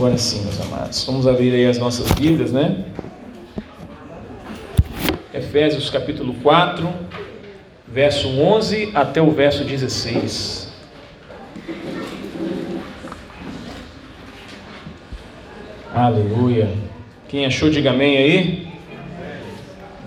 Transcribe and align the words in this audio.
Agora 0.00 0.16
sim, 0.16 0.40
meus 0.44 0.58
amados. 0.62 1.04
Vamos 1.04 1.26
abrir 1.26 1.52
aí 1.52 1.66
as 1.66 1.76
nossas 1.76 2.10
Bíblias, 2.12 2.50
né? 2.50 2.86
Efésios 5.34 5.90
capítulo 5.90 6.32
4, 6.42 6.88
verso 7.86 8.26
11 8.28 8.92
até 8.94 9.20
o 9.20 9.30
verso 9.30 9.62
16. 9.62 10.72
Aleluia. 15.94 16.70
Quem 17.28 17.44
achou, 17.44 17.68
diga 17.68 17.90
amém 17.90 18.16
aí. 18.16 18.68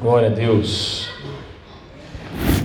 Glória 0.01 0.29
a 0.29 0.31
Deus. 0.31 1.12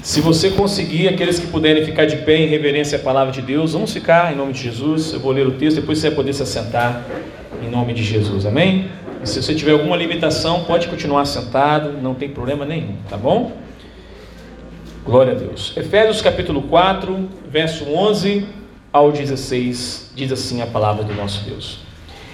Se 0.09 0.23
você 0.23 0.51
conseguir, 0.53 1.07
aqueles 1.07 1.39
que 1.39 1.47
puderem 1.49 1.85
ficar 1.85 2.07
de 2.07 2.17
pé 2.17 2.39
em 2.39 2.47
reverência 2.47 2.97
à 2.97 2.99
palavra 2.99 3.31
de 3.31 3.43
Deus, 3.43 3.75
vamos 3.75 3.93
ficar 3.93 4.33
em 4.33 4.37
nome 4.37 4.55
de 4.55 4.63
Jesus. 4.63 5.13
Eu 5.13 5.21
vou 5.21 5.33
ler 5.33 5.47
o 5.47 5.51
texto, 5.51 5.83
depois 5.83 5.99
você 5.99 6.09
vai 6.09 6.17
poder 6.17 6.33
se 6.33 6.43
assentar 6.43 7.05
em 7.63 7.69
nome 7.69 7.93
de 7.93 8.03
Jesus, 8.03 8.47
amém? 8.47 8.91
E 9.23 9.29
se 9.29 9.43
você 9.43 9.55
tiver 9.55 9.73
alguma 9.73 9.95
limitação, 9.95 10.65
pode 10.65 10.89
continuar 10.89 11.27
sentado, 11.27 11.93
não 12.01 12.15
tem 12.15 12.31
problema 12.31 12.65
nenhum, 12.65 12.97
tá 13.07 13.19
bom? 13.19 13.53
Glória 15.05 15.35
a 15.35 15.37
Deus. 15.37 15.77
Efésios 15.77 16.23
capítulo 16.23 16.63
4, 16.63 17.29
verso 17.51 17.85
11 17.85 18.47
ao 18.91 19.13
16, 19.13 20.13
diz 20.17 20.33
assim 20.33 20.63
a 20.63 20.67
palavra 20.67 21.05
do 21.05 21.13
nosso 21.13 21.45
Deus. 21.45 21.81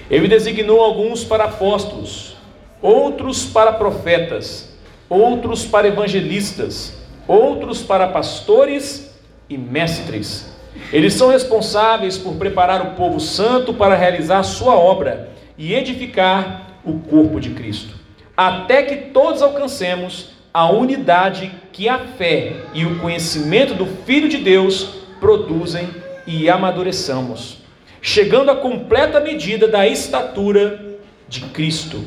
Ele 0.09 0.29
designou 0.29 0.81
alguns 0.81 1.25
para 1.25 1.43
apóstolos, 1.43 2.37
outros 2.81 3.45
para 3.45 3.73
profetas, 3.73 4.73
outros 5.11 5.65
para 5.65 5.89
evangelistas, 5.89 7.03
outros 7.27 7.83
para 7.83 8.09
pastores 8.09 9.15
e 9.49 9.57
mestres. 9.57 10.53
Eles 10.93 11.15
são 11.15 11.29
responsáveis 11.29 12.19
por 12.19 12.35
preparar 12.35 12.83
o 12.83 12.91
povo 12.95 13.21
santo 13.21 13.73
para 13.73 13.95
realizar 13.95 14.43
sua 14.43 14.75
obra 14.75 15.31
e 15.57 15.75
edificar 15.75 16.79
o 16.85 16.99
corpo 16.99 17.41
de 17.41 17.51
Cristo, 17.51 17.95
até 18.37 18.83
que 18.83 19.11
todos 19.11 19.41
alcancemos 19.41 20.31
a 20.53 20.71
unidade 20.71 21.51
que 21.73 21.89
a 21.89 21.99
fé 21.99 22.53
e 22.73 22.85
o 22.85 22.99
conhecimento 22.99 23.75
do 23.75 23.87
Filho 24.05 24.29
de 24.29 24.39
Deus 24.39 24.89
produzem 25.19 25.89
e 26.27 26.49
amadureçamos, 26.49 27.59
chegando 28.01 28.51
à 28.51 28.57
completa 28.57 29.19
medida 29.21 29.67
da 29.67 29.87
estatura 29.87 30.99
de 31.29 31.41
Cristo. 31.47 32.05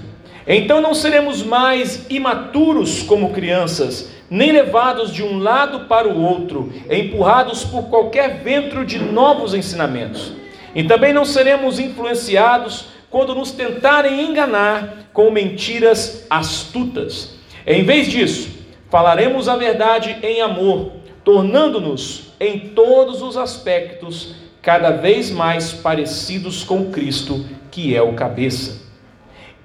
Então 0.47 0.79
não 0.79 0.93
seremos 0.93 1.43
mais 1.43 2.05
imaturos 2.09 3.03
como 3.03 3.33
crianças, 3.33 4.09
nem 4.29 4.53
levados 4.53 5.13
de 5.13 5.21
um 5.21 5.39
lado 5.39 5.81
para 5.81 6.07
o 6.07 6.23
outro, 6.23 6.71
empurrados 6.89 7.65
por 7.65 7.89
qualquer 7.89 8.41
vento 8.41 8.85
de 8.85 8.97
novos 8.97 9.53
ensinamentos. 9.53 10.31
E 10.73 10.85
também 10.85 11.11
não 11.11 11.25
seremos 11.25 11.79
influenciados 11.79 12.85
quando 13.09 13.35
nos 13.35 13.51
tentarem 13.51 14.21
enganar 14.21 15.09
com 15.11 15.29
mentiras 15.31 16.25
astutas. 16.29 17.35
Em 17.65 17.83
vez 17.83 18.07
disso, 18.07 18.49
falaremos 18.89 19.49
a 19.49 19.57
verdade 19.57 20.17
em 20.23 20.41
amor, 20.41 20.91
tornando-nos 21.25 22.31
em 22.39 22.59
todos 22.59 23.21
os 23.21 23.35
aspectos 23.35 24.35
cada 24.61 24.91
vez 24.91 25.29
mais 25.29 25.73
parecidos 25.73 26.63
com 26.63 26.91
Cristo, 26.91 27.45
que 27.69 27.93
é 27.95 28.01
o 28.01 28.13
cabeça. 28.13 28.86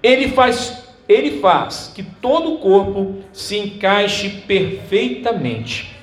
Ele 0.02 0.28
faz 0.28 0.82
ele 1.08 1.40
faz 1.40 1.90
que 1.94 2.02
todo 2.02 2.54
o 2.54 2.58
corpo 2.58 3.16
se 3.32 3.58
encaixe 3.58 4.30
perfeitamente. 4.46 5.96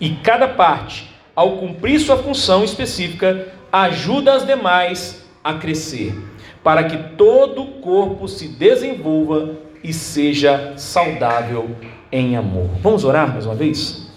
E 0.00 0.10
cada 0.10 0.48
parte, 0.48 1.08
ao 1.36 1.58
cumprir 1.58 2.00
sua 2.00 2.16
função 2.16 2.64
específica, 2.64 3.48
ajuda 3.70 4.32
as 4.34 4.46
demais 4.46 5.24
a 5.44 5.54
crescer, 5.54 6.14
para 6.62 6.84
que 6.84 7.16
todo 7.16 7.62
o 7.62 7.66
corpo 7.80 8.26
se 8.26 8.48
desenvolva 8.48 9.56
e 9.82 9.92
seja 9.92 10.74
saudável 10.76 11.76
em 12.10 12.36
amor. 12.36 12.70
Vamos 12.80 13.04
orar 13.04 13.32
mais 13.32 13.46
uma 13.46 13.54
vez? 13.54 14.08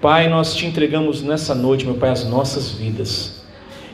Pai, 0.00 0.28
nós 0.28 0.54
te 0.54 0.64
entregamos 0.64 1.22
nessa 1.22 1.54
noite, 1.54 1.84
meu 1.84 1.96
Pai, 1.96 2.10
as 2.10 2.24
nossas 2.24 2.70
vidas. 2.70 3.37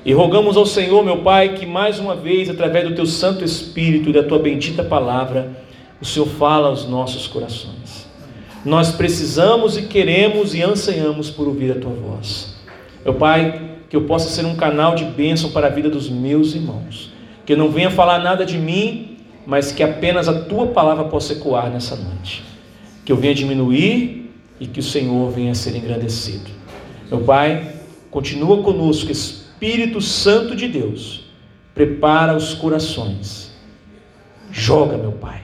E 0.04 0.12
rogamos 0.12 0.58
ao 0.58 0.66
Senhor, 0.66 1.02
meu 1.02 1.18
Pai, 1.18 1.54
que 1.54 1.64
mais 1.64 1.98
uma 1.98 2.14
vez, 2.14 2.50
através 2.50 2.86
do 2.86 2.94
Teu 2.94 3.06
Santo 3.06 3.42
Espírito 3.42 4.10
e 4.10 4.12
da 4.12 4.22
Tua 4.22 4.38
bendita 4.38 4.84
palavra, 4.84 5.56
o 5.98 6.04
Senhor 6.04 6.26
fala 6.26 6.68
aos 6.68 6.86
nossos 6.86 7.26
corações. 7.26 8.06
Nós 8.66 8.92
precisamos 8.92 9.78
e 9.78 9.82
queremos 9.82 10.54
e 10.54 10.62
anseiamos 10.62 11.30
por 11.30 11.48
ouvir 11.48 11.72
a 11.72 11.80
Tua 11.80 11.92
voz. 11.92 12.54
Meu 13.02 13.14
Pai, 13.14 13.78
que 13.88 13.96
eu 13.96 14.02
possa 14.02 14.28
ser 14.28 14.44
um 14.44 14.54
canal 14.54 14.94
de 14.94 15.04
bênção 15.04 15.50
para 15.50 15.68
a 15.68 15.70
vida 15.70 15.88
dos 15.88 16.10
meus 16.10 16.54
irmãos. 16.54 17.10
Que 17.46 17.54
eu 17.54 17.56
não 17.56 17.70
venha 17.70 17.90
falar 17.90 18.18
nada 18.18 18.44
de 18.44 18.58
mim, 18.58 19.16
mas 19.46 19.72
que 19.72 19.82
apenas 19.82 20.28
a 20.28 20.38
Tua 20.38 20.66
palavra 20.66 21.04
possa 21.04 21.32
ecoar 21.32 21.70
nessa 21.70 21.96
noite. 21.96 22.42
Que 23.06 23.12
eu 23.12 23.16
venha 23.16 23.34
diminuir 23.34 24.30
e 24.60 24.66
que 24.66 24.80
o 24.80 24.82
Senhor 24.82 25.30
venha 25.30 25.54
ser 25.54 25.74
engrandecido. 25.74 26.50
Meu 27.10 27.20
Pai, 27.20 27.72
continua 28.10 28.62
conosco, 28.62 29.10
Espírito 29.10 29.43
Espírito 29.54 30.00
Santo 30.00 30.56
de 30.56 30.66
Deus 30.66 31.26
prepara 31.74 32.36
os 32.36 32.54
corações. 32.54 33.52
Joga, 34.50 34.98
meu 34.98 35.12
Pai, 35.12 35.42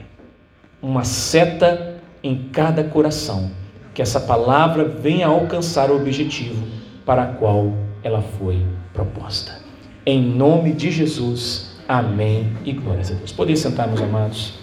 uma 0.81 1.05
seta 1.05 1.95
em 2.21 2.49
cada 2.51 2.83
coração, 2.83 3.51
que 3.93 4.01
essa 4.01 4.19
palavra 4.19 4.83
venha 4.83 5.27
alcançar 5.27 5.89
o 5.89 5.95
objetivo 5.95 6.67
para 7.05 7.31
o 7.31 7.35
qual 7.35 7.73
ela 8.03 8.21
foi 8.37 8.61
proposta. 8.93 9.59
Em 10.05 10.21
nome 10.21 10.73
de 10.73 10.91
Jesus, 10.91 11.77
amém 11.87 12.51
e 12.65 12.73
glórias 12.73 13.11
a 13.11 13.13
Deus. 13.13 13.31
Podem 13.31 13.55
sentar, 13.55 13.87
meus 13.87 14.01
amados. 14.01 14.59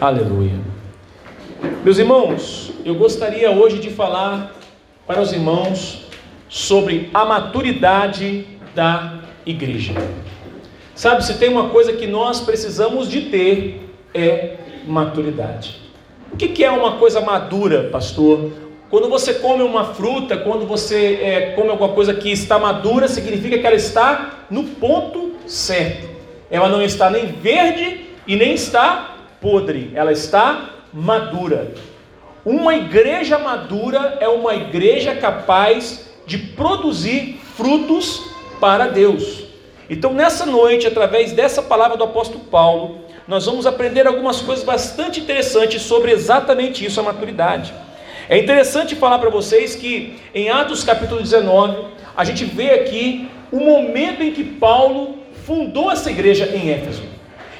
Aleluia. 0.00 0.54
Meus 1.84 1.98
irmãos, 1.98 2.72
eu 2.84 2.94
gostaria 2.94 3.50
hoje 3.50 3.80
de 3.80 3.90
falar 3.90 4.57
para 5.08 5.22
os 5.22 5.32
irmãos 5.32 6.02
sobre 6.50 7.08
a 7.14 7.24
maturidade 7.24 8.46
da 8.74 9.20
igreja. 9.46 9.94
Sabe, 10.94 11.24
se 11.24 11.38
tem 11.38 11.48
uma 11.48 11.70
coisa 11.70 11.94
que 11.94 12.06
nós 12.06 12.40
precisamos 12.40 13.08
de 13.08 13.22
ter 13.22 13.88
é 14.14 14.56
maturidade. 14.86 15.80
O 16.30 16.36
que 16.36 16.62
é 16.62 16.70
uma 16.70 16.98
coisa 16.98 17.22
madura, 17.22 17.88
pastor? 17.90 18.52
Quando 18.90 19.08
você 19.08 19.34
come 19.34 19.62
uma 19.62 19.94
fruta, 19.94 20.36
quando 20.36 20.66
você 20.66 21.18
é, 21.22 21.52
come 21.52 21.70
alguma 21.70 21.94
coisa 21.94 22.12
que 22.14 22.30
está 22.30 22.58
madura, 22.58 23.08
significa 23.08 23.58
que 23.58 23.66
ela 23.66 23.76
está 23.76 24.44
no 24.50 24.64
ponto 24.64 25.36
certo. 25.46 26.08
Ela 26.50 26.68
não 26.68 26.82
está 26.82 27.08
nem 27.10 27.26
verde 27.26 28.06
e 28.26 28.36
nem 28.36 28.52
está 28.52 29.16
podre, 29.40 29.90
ela 29.94 30.12
está 30.12 30.70
madura. 30.92 31.72
Uma 32.44 32.74
igreja 32.74 33.38
madura 33.38 34.18
é 34.20 34.28
uma 34.28 34.54
igreja 34.54 35.14
capaz 35.14 36.08
de 36.26 36.38
produzir 36.38 37.40
frutos 37.56 38.30
para 38.60 38.86
Deus. 38.86 39.44
Então, 39.90 40.12
nessa 40.12 40.44
noite, 40.44 40.86
através 40.86 41.32
dessa 41.32 41.62
palavra 41.62 41.96
do 41.96 42.04
apóstolo 42.04 42.44
Paulo, 42.44 42.98
nós 43.26 43.46
vamos 43.46 43.66
aprender 43.66 44.06
algumas 44.06 44.40
coisas 44.40 44.64
bastante 44.64 45.20
interessantes 45.20 45.82
sobre 45.82 46.12
exatamente 46.12 46.84
isso, 46.84 47.00
a 47.00 47.02
maturidade. 47.02 47.72
É 48.28 48.36
interessante 48.36 48.94
falar 48.94 49.18
para 49.18 49.30
vocês 49.30 49.74
que 49.74 50.18
em 50.34 50.50
Atos 50.50 50.84
capítulo 50.84 51.22
19, 51.22 51.86
a 52.14 52.24
gente 52.24 52.44
vê 52.44 52.70
aqui 52.70 53.28
o 53.50 53.58
momento 53.58 54.22
em 54.22 54.32
que 54.32 54.44
Paulo 54.44 55.18
fundou 55.46 55.90
essa 55.90 56.10
igreja 56.10 56.50
em 56.54 56.70
Éfeso. 56.70 57.02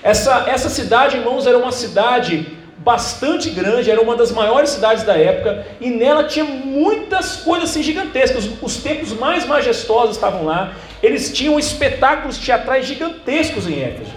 Essa, 0.02 0.44
essa 0.46 0.68
cidade, 0.68 1.16
irmãos, 1.16 1.46
era 1.46 1.56
uma 1.56 1.72
cidade 1.72 2.57
bastante 2.78 3.50
grande, 3.50 3.90
era 3.90 4.00
uma 4.00 4.16
das 4.16 4.30
maiores 4.30 4.70
cidades 4.70 5.04
da 5.04 5.16
época, 5.16 5.66
e 5.80 5.90
nela 5.90 6.24
tinha 6.24 6.44
muitas 6.44 7.36
coisas 7.36 7.70
assim, 7.70 7.82
gigantescas. 7.82 8.48
Os 8.62 8.76
templos 8.76 9.12
mais 9.12 9.46
majestosos 9.46 10.16
estavam 10.16 10.44
lá, 10.44 10.72
eles 11.02 11.32
tinham 11.32 11.58
espetáculos 11.58 12.38
teatrais 12.38 12.86
gigantescos 12.86 13.66
em 13.66 13.82
Éfeso. 13.82 14.12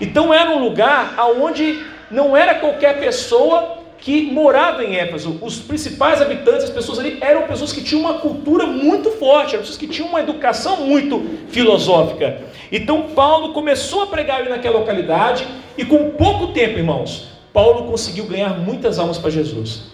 Então 0.00 0.34
era 0.34 0.50
um 0.50 0.62
lugar 0.62 1.14
onde 1.40 1.82
não 2.10 2.36
era 2.36 2.56
qualquer 2.56 2.98
pessoa 2.98 3.78
que 3.98 4.22
morava 4.22 4.84
em 4.84 4.96
Éfeso. 4.96 5.38
Os 5.40 5.60
principais 5.60 6.20
habitantes, 6.20 6.64
as 6.64 6.70
pessoas 6.70 6.98
ali, 6.98 7.18
eram 7.20 7.42
pessoas 7.42 7.72
que 7.72 7.82
tinham 7.82 8.00
uma 8.00 8.14
cultura 8.14 8.66
muito 8.66 9.12
forte, 9.12 9.54
eram 9.54 9.60
pessoas 9.60 9.78
que 9.78 9.86
tinham 9.86 10.08
uma 10.08 10.20
educação 10.20 10.78
muito 10.78 11.24
filosófica. 11.50 12.38
Então 12.72 13.02
Paulo 13.14 13.52
começou 13.52 14.02
a 14.02 14.06
pregar 14.08 14.40
ali 14.40 14.48
naquela 14.48 14.80
localidade, 14.80 15.46
e 15.78 15.84
com 15.84 16.10
pouco 16.10 16.48
tempo, 16.48 16.78
irmãos, 16.78 17.28
Paulo 17.52 17.90
conseguiu 17.90 18.24
ganhar 18.24 18.58
muitas 18.58 18.98
almas 18.98 19.18
para 19.18 19.30
Jesus. 19.30 19.92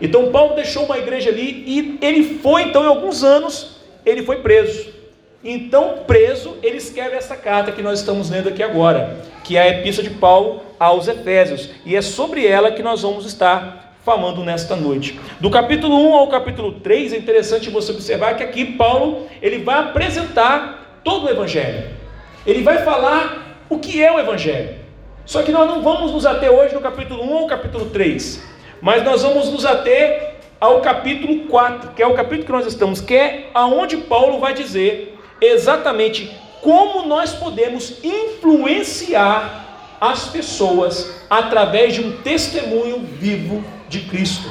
Então 0.00 0.30
Paulo 0.30 0.54
deixou 0.54 0.84
uma 0.84 0.98
igreja 0.98 1.30
ali 1.30 1.64
e 1.66 1.98
ele 2.00 2.38
foi, 2.38 2.62
então, 2.62 2.84
em 2.84 2.88
alguns 2.88 3.22
anos, 3.22 3.76
ele 4.04 4.22
foi 4.22 4.36
preso. 4.36 4.88
Então, 5.42 6.00
preso, 6.06 6.56
ele 6.62 6.76
escreve 6.76 7.16
essa 7.16 7.34
carta 7.34 7.72
que 7.72 7.82
nós 7.82 8.00
estamos 8.00 8.28
lendo 8.28 8.48
aqui 8.48 8.62
agora, 8.62 9.16
que 9.42 9.56
é 9.56 9.62
a 9.62 9.68
epístola 9.68 10.08
de 10.08 10.14
Paulo 10.14 10.60
aos 10.78 11.08
Efésios, 11.08 11.70
e 11.84 11.96
é 11.96 12.02
sobre 12.02 12.46
ela 12.46 12.72
que 12.72 12.82
nós 12.82 13.02
vamos 13.02 13.24
estar 13.24 13.96
falando 14.04 14.44
nesta 14.44 14.76
noite. 14.76 15.18
Do 15.40 15.50
capítulo 15.50 15.96
1 16.10 16.14
ao 16.14 16.28
capítulo 16.28 16.72
3 16.80 17.14
é 17.14 17.16
interessante 17.16 17.70
você 17.70 17.92
observar 17.92 18.36
que 18.36 18.42
aqui 18.42 18.64
Paulo 18.64 19.28
ele 19.40 19.58
vai 19.58 19.78
apresentar 19.78 21.00
todo 21.04 21.26
o 21.26 21.30
evangelho. 21.30 21.90
Ele 22.46 22.62
vai 22.62 22.84
falar 22.84 23.64
o 23.68 23.78
que 23.78 24.02
é 24.02 24.12
o 24.12 24.18
evangelho. 24.18 24.79
Só 25.24 25.42
que 25.42 25.52
nós 25.52 25.68
não 25.68 25.82
vamos 25.82 26.12
nos 26.12 26.26
ater 26.26 26.50
hoje 26.50 26.74
no 26.74 26.80
capítulo 26.80 27.22
1 27.22 27.38
ao 27.38 27.46
capítulo 27.46 27.86
3, 27.86 28.42
mas 28.80 29.04
nós 29.04 29.22
vamos 29.22 29.48
nos 29.48 29.64
ater 29.64 30.34
ao 30.60 30.80
capítulo 30.80 31.46
4, 31.46 31.92
que 31.92 32.02
é 32.02 32.06
o 32.06 32.14
capítulo 32.14 32.46
que 32.46 32.52
nós 32.52 32.66
estamos, 32.66 33.00
que 33.00 33.14
é 33.14 33.50
aonde 33.54 33.96
Paulo 33.96 34.38
vai 34.38 34.52
dizer 34.52 35.18
exatamente 35.40 36.30
como 36.60 37.06
nós 37.06 37.32
podemos 37.32 38.04
influenciar 38.04 39.96
as 40.00 40.28
pessoas 40.28 41.24
através 41.28 41.94
de 41.94 42.00
um 42.00 42.12
testemunho 42.22 43.00
vivo 43.00 43.64
de 43.88 44.00
Cristo. 44.00 44.48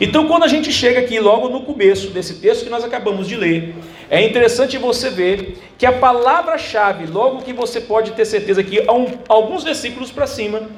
Então, 0.00 0.26
quando 0.26 0.44
a 0.44 0.48
gente 0.48 0.72
chega 0.72 1.00
aqui, 1.00 1.20
logo 1.20 1.48
no 1.48 1.62
começo 1.62 2.08
desse 2.08 2.34
texto 2.34 2.64
que 2.64 2.70
nós 2.70 2.82
acabamos 2.82 3.28
de 3.28 3.36
ler, 3.36 3.74
é 4.12 4.20
interessante 4.20 4.76
você 4.76 5.08
ver 5.08 5.56
que 5.78 5.86
a 5.86 5.92
palavra-chave, 5.92 7.06
logo 7.06 7.40
que 7.40 7.50
você 7.50 7.80
pode 7.80 8.10
ter 8.10 8.26
certeza 8.26 8.62
que 8.62 8.84
alguns 9.26 9.64
versículos 9.64 10.12
para 10.12 10.26
cima, 10.26 10.68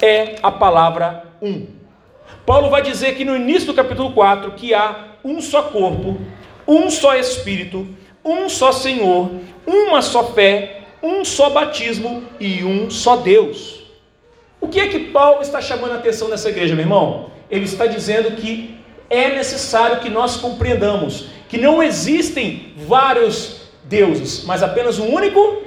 é 0.00 0.36
a 0.40 0.52
palavra 0.52 1.24
um. 1.42 1.66
Paulo 2.46 2.70
vai 2.70 2.82
dizer 2.82 3.16
que 3.16 3.24
no 3.24 3.34
início 3.34 3.66
do 3.66 3.74
capítulo 3.74 4.12
4 4.12 4.52
que 4.52 4.72
há 4.72 5.06
um 5.24 5.40
só 5.40 5.64
corpo, 5.64 6.20
um 6.68 6.88
só 6.88 7.16
Espírito, 7.16 7.84
um 8.24 8.48
só 8.48 8.70
Senhor, 8.70 9.28
uma 9.66 10.00
só 10.00 10.32
fé, 10.32 10.82
um 11.02 11.24
só 11.24 11.50
batismo 11.50 12.22
e 12.38 12.62
um 12.62 12.88
só 12.90 13.16
Deus. 13.16 13.82
O 14.60 14.68
que 14.68 14.78
é 14.78 14.86
que 14.86 15.00
Paulo 15.06 15.42
está 15.42 15.60
chamando 15.60 15.94
a 15.94 15.96
atenção 15.96 16.28
nessa 16.28 16.48
igreja, 16.48 16.76
meu 16.76 16.84
irmão? 16.84 17.30
Ele 17.50 17.64
está 17.64 17.86
dizendo 17.86 18.36
que 18.36 18.78
é 19.10 19.30
necessário 19.30 19.98
que 19.98 20.08
nós 20.08 20.36
compreendamos 20.36 21.34
que 21.54 21.60
não 21.60 21.80
existem 21.80 22.72
vários 22.76 23.60
deuses, 23.84 24.44
mas 24.44 24.60
apenas 24.60 24.98
um 24.98 25.14
único 25.14 25.62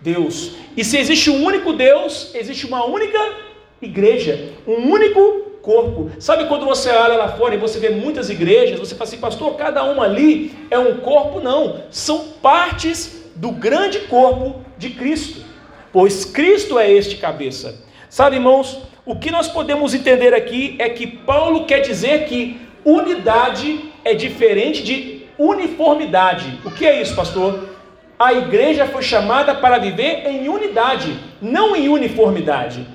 Deus. 0.00 0.52
E 0.76 0.84
se 0.84 0.96
existe 0.98 1.30
um 1.30 1.42
único 1.44 1.72
Deus, 1.72 2.30
existe 2.32 2.64
uma 2.64 2.84
única 2.84 3.18
igreja, 3.82 4.52
um 4.68 4.88
único 4.88 5.50
corpo. 5.60 6.12
Sabe 6.20 6.44
quando 6.44 6.64
você 6.64 6.90
olha 6.90 7.16
lá 7.16 7.32
fora 7.36 7.56
e 7.56 7.58
você 7.58 7.80
vê 7.80 7.90
muitas 7.90 8.30
igrejas, 8.30 8.78
você 8.78 8.94
fala 8.94 9.08
assim, 9.08 9.18
pastor, 9.18 9.56
cada 9.56 9.82
uma 9.82 10.04
ali 10.04 10.52
é 10.70 10.78
um 10.78 10.98
corpo? 10.98 11.40
Não, 11.40 11.80
são 11.90 12.28
partes 12.40 13.24
do 13.34 13.50
grande 13.50 13.98
corpo 14.02 14.60
de 14.78 14.90
Cristo, 14.90 15.44
pois 15.92 16.24
Cristo 16.24 16.78
é 16.78 16.88
este 16.88 17.16
cabeça. 17.16 17.84
Sabe, 18.08 18.36
irmãos, 18.36 18.78
o 19.04 19.16
que 19.16 19.32
nós 19.32 19.48
podemos 19.48 19.92
entender 19.92 20.32
aqui 20.32 20.76
é 20.78 20.88
que 20.88 21.04
Paulo 21.04 21.64
quer 21.64 21.80
dizer 21.80 22.26
que 22.26 22.60
unidade 22.84 23.80
é 24.04 24.14
diferente 24.14 24.84
de 24.84 25.15
uniformidade. 25.38 26.60
O 26.64 26.70
que 26.70 26.86
é 26.86 27.00
isso, 27.00 27.14
pastor? 27.14 27.68
A 28.18 28.32
igreja 28.32 28.86
foi 28.86 29.02
chamada 29.02 29.54
para 29.54 29.78
viver 29.78 30.26
em 30.26 30.48
unidade, 30.48 31.18
não 31.40 31.76
em 31.76 31.88
uniformidade. 31.88 32.86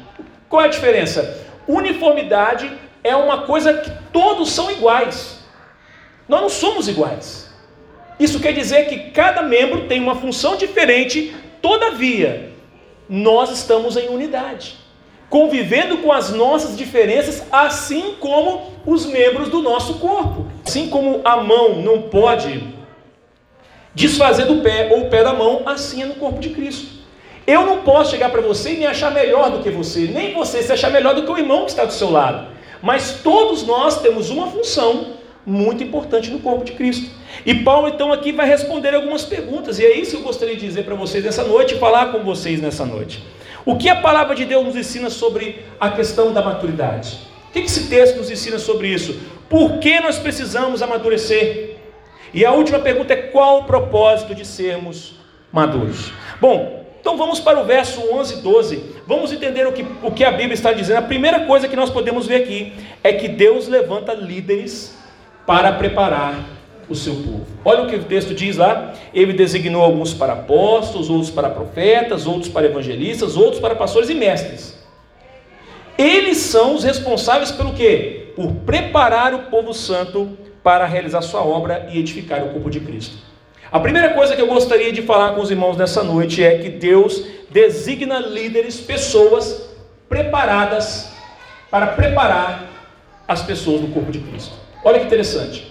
Qual 0.49 0.61
é 0.61 0.65
a 0.65 0.69
diferença? 0.69 1.47
Uniformidade 1.67 2.71
é 3.03 3.15
uma 3.15 3.43
coisa 3.43 3.73
que 3.75 3.91
todos 4.11 4.51
são 4.51 4.71
iguais. 4.71 5.39
Nós 6.27 6.41
não 6.41 6.49
somos 6.49 6.88
iguais. 6.88 7.49
Isso 8.19 8.39
quer 8.39 8.53
dizer 8.53 8.88
que 8.88 9.11
cada 9.11 9.41
membro 9.43 9.88
tem 9.88 10.01
uma 10.01 10.15
função 10.15 10.55
diferente, 10.55 11.35
todavia, 11.61 12.51
nós 13.07 13.51
estamos 13.51 13.95
em 13.95 14.09
unidade 14.09 14.80
convivendo 15.31 15.99
com 15.99 16.11
as 16.11 16.29
nossas 16.29 16.77
diferenças, 16.77 17.41
assim 17.49 18.15
como 18.19 18.63
os 18.85 19.05
membros 19.05 19.47
do 19.47 19.61
nosso 19.61 19.93
corpo. 19.93 20.45
Assim 20.67 20.89
como 20.89 21.21
a 21.23 21.37
mão 21.37 21.81
não 21.81 22.01
pode 22.01 22.61
desfazer 23.95 24.45
do 24.45 24.57
pé 24.57 24.89
ou 24.91 25.03
o 25.03 25.09
pé 25.09 25.23
da 25.23 25.33
mão, 25.33 25.61
assim 25.65 26.03
é 26.03 26.05
no 26.05 26.15
corpo 26.15 26.39
de 26.39 26.49
Cristo. 26.49 26.99
Eu 27.47 27.65
não 27.65 27.77
posso 27.77 28.11
chegar 28.11 28.29
para 28.29 28.41
você 28.41 28.73
e 28.73 28.77
me 28.77 28.85
achar 28.85 29.09
melhor 29.09 29.49
do 29.49 29.63
que 29.63 29.69
você, 29.69 30.01
nem 30.01 30.33
você 30.33 30.61
se 30.61 30.73
achar 30.73 30.91
melhor 30.91 31.15
do 31.15 31.23
que 31.23 31.31
o 31.31 31.37
irmão 31.37 31.63
que 31.63 31.71
está 31.71 31.85
do 31.85 31.93
seu 31.93 32.11
lado. 32.11 32.47
Mas 32.81 33.21
todos 33.23 33.65
nós 33.65 34.01
temos 34.01 34.29
uma 34.29 34.47
função 34.47 35.13
muito 35.45 35.81
importante 35.81 36.29
no 36.29 36.39
corpo 36.39 36.65
de 36.65 36.73
Cristo. 36.73 37.09
E 37.45 37.55
Paulo 37.55 37.87
então 37.87 38.11
aqui 38.11 38.33
vai 38.33 38.47
responder 38.47 38.93
algumas 38.93 39.23
perguntas, 39.23 39.79
e 39.79 39.85
é 39.85 39.97
isso 39.97 40.11
que 40.11 40.17
eu 40.17 40.23
gostaria 40.23 40.57
de 40.57 40.65
dizer 40.65 40.83
para 40.83 40.93
vocês 40.93 41.23
nessa 41.23 41.45
noite 41.45 41.75
e 41.75 41.79
falar 41.79 42.11
com 42.11 42.19
vocês 42.19 42.61
nessa 42.61 42.85
noite. 42.85 43.23
O 43.65 43.77
que 43.77 43.89
a 43.89 43.95
palavra 43.95 44.35
de 44.35 44.45
Deus 44.45 44.65
nos 44.65 44.75
ensina 44.75 45.09
sobre 45.09 45.63
a 45.79 45.91
questão 45.91 46.33
da 46.33 46.41
maturidade? 46.41 47.19
O 47.49 47.53
que 47.53 47.59
esse 47.59 47.87
texto 47.87 48.17
nos 48.17 48.31
ensina 48.31 48.57
sobre 48.57 48.87
isso? 48.87 49.19
Por 49.49 49.79
que 49.79 49.99
nós 49.99 50.17
precisamos 50.17 50.81
amadurecer? 50.81 51.77
E 52.33 52.45
a 52.45 52.51
última 52.51 52.79
pergunta 52.79 53.13
é: 53.13 53.17
qual 53.17 53.59
o 53.59 53.63
propósito 53.65 54.33
de 54.33 54.45
sermos 54.45 55.15
maduros? 55.51 56.11
Bom, 56.39 56.85
então 56.99 57.17
vamos 57.17 57.39
para 57.39 57.59
o 57.59 57.65
verso 57.65 58.01
11 58.13 58.35
e 58.35 58.37
12. 58.37 58.83
Vamos 59.05 59.33
entender 59.33 59.67
o 59.67 59.73
que, 59.73 59.85
o 60.01 60.11
que 60.11 60.23
a 60.23 60.31
Bíblia 60.31 60.53
está 60.53 60.71
dizendo. 60.71 60.97
A 60.97 61.01
primeira 61.01 61.41
coisa 61.41 61.67
que 61.67 61.75
nós 61.75 61.89
podemos 61.89 62.25
ver 62.25 62.43
aqui 62.43 62.73
é 63.03 63.13
que 63.13 63.27
Deus 63.27 63.67
levanta 63.67 64.13
líderes 64.13 64.97
para 65.45 65.71
preparar 65.73 66.35
o 66.91 66.95
seu 66.95 67.15
povo. 67.15 67.45
Olha 67.63 67.83
o 67.83 67.88
que 67.88 67.95
o 67.95 68.03
texto 68.03 68.33
diz 68.33 68.57
lá: 68.57 68.93
ele 69.13 69.33
designou 69.33 69.81
alguns 69.81 70.13
para 70.13 70.33
apóstolos, 70.33 71.09
outros 71.09 71.31
para 71.31 71.49
profetas, 71.49 72.27
outros 72.27 72.49
para 72.49 72.65
evangelistas, 72.65 73.38
outros 73.38 73.59
para 73.59 73.75
pastores 73.75 74.09
e 74.09 74.13
mestres. 74.13 74.79
Eles 75.97 76.38
são 76.38 76.75
os 76.75 76.83
responsáveis 76.83 77.51
pelo 77.51 77.73
quê? 77.73 78.33
Por 78.35 78.51
preparar 78.65 79.33
o 79.33 79.43
povo 79.43 79.73
santo 79.73 80.38
para 80.63 80.85
realizar 80.85 81.21
sua 81.21 81.41
obra 81.43 81.88
e 81.91 81.99
edificar 81.99 82.43
o 82.43 82.49
corpo 82.49 82.69
de 82.69 82.79
Cristo. 82.79 83.17
A 83.71 83.79
primeira 83.79 84.09
coisa 84.13 84.35
que 84.35 84.41
eu 84.41 84.47
gostaria 84.47 84.91
de 84.91 85.01
falar 85.01 85.33
com 85.33 85.41
os 85.41 85.49
irmãos 85.49 85.77
nessa 85.77 86.03
noite 86.03 86.43
é 86.43 86.57
que 86.57 86.69
Deus 86.69 87.23
designa 87.49 88.19
líderes, 88.19 88.79
pessoas 88.81 89.69
preparadas 90.09 91.09
para 91.69 91.88
preparar 91.88 92.69
as 93.27 93.41
pessoas 93.41 93.81
do 93.81 93.88
corpo 93.88 94.11
de 94.11 94.19
Cristo. 94.19 94.51
Olha 94.83 94.99
que 94.99 95.05
interessante. 95.05 95.70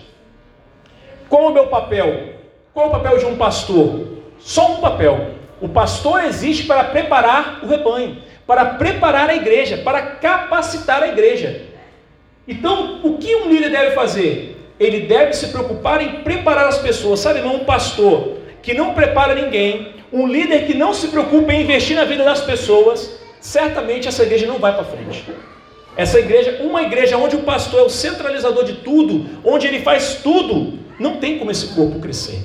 Qual 1.31 1.47
o 1.47 1.55
meu 1.55 1.69
papel? 1.69 2.35
Qual 2.75 2.89
o 2.89 2.91
papel 2.91 3.17
de 3.17 3.25
um 3.25 3.37
pastor? 3.37 4.19
Só 4.41 4.73
um 4.73 4.81
papel. 4.81 5.29
O 5.61 5.69
pastor 5.69 6.25
existe 6.25 6.65
para 6.65 6.83
preparar 6.83 7.61
o 7.63 7.69
rebanho, 7.69 8.19
para 8.45 8.65
preparar 8.65 9.31
a 9.31 9.37
igreja, 9.37 9.79
para 9.79 10.03
capacitar 10.03 11.05
a 11.05 11.09
igreja. 11.09 11.63
Então, 12.49 13.01
o 13.05 13.17
que 13.17 13.33
um 13.37 13.49
líder 13.49 13.71
deve 13.71 13.93
fazer? 13.93 14.57
Ele 14.81 15.03
deve 15.03 15.33
se 15.35 15.49
preocupar 15.49 16.03
em 16.03 16.23
preparar 16.23 16.67
as 16.67 16.79
pessoas. 16.79 17.21
Sabe, 17.21 17.41
não 17.41 17.57
um 17.57 17.65
pastor 17.65 18.39
que 18.61 18.75
não 18.75 18.93
prepara 18.93 19.33
ninguém, 19.35 19.95
um 20.13 20.27
líder 20.27 20.67
que 20.67 20.75
não 20.75 20.93
se 20.93 21.09
preocupa 21.09 21.53
em 21.53 21.63
investir 21.63 21.95
na 21.95 22.05
vida 22.05 22.25
das 22.25 22.41
pessoas, 22.41 23.21
certamente 23.41 24.09
essa 24.09 24.25
igreja 24.25 24.49
não 24.49 24.59
vai 24.59 24.75
para 24.75 24.83
frente. 24.83 25.25
Essa 25.97 26.19
igreja, 26.19 26.59
uma 26.61 26.83
igreja 26.83 27.17
onde 27.17 27.37
o 27.37 27.43
pastor 27.43 27.81
é 27.81 27.83
o 27.85 27.89
centralizador 27.89 28.65
de 28.65 28.73
tudo, 28.75 29.27
onde 29.45 29.69
ele 29.69 29.81
faz 29.81 30.17
tudo, 30.23 30.80
não 31.01 31.17
tem 31.17 31.39
como 31.39 31.51
esse 31.51 31.69
corpo 31.69 31.99
crescer. 31.99 32.45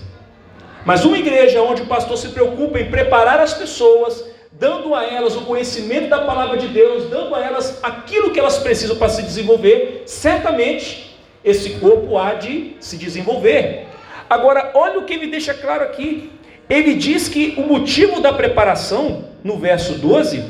Mas 0.86 1.04
uma 1.04 1.18
igreja 1.18 1.62
onde 1.62 1.82
o 1.82 1.88
pastor 1.88 2.18
se 2.18 2.30
preocupa 2.30 2.80
em 2.80 2.90
preparar 2.90 3.40
as 3.40 3.54
pessoas, 3.54 4.24
dando 4.52 4.96
a 4.96 5.04
elas 5.04 5.36
o 5.36 5.42
conhecimento 5.42 6.10
da 6.10 6.20
palavra 6.20 6.58
de 6.58 6.70
Deus, 6.70 7.10
dando 7.10 7.36
a 7.36 7.44
elas 7.44 7.84
aquilo 7.84 8.32
que 8.32 8.40
elas 8.40 8.58
precisam 8.60 8.96
para 8.96 9.10
se 9.10 9.22
desenvolver, 9.24 10.04
certamente 10.06 11.18
esse 11.44 11.72
corpo 11.72 12.18
há 12.18 12.36
de 12.36 12.78
se 12.80 12.98
desenvolver. 12.98 13.88
Agora, 14.30 14.72
olha 14.74 15.00
o 15.00 15.04
que 15.04 15.14
ele 15.14 15.28
deixa 15.28 15.54
claro 15.54 15.84
aqui. 15.84 16.32
Ele 16.70 16.96
diz 16.96 17.28
que 17.28 17.56
o 17.58 17.62
motivo 17.62 18.22
da 18.22 18.34
preparação, 18.34 19.26
no 19.44 19.58
verso 19.58 19.96
12, 19.96 20.46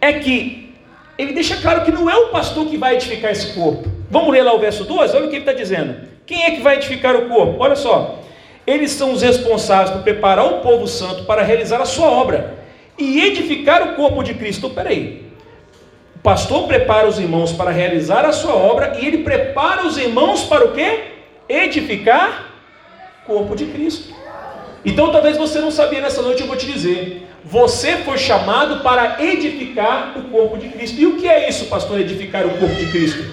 é 0.00 0.12
que 0.12 0.74
ele 1.18 1.32
deixa 1.32 1.56
claro 1.56 1.84
que 1.84 1.92
não 1.92 2.08
é 2.08 2.16
o 2.16 2.28
pastor 2.28 2.66
que 2.66 2.78
vai 2.78 2.94
edificar 2.94 3.30
esse 3.30 3.52
corpo. 3.52 3.90
Vamos 4.10 4.32
ler 4.32 4.42
lá 4.42 4.54
o 4.54 4.58
verso 4.58 4.84
12? 4.84 5.14
Olha 5.14 5.26
o 5.26 5.28
que 5.28 5.36
ele 5.36 5.42
está 5.42 5.52
dizendo. 5.52 6.08
Quem 6.30 6.44
é 6.44 6.52
que 6.52 6.60
vai 6.60 6.76
edificar 6.76 7.16
o 7.16 7.28
corpo? 7.28 7.56
Olha 7.58 7.74
só, 7.74 8.20
eles 8.64 8.92
são 8.92 9.10
os 9.10 9.20
responsáveis 9.20 9.90
por 9.90 10.04
preparar 10.04 10.46
o 10.46 10.60
povo 10.60 10.86
santo 10.86 11.24
para 11.24 11.42
realizar 11.42 11.80
a 11.80 11.84
sua 11.84 12.06
obra 12.06 12.56
e 12.96 13.20
edificar 13.20 13.82
o 13.82 13.96
corpo 13.96 14.22
de 14.22 14.34
Cristo. 14.34 14.58
Então, 14.58 14.70
peraí, 14.70 15.24
o 16.14 16.20
pastor 16.20 16.68
prepara 16.68 17.08
os 17.08 17.18
irmãos 17.18 17.50
para 17.50 17.72
realizar 17.72 18.24
a 18.24 18.30
sua 18.30 18.54
obra 18.54 18.96
e 19.00 19.06
ele 19.08 19.24
prepara 19.24 19.84
os 19.84 19.98
irmãos 19.98 20.44
para 20.44 20.66
o 20.66 20.72
quê? 20.72 21.00
Edificar 21.48 22.46
o 23.24 23.26
corpo 23.26 23.56
de 23.56 23.66
Cristo. 23.66 24.14
Então, 24.84 25.10
talvez 25.10 25.36
você 25.36 25.58
não 25.58 25.72
sabia 25.72 26.00
nessa 26.00 26.22
noite, 26.22 26.42
eu 26.42 26.46
vou 26.46 26.56
te 26.56 26.66
dizer. 26.66 27.26
Você 27.44 27.96
foi 28.04 28.18
chamado 28.18 28.84
para 28.84 29.20
edificar 29.20 30.16
o 30.16 30.22
corpo 30.30 30.58
de 30.58 30.68
Cristo. 30.68 31.00
E 31.00 31.06
o 31.06 31.16
que 31.16 31.28
é 31.28 31.48
isso, 31.48 31.64
pastor, 31.64 31.98
edificar 31.98 32.46
o 32.46 32.50
corpo 32.50 32.76
de 32.76 32.86
Cristo? 32.86 33.24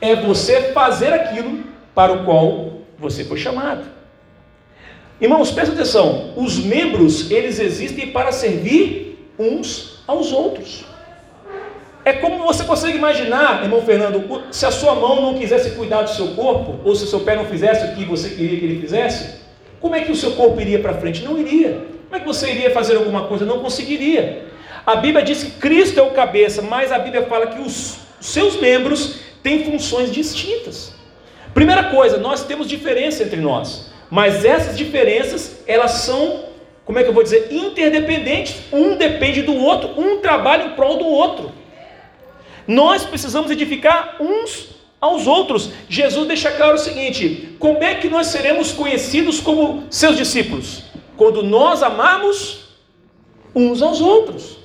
É 0.00 0.16
você 0.16 0.72
fazer 0.72 1.12
aquilo 1.12 1.68
para 1.98 2.12
o 2.12 2.24
qual 2.24 2.74
você 2.96 3.24
foi 3.24 3.36
chamado. 3.36 3.84
Irmãos, 5.20 5.50
presta 5.50 5.74
atenção, 5.74 6.32
os 6.36 6.56
membros, 6.56 7.28
eles 7.28 7.58
existem 7.58 8.12
para 8.12 8.30
servir 8.30 9.18
uns 9.36 9.98
aos 10.06 10.32
outros. 10.32 10.84
é 12.04 12.12
como 12.12 12.44
você 12.44 12.62
consegue 12.62 12.96
imaginar, 12.96 13.64
irmão 13.64 13.82
Fernando, 13.82 14.44
se 14.52 14.64
a 14.64 14.70
sua 14.70 14.94
mão 14.94 15.20
não 15.20 15.34
quisesse 15.40 15.72
cuidar 15.72 16.02
do 16.02 16.10
seu 16.10 16.28
corpo, 16.36 16.78
ou 16.84 16.94
se 16.94 17.02
o 17.02 17.06
seu 17.08 17.18
pé 17.18 17.34
não 17.34 17.46
fizesse 17.46 17.86
o 17.86 17.96
que 17.96 18.04
você 18.04 18.28
queria 18.28 18.60
que 18.60 18.64
ele 18.64 18.80
fizesse, 18.80 19.40
como 19.80 19.96
é 19.96 20.02
que 20.02 20.12
o 20.12 20.16
seu 20.16 20.36
corpo 20.36 20.60
iria 20.60 20.78
para 20.78 20.94
frente? 20.94 21.24
Não 21.24 21.36
iria. 21.36 21.84
Como 22.04 22.14
é 22.14 22.20
que 22.20 22.26
você 22.26 22.48
iria 22.52 22.70
fazer 22.70 22.94
alguma 22.94 23.24
coisa? 23.24 23.44
Não 23.44 23.58
conseguiria. 23.58 24.46
A 24.86 24.94
Bíblia 24.94 25.24
diz 25.24 25.42
que 25.42 25.50
Cristo 25.50 25.98
é 25.98 26.02
o 26.04 26.12
cabeça, 26.12 26.62
mas 26.62 26.92
a 26.92 26.98
Bíblia 27.00 27.26
fala 27.26 27.48
que 27.48 27.60
os 27.60 27.98
seus 28.20 28.54
membros 28.60 29.16
têm 29.42 29.64
funções 29.64 30.12
distintas. 30.12 30.96
Primeira 31.58 31.90
coisa, 31.90 32.18
nós 32.18 32.44
temos 32.44 32.68
diferença 32.68 33.24
entre 33.24 33.40
nós, 33.40 33.90
mas 34.08 34.44
essas 34.44 34.78
diferenças, 34.78 35.60
elas 35.66 35.90
são, 35.90 36.44
como 36.84 37.00
é 37.00 37.02
que 37.02 37.08
eu 37.08 37.12
vou 37.12 37.24
dizer, 37.24 37.48
interdependentes. 37.50 38.54
Um 38.72 38.94
depende 38.94 39.42
do 39.42 39.56
outro, 39.56 40.00
um 40.00 40.18
trabalha 40.18 40.66
em 40.66 40.70
prol 40.76 40.98
do 40.98 41.06
outro. 41.06 41.50
Nós 42.64 43.04
precisamos 43.04 43.50
edificar 43.50 44.18
uns 44.20 44.68
aos 45.00 45.26
outros. 45.26 45.72
Jesus 45.88 46.28
deixa 46.28 46.52
claro 46.52 46.76
o 46.76 46.78
seguinte: 46.78 47.56
como 47.58 47.82
é 47.82 47.96
que 47.96 48.08
nós 48.08 48.28
seremos 48.28 48.70
conhecidos 48.70 49.40
como 49.40 49.82
seus 49.90 50.16
discípulos? 50.16 50.84
Quando 51.16 51.42
nós 51.42 51.82
amarmos 51.82 52.68
uns 53.52 53.82
aos 53.82 54.00
outros. 54.00 54.57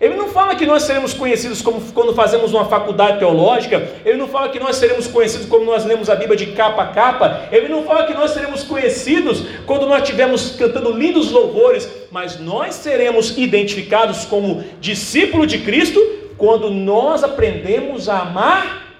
Ele 0.00 0.14
não 0.14 0.28
fala 0.28 0.54
que 0.54 0.66
nós 0.66 0.82
seremos 0.82 1.14
conhecidos 1.14 1.62
como 1.62 1.80
quando 1.92 2.14
fazemos 2.14 2.52
uma 2.52 2.66
faculdade 2.66 3.18
teológica, 3.18 3.88
ele 4.04 4.18
não 4.18 4.28
fala 4.28 4.50
que 4.50 4.60
nós 4.60 4.76
seremos 4.76 5.06
conhecidos 5.06 5.46
como 5.46 5.64
nós 5.64 5.86
lemos 5.86 6.10
a 6.10 6.14
Bíblia 6.14 6.36
de 6.36 6.46
capa 6.48 6.82
a 6.82 6.86
capa, 6.88 7.48
ele 7.50 7.68
não 7.68 7.84
fala 7.84 8.06
que 8.06 8.12
nós 8.12 8.32
seremos 8.32 8.62
conhecidos 8.62 9.42
quando 9.64 9.86
nós 9.86 10.02
estivermos 10.02 10.50
cantando 10.50 10.92
lindos 10.92 11.30
louvores, 11.30 11.88
mas 12.10 12.38
nós 12.38 12.74
seremos 12.74 13.38
identificados 13.38 14.26
como 14.26 14.62
discípulo 14.80 15.46
de 15.46 15.60
Cristo 15.60 15.98
quando 16.36 16.70
nós 16.70 17.24
aprendemos 17.24 18.08
a 18.08 18.20
amar 18.20 18.98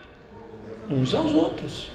uns 0.90 1.14
aos 1.14 1.34
outros. 1.34 1.90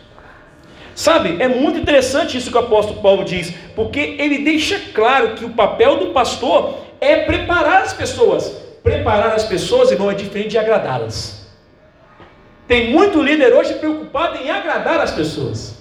Sabe, 0.94 1.42
é 1.42 1.48
muito 1.48 1.80
interessante 1.80 2.38
isso 2.38 2.52
que 2.52 2.58
o 2.58 2.60
apóstolo 2.60 3.02
Paulo 3.02 3.24
diz, 3.24 3.52
porque 3.76 4.00
ele 4.20 4.40
deixa 4.40 4.80
claro 4.94 5.36
que 5.36 5.46
o 5.46 5.52
papel 5.52 5.98
do 5.98 6.08
pastor 6.08 6.78
é 7.00 7.22
preparar 7.22 7.82
as 7.82 7.94
pessoas. 7.94 8.71
Preparar 8.84 9.34
as 9.34 9.44
pessoas, 9.44 9.92
irmão, 9.92 10.10
é 10.10 10.16
diferente 10.16 10.50
de 10.50 10.58
agradá-las. 10.58 11.48
Tem 12.68 12.92
muito 12.92 13.22
líder 13.22 13.54
hoje 13.54 13.74
preocupado 13.76 14.38
em 14.38 14.50
agradar 14.50 15.00
as 15.00 15.12
pessoas. 15.12 15.76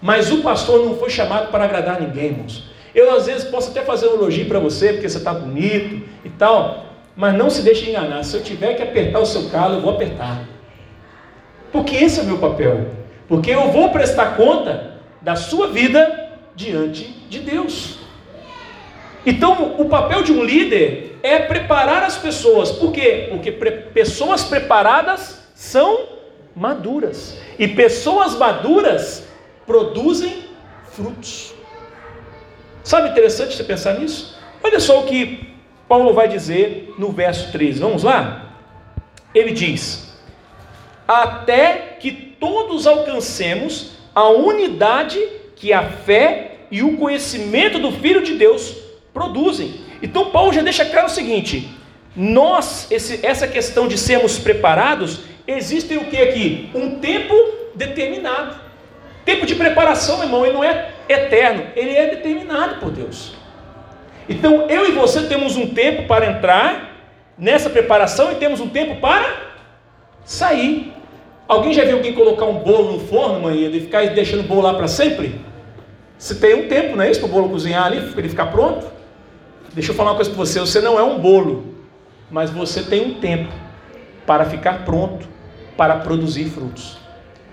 Mas 0.00 0.32
o 0.32 0.42
pastor 0.42 0.84
não 0.84 0.96
foi 0.96 1.08
chamado 1.08 1.50
para 1.50 1.64
agradar 1.64 2.00
ninguém, 2.00 2.26
irmãos. 2.26 2.64
Eu 2.94 3.14
às 3.16 3.26
vezes 3.26 3.44
posso 3.44 3.70
até 3.70 3.82
fazer 3.82 4.08
um 4.08 4.14
elogio 4.14 4.46
para 4.46 4.58
você, 4.58 4.92
porque 4.92 5.08
você 5.08 5.18
está 5.18 5.32
bonito 5.32 6.02
e 6.24 6.28
tal, 6.28 6.86
mas 7.16 7.34
não 7.34 7.48
se 7.48 7.62
deixe 7.62 7.88
enganar. 7.88 8.22
Se 8.24 8.36
eu 8.36 8.42
tiver 8.42 8.74
que 8.74 8.82
apertar 8.82 9.20
o 9.20 9.26
seu 9.26 9.48
calo, 9.48 9.76
eu 9.76 9.80
vou 9.80 9.94
apertar. 9.94 10.42
Porque 11.70 11.96
esse 11.96 12.20
é 12.20 12.22
o 12.22 12.26
meu 12.26 12.38
papel. 12.38 12.88
Porque 13.28 13.50
eu 13.50 13.70
vou 13.70 13.90
prestar 13.90 14.36
conta 14.36 14.96
da 15.22 15.36
sua 15.36 15.68
vida 15.68 16.30
diante 16.54 17.04
de 17.30 17.38
Deus. 17.38 18.01
Então, 19.24 19.76
o 19.78 19.88
papel 19.88 20.22
de 20.22 20.32
um 20.32 20.42
líder 20.42 21.18
é 21.22 21.38
preparar 21.38 22.02
as 22.02 22.18
pessoas. 22.18 22.72
Por 22.72 22.92
quê? 22.92 23.28
Porque 23.30 23.52
pre 23.52 23.70
pessoas 23.70 24.42
preparadas 24.42 25.40
são 25.54 26.08
maduras. 26.54 27.38
E 27.58 27.68
pessoas 27.68 28.34
maduras 28.34 29.24
produzem 29.66 30.44
frutos. 30.90 31.54
Sabe 32.82 33.10
interessante 33.10 33.56
você 33.56 33.62
pensar 33.62 33.98
nisso? 33.98 34.36
Olha 34.62 34.80
só 34.80 35.00
o 35.00 35.06
que 35.06 35.48
Paulo 35.88 36.12
vai 36.12 36.26
dizer 36.26 36.92
no 36.98 37.12
verso 37.12 37.52
13. 37.52 37.78
Vamos 37.78 38.02
lá? 38.02 38.56
Ele 39.32 39.52
diz: 39.52 40.12
Até 41.06 41.96
que 42.00 42.10
todos 42.10 42.86
alcancemos 42.88 43.92
a 44.14 44.28
unidade 44.28 45.18
que 45.54 45.72
a 45.72 45.84
fé 45.84 46.66
e 46.72 46.82
o 46.82 46.96
conhecimento 46.96 47.78
do 47.78 47.92
Filho 47.92 48.22
de 48.22 48.34
Deus 48.34 48.76
produzem. 49.12 49.80
Então 50.02 50.30
Paulo 50.30 50.52
já 50.52 50.62
deixa 50.62 50.84
claro 50.84 51.06
o 51.06 51.10
seguinte: 51.10 51.68
nós, 52.16 52.86
esse, 52.90 53.24
essa 53.24 53.46
questão 53.46 53.88
de 53.88 53.96
sermos 53.98 54.38
preparados, 54.38 55.20
existe 55.46 55.96
o 55.96 56.04
que 56.04 56.16
aqui? 56.16 56.70
Um 56.74 56.98
tempo 56.98 57.34
determinado. 57.74 58.56
Tempo 59.24 59.46
de 59.46 59.54
preparação, 59.54 60.22
irmão, 60.22 60.44
ele 60.44 60.54
não 60.54 60.64
é 60.64 60.90
eterno, 61.08 61.64
ele 61.76 61.94
é 61.94 62.08
determinado 62.08 62.80
por 62.80 62.90
Deus. 62.90 63.34
Então 64.28 64.66
eu 64.68 64.88
e 64.88 64.92
você 64.92 65.22
temos 65.22 65.56
um 65.56 65.68
tempo 65.68 66.06
para 66.06 66.26
entrar 66.26 66.92
nessa 67.38 67.70
preparação 67.70 68.32
e 68.32 68.36
temos 68.36 68.60
um 68.60 68.68
tempo 68.68 69.00
para 69.00 69.52
sair. 70.24 70.92
Alguém 71.46 71.72
já 71.72 71.84
viu 71.84 71.96
alguém 71.96 72.14
colocar 72.14 72.46
um 72.46 72.54
bolo 72.54 72.92
no 72.92 73.00
forno, 73.00 73.40
mãe, 73.40 73.64
e 73.64 73.80
ficar 73.80 74.06
deixando 74.08 74.40
o 74.40 74.44
bolo 74.44 74.62
lá 74.62 74.74
para 74.74 74.88
sempre? 74.88 75.40
Você 76.18 76.36
tem 76.36 76.54
um 76.54 76.68
tempo, 76.68 76.96
não 76.96 77.04
é 77.04 77.10
isso, 77.10 77.20
para 77.20 77.28
o 77.28 77.32
bolo 77.32 77.48
cozinhar 77.48 77.84
ali, 77.84 78.00
para 78.00 78.20
ele 78.20 78.28
ficar 78.28 78.46
pronto? 78.46 78.86
Deixa 79.74 79.90
eu 79.90 79.94
falar 79.94 80.10
uma 80.10 80.16
coisa 80.16 80.30
para 80.30 80.38
você: 80.38 80.60
você 80.60 80.80
não 80.80 80.98
é 80.98 81.02
um 81.02 81.18
bolo, 81.18 81.74
mas 82.30 82.50
você 82.50 82.82
tem 82.82 83.06
um 83.06 83.14
tempo 83.14 83.52
para 84.26 84.44
ficar 84.44 84.84
pronto 84.84 85.26
para 85.76 85.96
produzir 85.96 86.44
frutos. 86.46 86.98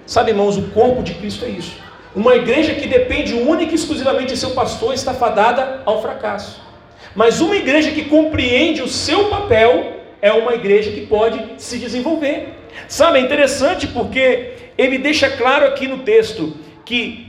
Sabe, 0.05 0.31
irmãos, 0.31 0.57
o 0.57 0.63
corpo 0.69 1.01
de 1.01 1.13
Cristo 1.13 1.45
é 1.45 1.49
isso. 1.49 1.77
Uma 2.15 2.35
igreja 2.35 2.73
que 2.73 2.87
depende 2.87 3.33
única 3.33 3.71
e 3.71 3.75
exclusivamente 3.75 4.33
de 4.33 4.37
seu 4.37 4.51
pastor 4.51 4.93
está 4.93 5.13
fadada 5.13 5.81
ao 5.85 6.01
fracasso. 6.01 6.61
Mas 7.15 7.39
uma 7.39 7.55
igreja 7.55 7.91
que 7.91 8.05
compreende 8.05 8.81
o 8.81 8.87
seu 8.87 9.29
papel 9.29 9.97
é 10.21 10.31
uma 10.31 10.53
igreja 10.53 10.91
que 10.91 11.05
pode 11.05 11.39
se 11.57 11.77
desenvolver. 11.77 12.55
Sabe, 12.87 13.19
é 13.19 13.21
interessante 13.21 13.87
porque 13.87 14.53
ele 14.77 14.97
deixa 14.97 15.29
claro 15.29 15.65
aqui 15.65 15.87
no 15.87 15.99
texto 15.99 16.55
que 16.83 17.28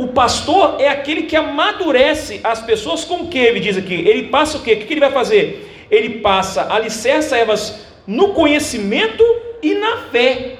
o 0.00 0.08
pastor 0.08 0.80
é 0.80 0.88
aquele 0.88 1.24
que 1.24 1.36
amadurece 1.36 2.40
as 2.42 2.62
pessoas 2.62 3.04
com 3.04 3.16
o 3.16 3.28
que 3.28 3.36
ele 3.36 3.60
diz 3.60 3.76
aqui? 3.76 3.92
Ele 3.92 4.28
passa 4.28 4.56
o 4.56 4.62
quê? 4.62 4.72
O 4.72 4.76
que 4.78 4.94
ele 4.94 4.98
vai 4.98 5.12
fazer? 5.12 5.86
Ele 5.90 6.20
passa 6.20 6.72
alicerça 6.72 7.36
elas 7.36 7.80
no 8.06 8.32
conhecimento 8.32 9.22
e 9.62 9.74
na 9.74 9.98
fé. 10.10 10.56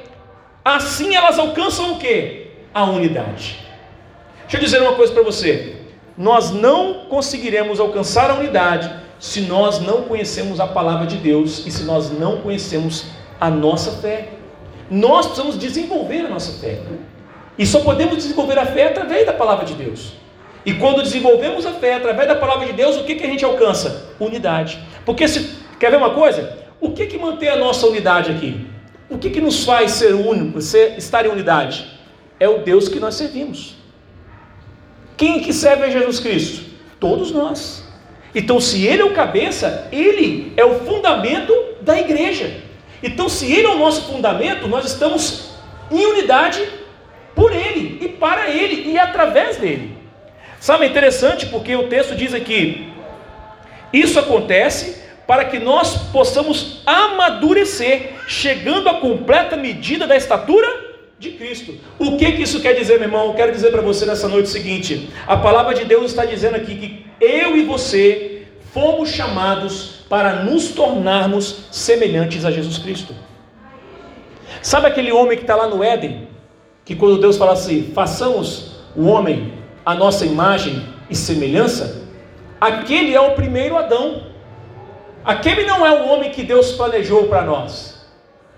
Assim 0.63 1.15
elas 1.15 1.39
alcançam 1.39 1.95
o 1.95 1.99
que? 1.99 2.49
A 2.75 2.85
unidade. 2.85 3.59
Deixa 4.43 4.59
eu 4.59 4.61
dizer 4.61 4.83
uma 4.83 4.93
coisa 4.93 5.15
para 5.15 5.23
você. 5.23 5.77
Nós 6.19 6.51
não 6.51 7.07
conseguiremos 7.09 7.81
alcançar 7.81 8.31
a 8.31 8.35
unidade 8.35 8.95
se 9.19 9.41
nós 9.41 9.81
não 9.81 10.03
conhecemos 10.03 10.61
a 10.61 10.67
palavra 10.67 11.07
de 11.07 11.17
Deus 11.17 11.67
e 11.67 11.71
se 11.71 11.85
nós 11.85 12.11
não 12.11 12.43
conhecemos 12.43 13.07
a 13.41 13.49
nossa 13.49 14.03
fé. 14.03 14.33
Nós 14.91 15.29
precisamos 15.29 15.59
desenvolver 15.59 16.27
a 16.27 16.29
nossa 16.29 16.61
fé. 16.61 16.79
E 17.61 17.67
só 17.67 17.81
podemos 17.81 18.17
desenvolver 18.17 18.59
a 18.59 18.65
fé 18.65 18.87
através 18.87 19.27
da 19.27 19.35
palavra 19.35 19.67
de 19.67 19.75
Deus. 19.75 20.15
E 20.65 20.73
quando 20.73 21.03
desenvolvemos 21.03 21.67
a 21.67 21.75
fé 21.75 21.93
através 21.93 22.27
da 22.27 22.35
palavra 22.35 22.65
de 22.65 22.73
Deus, 22.73 22.97
o 22.97 23.05
que, 23.05 23.17
que 23.17 23.23
a 23.23 23.27
gente 23.27 23.45
alcança? 23.45 24.15
Unidade. 24.19 24.79
Porque 25.05 25.29
se 25.29 25.59
quer 25.79 25.91
ver 25.91 25.99
uma 25.99 26.15
coisa? 26.15 26.57
O 26.81 26.93
que, 26.93 27.05
que 27.05 27.19
mantém 27.19 27.51
a 27.51 27.57
nossa 27.57 27.87
unidade 27.87 28.31
aqui? 28.31 28.67
O 29.11 29.19
que, 29.19 29.29
que 29.29 29.43
nos 29.43 29.63
faz 29.63 29.91
ser 29.91 30.15
único, 30.15 30.59
ser, 30.63 30.97
estar 30.97 31.27
em 31.27 31.29
unidade? 31.29 31.87
É 32.39 32.49
o 32.49 32.63
Deus 32.63 32.89
que 32.89 32.99
nós 32.99 33.15
servimos. 33.17 33.75
Quem 35.19 35.41
que 35.41 35.53
serve 35.53 35.85
a 35.85 35.91
Jesus 35.91 36.19
Cristo? 36.19 36.65
Todos 36.99 37.31
nós. 37.31 37.85
Então, 38.35 38.59
se 38.59 38.87
Ele 38.87 39.03
é 39.03 39.05
o 39.05 39.13
cabeça, 39.13 39.87
Ele 39.93 40.55
é 40.57 40.65
o 40.65 40.81
fundamento 40.87 41.53
da 41.83 42.01
igreja. 42.01 42.57
Então, 43.03 43.29
se 43.29 43.53
Ele 43.53 43.67
é 43.67 43.71
o 43.71 43.79
nosso 43.79 44.11
fundamento, 44.11 44.67
nós 44.67 44.87
estamos 44.87 45.51
em 45.91 46.07
unidade 46.07 46.80
por 47.41 47.53
Ele 47.53 47.99
e 48.03 48.09
para 48.09 48.51
Ele 48.51 48.91
e 48.91 48.99
através 48.99 49.57
dele. 49.57 49.97
Sabe, 50.61 50.85
é 50.85 50.89
interessante 50.91 51.47
porque 51.47 51.75
o 51.75 51.89
texto 51.89 52.15
diz 52.15 52.35
aqui: 52.35 52.93
isso 53.91 54.19
acontece 54.21 55.01
para 55.27 55.47
que 55.47 55.59
nós 55.59 55.97
possamos 56.13 56.83
amadurecer, 56.85 58.11
chegando 58.29 58.91
à 58.91 58.95
completa 58.95 59.57
medida 59.57 60.07
da 60.07 60.17
estatura 60.17 60.69
de 61.19 61.31
Cristo. 61.31 61.79
O 61.99 62.19
que, 62.19 62.33
que 62.33 62.43
isso 62.43 62.61
quer 62.61 62.75
dizer, 62.75 62.99
meu 62.99 63.09
irmão? 63.09 63.29
Eu 63.29 63.35
quero 63.35 63.53
dizer 63.53 63.71
para 63.71 63.81
você 63.81 64.05
nessa 64.05 64.29
noite 64.29 64.47
o 64.47 64.53
seguinte: 64.53 65.09
a 65.27 65.39
palavra 65.39 65.75
de 65.75 65.87
Deus 65.87 66.11
está 66.11 66.27
dizendo 66.27 66.57
aqui 66.57 66.75
que 66.75 67.07
eu 67.25 67.57
e 67.57 67.63
você 67.65 68.43
fomos 68.75 69.09
chamados 69.09 70.05
para 70.11 70.45
nos 70.45 70.73
tornarmos 70.73 71.65
semelhantes 71.71 72.45
a 72.45 72.51
Jesus 72.51 72.77
Cristo. 72.77 73.15
Sabe 74.61 74.89
aquele 74.89 75.11
homem 75.11 75.39
que 75.39 75.45
está 75.45 75.57
lá 75.57 75.67
no 75.67 75.83
Éden? 75.83 76.30
Que 76.91 76.97
quando 76.97 77.21
Deus 77.21 77.37
fala 77.37 77.53
assim, 77.53 77.93
façamos 77.95 78.73
o 78.97 79.07
homem 79.07 79.53
a 79.87 79.95
nossa 79.95 80.27
imagem 80.27 80.85
e 81.09 81.15
semelhança, 81.15 82.03
aquele 82.61 83.15
é 83.15 83.21
o 83.21 83.37
primeiro 83.37 83.77
Adão. 83.77 84.27
Aquele 85.25 85.63
não 85.67 85.87
é 85.87 86.03
o 86.03 86.09
homem 86.09 86.33
que 86.33 86.43
Deus 86.43 86.73
planejou 86.73 87.29
para 87.29 87.45
nós. 87.45 88.05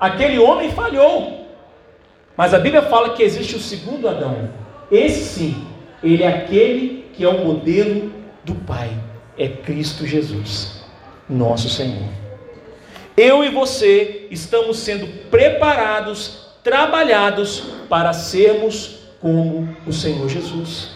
Aquele 0.01 0.39
homem 0.39 0.71
falhou. 0.71 1.47
Mas 2.35 2.55
a 2.55 2.59
Bíblia 2.59 2.81
fala 2.81 3.11
que 3.11 3.23
existe 3.23 3.55
o 3.57 3.61
segundo 3.61 4.09
Adão. 4.09 4.49
Esse 4.91 5.25
sim, 5.25 5.67
ele 6.03 6.23
é 6.23 6.29
aquele 6.29 7.05
que 7.13 7.23
é 7.23 7.29
o 7.29 7.45
modelo 7.45 8.11
do 8.45 8.55
Pai. 8.55 8.89
É 9.37 9.47
Cristo 9.47 10.07
Jesus, 10.07 10.83
nosso 11.29 11.69
Senhor. 11.69 12.09
eu 13.15 13.45
e 13.45 13.51
você 13.51 14.27
estamos 14.31 14.79
sendo 14.79 15.07
preparados, 15.29 16.42
trabalhados 16.63 17.65
para 17.89 18.13
sermos 18.13 18.99
como 19.21 19.69
o 19.87 19.93
Senhor 19.93 20.29
Jesus. 20.29 20.93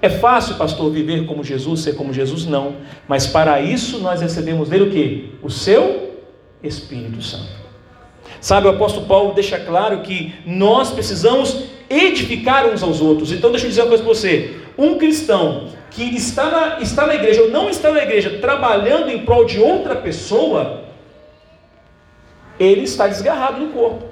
É 0.00 0.10
fácil, 0.10 0.56
pastor, 0.56 0.90
viver 0.90 1.26
como 1.26 1.44
Jesus, 1.44 1.80
ser 1.80 1.94
como 1.94 2.12
Jesus? 2.12 2.44
Não. 2.44 2.76
Mas 3.06 3.26
para 3.26 3.60
isso 3.60 3.98
nós 4.00 4.20
recebemos 4.20 4.68
dele 4.68 4.84
o 4.84 4.90
que? 4.90 5.34
O 5.42 5.48
seu 5.48 6.18
Espírito 6.62 7.22
Santo. 7.22 7.62
Sabe, 8.40 8.66
o 8.66 8.70
apóstolo 8.70 9.06
Paulo 9.06 9.34
deixa 9.34 9.60
claro 9.60 10.00
que 10.00 10.34
nós 10.44 10.90
precisamos 10.90 11.64
edificar 11.88 12.66
uns 12.66 12.82
aos 12.82 13.00
outros. 13.00 13.30
Então, 13.30 13.52
deixa 13.52 13.66
eu 13.66 13.70
dizer 13.70 13.82
uma 13.82 13.88
coisa 13.88 14.02
para 14.02 14.12
você: 14.12 14.56
um 14.76 14.98
cristão 14.98 15.68
que 15.90 16.02
está 16.02 16.50
na, 16.50 16.80
está 16.80 17.06
na 17.06 17.14
igreja 17.14 17.42
ou 17.42 17.50
não 17.50 17.70
está 17.70 17.92
na 17.92 18.02
igreja 18.02 18.38
trabalhando 18.40 19.10
em 19.10 19.24
prol 19.24 19.44
de 19.44 19.60
outra 19.60 19.94
pessoa, 19.94 20.84
ele 22.58 22.82
está 22.82 23.06
desgarrado 23.06 23.60
no 23.60 23.68
corpo. 23.72 24.11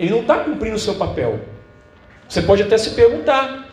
Ele 0.00 0.10
não 0.10 0.22
está 0.22 0.38
cumprindo 0.38 0.76
o 0.76 0.78
seu 0.78 0.94
papel. 0.94 1.40
Você 2.26 2.40
pode 2.40 2.62
até 2.62 2.78
se 2.78 2.90
perguntar: 2.90 3.68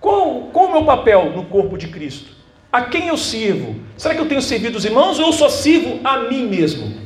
qual, 0.00 0.48
qual 0.50 0.68
o 0.68 0.72
meu 0.72 0.84
papel 0.86 1.32
no 1.36 1.44
corpo 1.44 1.76
de 1.76 1.88
Cristo? 1.88 2.32
A 2.72 2.80
quem 2.80 3.08
eu 3.08 3.18
sirvo? 3.18 3.76
Será 3.96 4.14
que 4.14 4.20
eu 4.22 4.26
tenho 4.26 4.40
servido 4.40 4.78
os 4.78 4.86
irmãos 4.86 5.18
ou 5.18 5.26
eu 5.26 5.32
só 5.34 5.50
sirvo 5.50 6.00
a 6.02 6.20
mim 6.20 6.48
mesmo? 6.48 7.04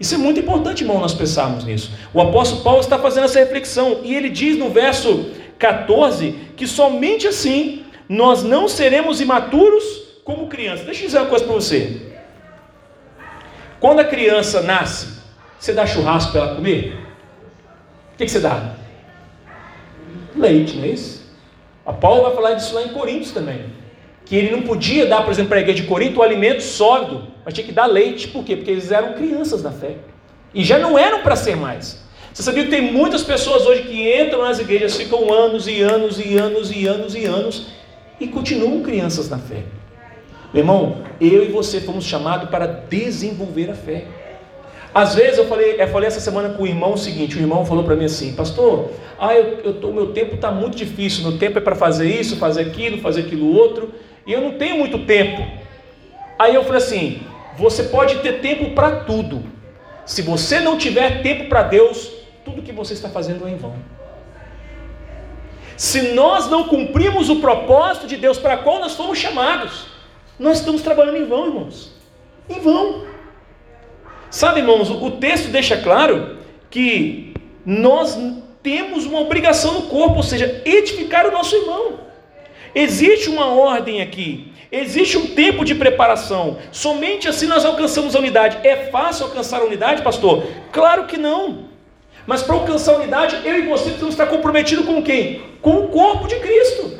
Isso 0.00 0.14
é 0.14 0.18
muito 0.18 0.40
importante, 0.40 0.82
irmão, 0.82 0.98
nós 1.00 1.12
pensarmos 1.12 1.64
nisso. 1.64 1.92
O 2.14 2.20
apóstolo 2.20 2.62
Paulo 2.62 2.80
está 2.80 2.98
fazendo 2.98 3.24
essa 3.24 3.38
reflexão 3.40 4.00
e 4.04 4.14
ele 4.14 4.30
diz 4.30 4.56
no 4.56 4.70
verso 4.70 5.30
14 5.58 6.32
que 6.56 6.66
somente 6.66 7.26
assim 7.26 7.84
nós 8.08 8.42
não 8.42 8.68
seremos 8.68 9.20
imaturos 9.20 9.84
como 10.24 10.46
crianças. 10.46 10.86
Deixa 10.86 11.02
eu 11.02 11.06
dizer 11.06 11.18
uma 11.18 11.26
coisa 11.26 11.44
para 11.44 11.54
você. 11.54 12.14
Quando 13.78 14.00
a 14.00 14.04
criança 14.04 14.62
nasce, 14.62 15.18
você 15.58 15.72
dá 15.72 15.84
churrasco 15.84 16.32
para 16.32 16.40
ela 16.40 16.54
comer? 16.54 17.07
O 18.18 18.18
que, 18.18 18.24
que 18.24 18.32
você 18.32 18.40
dá? 18.40 18.74
Leite, 20.34 20.76
não 20.76 20.82
é 20.82 20.88
isso? 20.88 21.24
A 21.86 21.92
Paulo 21.92 22.24
vai 22.24 22.34
falar 22.34 22.54
disso 22.54 22.74
lá 22.74 22.82
em 22.82 22.88
Coríntios 22.88 23.30
também. 23.30 23.66
Que 24.24 24.34
ele 24.34 24.50
não 24.50 24.62
podia 24.62 25.06
dar, 25.06 25.22
por 25.22 25.30
exemplo, 25.30 25.50
para 25.50 25.58
a 25.58 25.60
igreja 25.60 25.82
de 25.82 25.88
Corinto, 25.88 26.18
o 26.18 26.22
alimento 26.24 26.60
sólido, 26.60 27.28
mas 27.44 27.54
tinha 27.54 27.64
que 27.64 27.72
dar 27.72 27.86
leite. 27.86 28.26
Por 28.26 28.42
quê? 28.42 28.56
Porque 28.56 28.72
eles 28.72 28.90
eram 28.90 29.12
crianças 29.12 29.62
na 29.62 29.70
fé. 29.70 29.98
E 30.52 30.64
já 30.64 30.80
não 30.80 30.98
eram 30.98 31.22
para 31.22 31.36
ser 31.36 31.56
mais. 31.56 32.02
Você 32.34 32.42
sabia 32.42 32.64
que 32.64 32.70
tem 32.70 32.92
muitas 32.92 33.22
pessoas 33.22 33.64
hoje 33.64 33.84
que 33.84 34.20
entram 34.20 34.42
nas 34.42 34.58
igrejas, 34.58 34.96
ficam 34.96 35.32
anos 35.32 35.68
e 35.68 35.80
anos 35.80 36.18
e 36.18 36.36
anos 36.36 36.72
e 36.74 36.88
anos 36.88 37.14
e 37.14 37.24
anos 37.24 37.68
e 38.18 38.26
continuam 38.26 38.82
crianças 38.82 39.30
na 39.30 39.38
fé. 39.38 39.62
Meu 40.52 40.62
irmão, 40.62 41.04
eu 41.20 41.44
e 41.44 41.52
você 41.52 41.80
fomos 41.80 42.04
chamados 42.04 42.50
para 42.50 42.66
desenvolver 42.66 43.70
a 43.70 43.74
fé. 43.74 44.06
Às 44.98 45.14
vezes 45.14 45.38
eu 45.38 45.46
falei, 45.46 45.80
eu 45.80 45.86
falei 45.86 46.08
essa 46.08 46.18
semana 46.18 46.48
com 46.48 46.64
o 46.64 46.66
irmão 46.66 46.94
o 46.94 46.98
seguinte: 46.98 47.36
o 47.36 47.40
irmão 47.40 47.64
falou 47.64 47.84
para 47.84 47.94
mim 47.94 48.06
assim, 48.06 48.32
pastor, 48.32 48.90
ah, 49.16 49.32
eu, 49.32 49.60
eu 49.60 49.74
tô, 49.74 49.92
meu 49.92 50.08
tempo 50.12 50.34
está 50.34 50.50
muito 50.50 50.76
difícil, 50.76 51.22
meu 51.22 51.38
tempo 51.38 51.56
é 51.56 51.60
para 51.60 51.76
fazer 51.76 52.08
isso, 52.08 52.34
fazer 52.34 52.62
aquilo, 52.62 53.00
fazer 53.00 53.20
aquilo 53.20 53.46
outro, 53.54 53.94
e 54.26 54.32
eu 54.32 54.40
não 54.40 54.58
tenho 54.58 54.76
muito 54.76 55.06
tempo. 55.06 55.46
Aí 56.36 56.52
eu 56.52 56.64
falei 56.64 56.78
assim: 56.78 57.22
você 57.56 57.84
pode 57.84 58.16
ter 58.18 58.40
tempo 58.40 58.74
para 58.74 59.04
tudo, 59.04 59.44
se 60.04 60.20
você 60.20 60.58
não 60.58 60.76
tiver 60.76 61.22
tempo 61.22 61.48
para 61.48 61.62
Deus, 61.62 62.10
tudo 62.44 62.60
que 62.60 62.72
você 62.72 62.92
está 62.92 63.08
fazendo 63.08 63.46
é 63.46 63.52
em 63.52 63.56
vão. 63.56 63.76
Se 65.76 66.12
nós 66.12 66.50
não 66.50 66.64
cumprimos 66.64 67.30
o 67.30 67.36
propósito 67.36 68.08
de 68.08 68.16
Deus 68.16 68.36
para 68.36 68.56
qual 68.56 68.80
nós 68.80 68.96
fomos 68.96 69.16
chamados, 69.16 69.86
nós 70.40 70.58
estamos 70.58 70.82
trabalhando 70.82 71.18
em 71.18 71.24
vão, 71.24 71.46
irmãos. 71.46 71.92
Em 72.50 72.58
vão. 72.58 73.07
Sabe, 74.30 74.60
irmãos, 74.60 74.90
o 74.90 75.10
texto 75.12 75.48
deixa 75.48 75.76
claro 75.78 76.36
que 76.70 77.32
nós 77.64 78.18
temos 78.62 79.06
uma 79.06 79.20
obrigação 79.20 79.74
no 79.74 79.82
corpo, 79.82 80.16
ou 80.16 80.22
seja, 80.22 80.62
edificar 80.64 81.26
o 81.26 81.30
nosso 81.30 81.56
irmão. 81.56 82.00
Existe 82.74 83.30
uma 83.30 83.46
ordem 83.46 84.02
aqui, 84.02 84.52
existe 84.70 85.16
um 85.16 85.28
tempo 85.28 85.64
de 85.64 85.74
preparação. 85.74 86.58
Somente 86.70 87.26
assim 87.26 87.46
nós 87.46 87.64
alcançamos 87.64 88.14
a 88.14 88.18
unidade. 88.18 88.58
É 88.62 88.88
fácil 88.90 89.26
alcançar 89.26 89.60
a 89.60 89.64
unidade, 89.64 90.02
pastor? 90.02 90.44
Claro 90.70 91.06
que 91.06 91.16
não. 91.16 91.68
Mas 92.26 92.42
para 92.42 92.56
alcançar 92.56 92.92
a 92.92 92.98
unidade, 92.98 93.40
eu 93.46 93.58
e 93.58 93.62
você 93.62 93.84
precisamos 93.84 94.12
estar 94.12 94.26
comprometidos 94.26 94.84
com 94.84 95.02
quem? 95.02 95.42
Com 95.62 95.78
o 95.78 95.88
corpo 95.88 96.28
de 96.28 96.36
Cristo. 96.36 96.98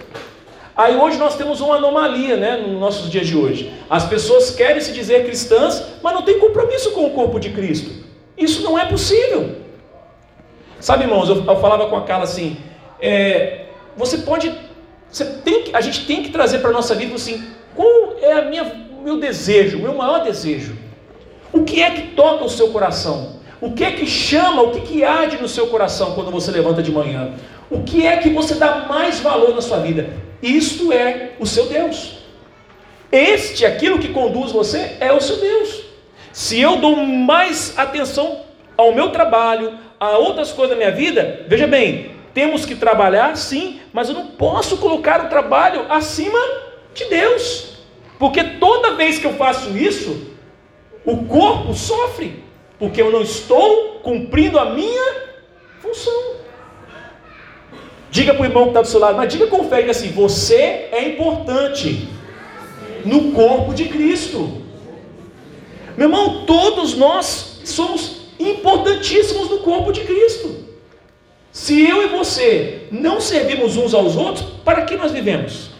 Aí 0.78 0.96
hoje 0.96 1.18
nós 1.18 1.34
temos 1.34 1.60
uma 1.60 1.74
anomalia, 1.74 2.36
né, 2.36 2.56
nos 2.56 2.78
nossos 2.78 3.10
dias 3.10 3.26
de 3.26 3.36
hoje. 3.36 3.72
As 3.90 4.04
pessoas 4.04 4.52
querem 4.52 4.80
se 4.80 4.92
dizer 4.92 5.24
cristãs, 5.24 5.82
mas 6.00 6.14
não 6.14 6.22
têm 6.22 6.38
compromisso 6.38 6.92
com 6.92 7.04
o 7.04 7.10
corpo 7.10 7.40
de 7.40 7.50
Cristo. 7.50 7.90
Isso 8.36 8.62
não 8.62 8.78
é 8.78 8.84
possível. 8.84 9.56
Sabe, 10.78 11.02
irmãos, 11.02 11.28
eu, 11.28 11.44
eu 11.44 11.56
falava 11.56 11.88
com 11.88 11.96
a 11.96 12.02
Carla 12.02 12.22
assim: 12.22 12.58
é, 13.00 13.64
você 13.96 14.18
pode, 14.18 14.54
você 15.10 15.24
tem 15.24 15.64
que, 15.64 15.74
a 15.74 15.80
gente 15.80 16.06
tem 16.06 16.22
que 16.22 16.30
trazer 16.30 16.58
para 16.60 16.70
a 16.70 16.72
nossa 16.72 16.94
vida 16.94 17.12
assim, 17.12 17.42
qual 17.74 18.14
é 18.22 18.34
a 18.34 18.42
minha, 18.42 18.62
meu 19.02 19.18
desejo, 19.18 19.78
o 19.78 19.82
meu 19.82 19.94
maior 19.94 20.22
desejo? 20.22 20.76
O 21.52 21.64
que 21.64 21.82
é 21.82 21.90
que 21.90 22.02
toca 22.14 22.44
o 22.44 22.48
seu 22.48 22.68
coração? 22.68 23.40
O 23.60 23.72
que 23.72 23.82
é 23.82 23.90
que 23.90 24.06
chama, 24.06 24.62
o 24.62 24.70
que, 24.70 24.82
que 24.82 25.02
arde 25.02 25.38
no 25.38 25.48
seu 25.48 25.66
coração 25.66 26.14
quando 26.14 26.30
você 26.30 26.52
levanta 26.52 26.84
de 26.84 26.92
manhã? 26.92 27.32
O 27.68 27.82
que 27.82 28.06
é 28.06 28.16
que 28.18 28.28
você 28.28 28.54
dá 28.54 28.86
mais 28.88 29.18
valor 29.18 29.52
na 29.52 29.60
sua 29.60 29.78
vida? 29.78 30.27
Isto 30.42 30.92
é 30.92 31.32
o 31.38 31.46
seu 31.46 31.66
Deus. 31.66 32.18
Este, 33.10 33.64
aquilo 33.64 33.98
que 33.98 34.08
conduz 34.08 34.52
você, 34.52 34.96
é 35.00 35.12
o 35.12 35.20
seu 35.20 35.36
Deus. 35.36 35.84
Se 36.32 36.60
eu 36.60 36.76
dou 36.76 36.96
mais 36.96 37.76
atenção 37.76 38.42
ao 38.76 38.94
meu 38.94 39.10
trabalho, 39.10 39.78
a 39.98 40.16
outras 40.16 40.52
coisas 40.52 40.76
da 40.76 40.76
minha 40.76 40.94
vida, 40.94 41.44
veja 41.48 41.66
bem, 41.66 42.12
temos 42.32 42.64
que 42.64 42.76
trabalhar 42.76 43.36
sim, 43.36 43.80
mas 43.92 44.08
eu 44.08 44.14
não 44.14 44.28
posso 44.28 44.76
colocar 44.76 45.24
o 45.24 45.28
trabalho 45.28 45.90
acima 45.90 46.38
de 46.94 47.06
Deus, 47.06 47.78
porque 48.18 48.44
toda 48.44 48.94
vez 48.94 49.18
que 49.18 49.26
eu 49.26 49.32
faço 49.34 49.76
isso, 49.76 50.32
o 51.04 51.24
corpo 51.24 51.74
sofre, 51.74 52.44
porque 52.78 53.02
eu 53.02 53.10
não 53.10 53.22
estou 53.22 54.00
cumprindo 54.02 54.58
a 54.58 54.66
minha 54.66 55.14
função. 55.80 56.37
Diga 58.18 58.34
para 58.34 58.42
o 58.42 58.46
irmão 58.46 58.64
que 58.64 58.70
está 58.70 58.82
do 58.82 58.88
seu 58.88 58.98
lado, 58.98 59.16
mas 59.16 59.32
diga 59.32 59.46
com 59.46 59.68
fé, 59.68 59.88
assim: 59.88 60.10
você 60.10 60.88
é 60.90 61.08
importante 61.08 62.08
no 63.04 63.30
corpo 63.30 63.72
de 63.72 63.84
Cristo. 63.84 64.60
Meu 65.96 66.08
irmão, 66.08 66.44
todos 66.44 66.96
nós 66.96 67.60
somos 67.64 68.32
importantíssimos 68.36 69.48
no 69.48 69.58
corpo 69.58 69.92
de 69.92 70.00
Cristo. 70.00 70.64
Se 71.52 71.88
eu 71.88 72.02
e 72.02 72.06
você 72.08 72.88
não 72.90 73.20
servimos 73.20 73.76
uns 73.76 73.94
aos 73.94 74.16
outros, 74.16 74.44
para 74.64 74.82
que 74.82 74.96
nós 74.96 75.12
vivemos? 75.12 75.70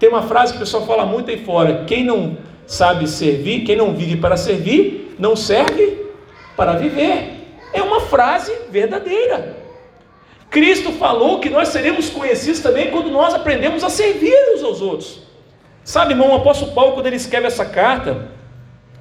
Tem 0.00 0.08
uma 0.08 0.22
frase 0.22 0.54
que 0.54 0.56
o 0.56 0.60
pessoal 0.60 0.84
fala 0.84 1.06
muito 1.06 1.30
aí 1.30 1.44
fora: 1.44 1.84
quem 1.86 2.04
não 2.04 2.36
sabe 2.66 3.06
servir, 3.06 3.62
quem 3.62 3.76
não 3.76 3.94
vive 3.94 4.16
para 4.16 4.36
servir, 4.36 5.14
não 5.20 5.36
serve 5.36 6.04
para 6.56 6.72
viver. 6.72 7.46
É 7.72 7.80
uma 7.80 8.00
frase 8.00 8.52
verdadeira. 8.72 9.63
Cristo 10.54 10.92
falou 10.92 11.40
que 11.40 11.50
nós 11.50 11.66
seremos 11.70 12.08
conhecidos 12.08 12.60
também 12.60 12.88
quando 12.88 13.10
nós 13.10 13.34
aprendemos 13.34 13.82
a 13.82 13.90
servir 13.90 14.32
uns 14.54 14.62
aos 14.62 14.80
outros. 14.80 15.18
Sabe, 15.82 16.12
irmão, 16.12 16.30
o 16.30 16.36
apóstolo 16.36 16.70
Paulo, 16.70 16.92
quando 16.92 17.08
ele 17.08 17.16
escreve 17.16 17.48
essa 17.48 17.64
carta, 17.64 18.28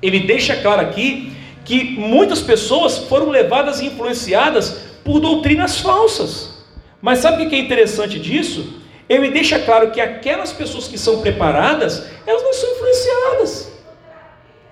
ele 0.02 0.22
deixa 0.22 0.56
claro 0.56 0.82
aqui 0.82 1.32
que 1.64 1.84
muitas 1.84 2.42
pessoas 2.42 2.98
foram 2.98 3.30
levadas 3.30 3.82
e 3.82 3.86
influenciadas 3.86 4.80
por 5.06 5.20
doutrinas 5.20 5.80
falsas. 5.80 6.66
Mas 7.00 7.20
sabe 7.20 7.46
o 7.46 7.50
que 7.50 7.56
é 7.56 7.60
interessante 7.60 8.20
disso? 8.20 8.82
Ele 9.08 9.30
deixa 9.30 9.60
claro 9.60 9.92
que 9.92 10.02
aquelas 10.02 10.52
pessoas 10.52 10.88
que 10.88 10.98
são 10.98 11.22
preparadas, 11.22 12.08
elas 12.26 12.42
não 12.42 12.54
são 12.54 12.72
influenciadas. 12.72 13.72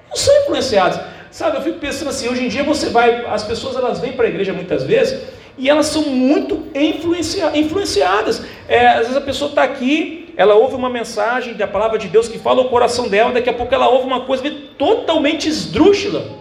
Não 0.09 0.15
são 0.15 0.41
influenciadas. 0.41 0.99
Sabe, 1.29 1.57
eu 1.57 1.61
fico 1.61 1.77
pensando 1.77 2.09
assim, 2.09 2.27
hoje 2.27 2.43
em 2.43 2.47
dia 2.47 2.63
você 2.63 2.89
vai, 2.89 3.23
as 3.27 3.43
pessoas 3.43 3.75
elas 3.75 3.99
vêm 3.99 4.13
para 4.13 4.25
a 4.25 4.29
igreja 4.29 4.51
muitas 4.51 4.83
vezes 4.83 5.40
e 5.57 5.69
elas 5.69 5.87
são 5.87 6.03
muito 6.03 6.67
influencia, 6.73 7.57
influenciadas. 7.57 8.43
É, 8.67 8.87
às 8.87 8.99
vezes 8.99 9.17
a 9.17 9.21
pessoa 9.21 9.49
está 9.49 9.63
aqui, 9.63 10.33
ela 10.37 10.55
ouve 10.55 10.75
uma 10.75 10.89
mensagem 10.89 11.53
da 11.53 11.67
palavra 11.67 11.97
de 11.97 12.07
Deus 12.07 12.27
que 12.27 12.39
fala 12.39 12.61
o 12.61 12.69
coração 12.69 13.07
dela, 13.07 13.31
daqui 13.31 13.49
a 13.49 13.53
pouco 13.53 13.73
ela 13.73 13.89
ouve 13.89 14.05
uma 14.05 14.21
coisa 14.21 14.43
totalmente 14.77 15.47
esdrúxula, 15.47 16.39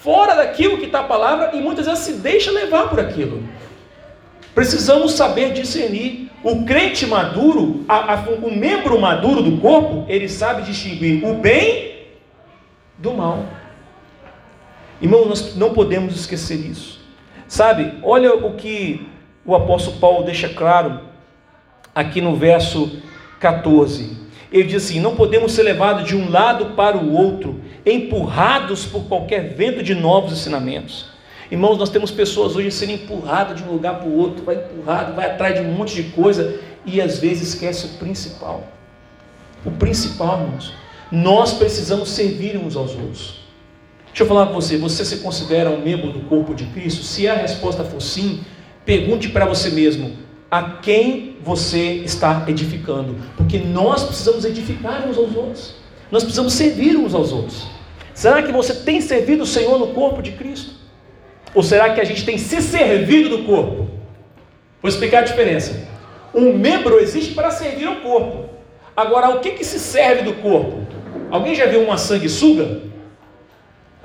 fora 0.00 0.34
daquilo 0.34 0.78
que 0.78 0.86
está 0.86 1.00
a 1.00 1.04
palavra, 1.04 1.50
e 1.54 1.60
muitas 1.60 1.86
vezes 1.86 2.04
se 2.04 2.12
deixa 2.14 2.50
levar 2.50 2.88
por 2.88 3.00
aquilo. 3.00 3.42
Precisamos 4.54 5.12
saber 5.12 5.52
discernir. 5.52 6.30
O 6.42 6.64
crente 6.64 7.06
maduro, 7.06 7.84
a, 7.88 8.14
a, 8.14 8.20
o 8.42 8.54
membro 8.54 9.00
maduro 9.00 9.42
do 9.42 9.60
corpo, 9.60 10.06
ele 10.08 10.28
sabe 10.28 10.62
distinguir 10.62 11.24
o 11.26 11.34
bem 11.34 12.06
do 12.96 13.12
mal. 13.12 13.44
Irmão, 15.00 15.26
nós 15.26 15.54
não 15.56 15.74
podemos 15.74 16.14
esquecer 16.14 16.54
isso. 16.54 16.95
Sabe, 17.48 17.94
olha 18.02 18.34
o 18.34 18.54
que 18.54 19.06
o 19.44 19.54
apóstolo 19.54 19.98
Paulo 19.98 20.24
deixa 20.24 20.48
claro 20.48 21.00
aqui 21.94 22.20
no 22.20 22.36
verso 22.36 23.00
14. 23.38 24.16
Ele 24.50 24.64
diz 24.64 24.84
assim: 24.84 25.00
não 25.00 25.14
podemos 25.14 25.52
ser 25.52 25.62
levados 25.62 26.04
de 26.04 26.16
um 26.16 26.30
lado 26.30 26.74
para 26.76 26.96
o 26.96 27.12
outro, 27.12 27.60
empurrados 27.84 28.86
por 28.86 29.04
qualquer 29.04 29.54
vento 29.54 29.82
de 29.82 29.94
novos 29.94 30.32
ensinamentos. 30.32 31.10
Irmãos, 31.50 31.78
nós 31.78 31.90
temos 31.90 32.10
pessoas 32.10 32.56
hoje 32.56 32.72
sendo 32.72 32.92
empurradas 32.92 33.58
de 33.58 33.62
um 33.62 33.72
lugar 33.72 34.00
para 34.00 34.08
o 34.08 34.16
outro, 34.16 34.44
vai 34.44 34.56
empurrado, 34.56 35.14
vai 35.14 35.26
atrás 35.26 35.54
de 35.54 35.60
um 35.60 35.72
monte 35.72 35.94
de 35.94 36.10
coisa 36.10 36.58
e 36.84 37.00
às 37.00 37.18
vezes 37.18 37.54
esquece 37.54 37.86
o 37.86 37.88
principal. 37.98 38.64
O 39.64 39.70
principal, 39.70 40.40
irmãos, 40.40 40.74
nós 41.10 41.52
precisamos 41.52 42.10
servir 42.10 42.56
uns 42.56 42.74
aos 42.74 42.92
outros. 42.92 43.45
Deixa 44.16 44.24
eu 44.24 44.34
falar 44.34 44.46
com 44.46 44.54
você, 44.54 44.78
você 44.78 45.04
se 45.04 45.18
considera 45.18 45.68
um 45.68 45.82
membro 45.82 46.10
do 46.10 46.20
corpo 46.20 46.54
de 46.54 46.64
Cristo? 46.68 47.04
Se 47.04 47.28
a 47.28 47.34
resposta 47.34 47.84
for 47.84 48.00
sim, 48.00 48.40
pergunte 48.82 49.28
para 49.28 49.44
você 49.44 49.68
mesmo: 49.68 50.16
a 50.50 50.62
quem 50.78 51.36
você 51.42 51.96
está 51.96 52.42
edificando? 52.48 53.14
Porque 53.36 53.58
nós 53.58 54.04
precisamos 54.04 54.46
edificar 54.46 55.06
uns 55.06 55.18
aos 55.18 55.36
outros. 55.36 55.74
Nós 56.10 56.22
precisamos 56.22 56.54
servir 56.54 56.96
uns 56.96 57.12
aos 57.12 57.30
outros. 57.30 57.66
Será 58.14 58.42
que 58.42 58.50
você 58.50 58.72
tem 58.72 59.02
servido 59.02 59.42
o 59.42 59.46
Senhor 59.46 59.78
no 59.78 59.88
corpo 59.88 60.22
de 60.22 60.32
Cristo? 60.32 60.76
Ou 61.54 61.62
será 61.62 61.92
que 61.92 62.00
a 62.00 62.04
gente 62.04 62.24
tem 62.24 62.38
se 62.38 62.62
servido 62.62 63.28
do 63.28 63.42
corpo? 63.42 63.86
Vou 64.80 64.88
explicar 64.88 65.18
a 65.18 65.26
diferença. 65.26 65.86
Um 66.34 66.54
membro 66.54 67.00
existe 67.00 67.34
para 67.34 67.50
servir 67.50 67.86
ao 67.86 67.96
corpo. 67.96 68.48
Agora, 68.96 69.28
o 69.36 69.40
que, 69.40 69.50
que 69.50 69.62
se 69.62 69.78
serve 69.78 70.22
do 70.22 70.32
corpo? 70.40 70.86
Alguém 71.30 71.54
já 71.54 71.66
viu 71.66 71.82
uma 71.82 71.98
sanguessuga? 71.98 72.85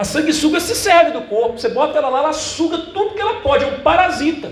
A 0.01 0.03
sanguessuga 0.03 0.59
se 0.59 0.73
serve 0.73 1.11
do 1.11 1.21
corpo. 1.21 1.59
Você 1.59 1.69
bota 1.69 1.99
ela 1.99 2.09
lá, 2.09 2.19
ela 2.21 2.33
suga 2.33 2.75
tudo 2.79 3.13
que 3.13 3.21
ela 3.21 3.35
pode. 3.35 3.65
É 3.65 3.67
um 3.67 3.81
parasita. 3.81 4.51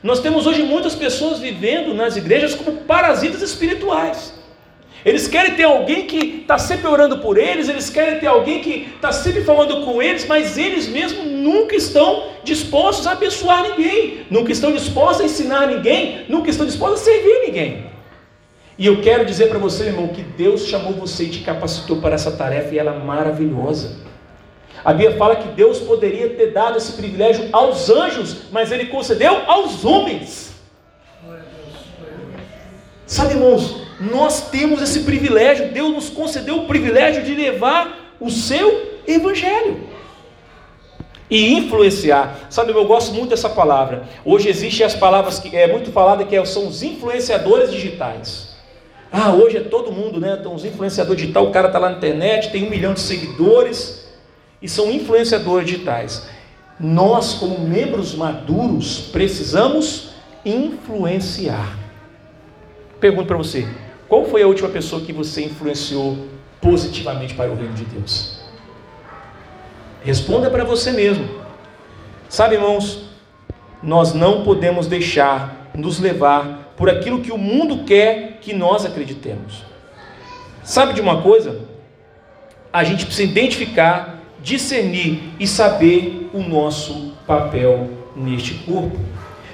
Nós 0.00 0.20
temos 0.20 0.46
hoje 0.46 0.62
muitas 0.62 0.94
pessoas 0.94 1.40
vivendo 1.40 1.92
nas 1.92 2.16
igrejas 2.16 2.54
como 2.54 2.76
parasitas 2.82 3.42
espirituais. 3.42 4.32
Eles 5.04 5.26
querem 5.26 5.56
ter 5.56 5.64
alguém 5.64 6.06
que 6.06 6.42
está 6.42 6.58
sempre 6.58 6.86
orando 6.86 7.18
por 7.18 7.36
eles, 7.36 7.68
eles 7.68 7.90
querem 7.90 8.20
ter 8.20 8.28
alguém 8.28 8.60
que 8.60 8.88
está 8.94 9.10
sempre 9.10 9.42
falando 9.42 9.84
com 9.84 10.00
eles, 10.00 10.28
mas 10.28 10.56
eles 10.56 10.86
mesmos 10.86 11.26
nunca 11.26 11.74
estão 11.74 12.28
dispostos 12.44 13.08
a 13.08 13.12
abençoar 13.12 13.64
ninguém, 13.64 14.24
nunca 14.30 14.52
estão 14.52 14.70
dispostos 14.72 15.22
a 15.22 15.24
ensinar 15.24 15.66
ninguém, 15.66 16.24
nunca 16.28 16.50
estão 16.50 16.64
dispostos 16.64 17.00
a 17.00 17.04
servir 17.04 17.46
ninguém. 17.46 17.86
E 18.78 18.86
eu 18.86 19.02
quero 19.02 19.24
dizer 19.24 19.48
para 19.48 19.58
você, 19.58 19.86
irmão, 19.86 20.06
que 20.06 20.22
Deus 20.22 20.66
chamou 20.68 20.92
você 20.92 21.24
e 21.24 21.30
te 21.30 21.40
capacitou 21.40 21.96
para 21.96 22.14
essa 22.14 22.30
tarefa 22.30 22.72
e 22.72 22.78
ela 22.78 22.94
é 22.94 22.98
maravilhosa. 23.00 24.13
A 24.84 24.92
Bíblia 24.92 25.16
fala 25.16 25.36
que 25.36 25.48
Deus 25.48 25.78
poderia 25.78 26.28
ter 26.30 26.52
dado 26.52 26.76
esse 26.76 26.92
privilégio 26.92 27.48
aos 27.52 27.88
anjos, 27.88 28.50
mas 28.52 28.70
Ele 28.70 28.86
concedeu 28.86 29.40
aos 29.46 29.82
homens. 29.82 30.52
Sabe, 33.06 33.34
irmãos, 33.34 33.82
nós 33.98 34.50
temos 34.50 34.82
esse 34.82 35.00
privilégio, 35.00 35.72
Deus 35.72 35.92
nos 35.92 36.10
concedeu 36.10 36.58
o 36.58 36.66
privilégio 36.66 37.22
de 37.22 37.34
levar 37.34 38.14
o 38.20 38.30
seu 38.30 39.00
evangelho 39.06 39.88
e 41.30 41.54
influenciar. 41.54 42.46
Sabe, 42.50 42.72
eu 42.72 42.84
gosto 42.84 43.14
muito 43.14 43.30
dessa 43.30 43.48
palavra. 43.48 44.04
Hoje 44.22 44.50
existem 44.50 44.84
as 44.84 44.94
palavras 44.94 45.38
que 45.38 45.54
é 45.56 45.66
muito 45.66 45.92
falada 45.92 46.24
que 46.24 46.44
são 46.44 46.68
os 46.68 46.82
influenciadores 46.82 47.70
digitais. 47.70 48.54
Ah, 49.10 49.32
hoje 49.32 49.56
é 49.56 49.60
todo 49.60 49.92
mundo, 49.92 50.20
né? 50.20 50.36
Então, 50.38 50.54
os 50.54 50.64
influenciadores 50.64 51.22
digitais, 51.22 51.46
o 51.46 51.50
cara 51.50 51.68
está 51.68 51.78
lá 51.78 51.88
na 51.88 51.96
internet, 51.96 52.50
tem 52.50 52.66
um 52.66 52.70
milhão 52.70 52.92
de 52.92 53.00
seguidores 53.00 54.03
e 54.64 54.68
são 54.68 54.90
influenciadores 54.90 55.68
digitais. 55.68 56.26
Nós, 56.80 57.34
como 57.34 57.60
membros 57.60 58.14
maduros, 58.14 59.10
precisamos 59.12 60.14
influenciar. 60.42 61.78
Pergunto 62.98 63.26
para 63.26 63.36
você: 63.36 63.68
qual 64.08 64.24
foi 64.24 64.42
a 64.42 64.46
última 64.46 64.70
pessoa 64.70 65.02
que 65.02 65.12
você 65.12 65.44
influenciou 65.44 66.16
positivamente 66.62 67.34
para 67.34 67.52
o 67.52 67.54
reino 67.54 67.74
de 67.74 67.84
Deus? 67.84 68.40
Responda 70.02 70.50
para 70.50 70.64
você 70.64 70.92
mesmo. 70.92 71.28
Sabe, 72.26 72.54
irmãos, 72.54 73.10
nós 73.82 74.14
não 74.14 74.44
podemos 74.44 74.86
deixar 74.86 75.70
nos 75.74 76.00
levar 76.00 76.72
por 76.74 76.88
aquilo 76.88 77.20
que 77.20 77.30
o 77.30 77.36
mundo 77.36 77.84
quer 77.84 78.38
que 78.40 78.54
nós 78.54 78.86
acreditemos. 78.86 79.62
Sabe 80.62 80.94
de 80.94 81.02
uma 81.02 81.20
coisa? 81.20 81.60
A 82.72 82.82
gente 82.82 83.04
precisa 83.04 83.30
identificar 83.30 84.13
discernir 84.44 85.32
e 85.40 85.46
saber 85.46 86.30
o 86.34 86.40
nosso 86.40 87.14
papel 87.26 87.88
neste 88.14 88.54
corpo. 88.54 88.96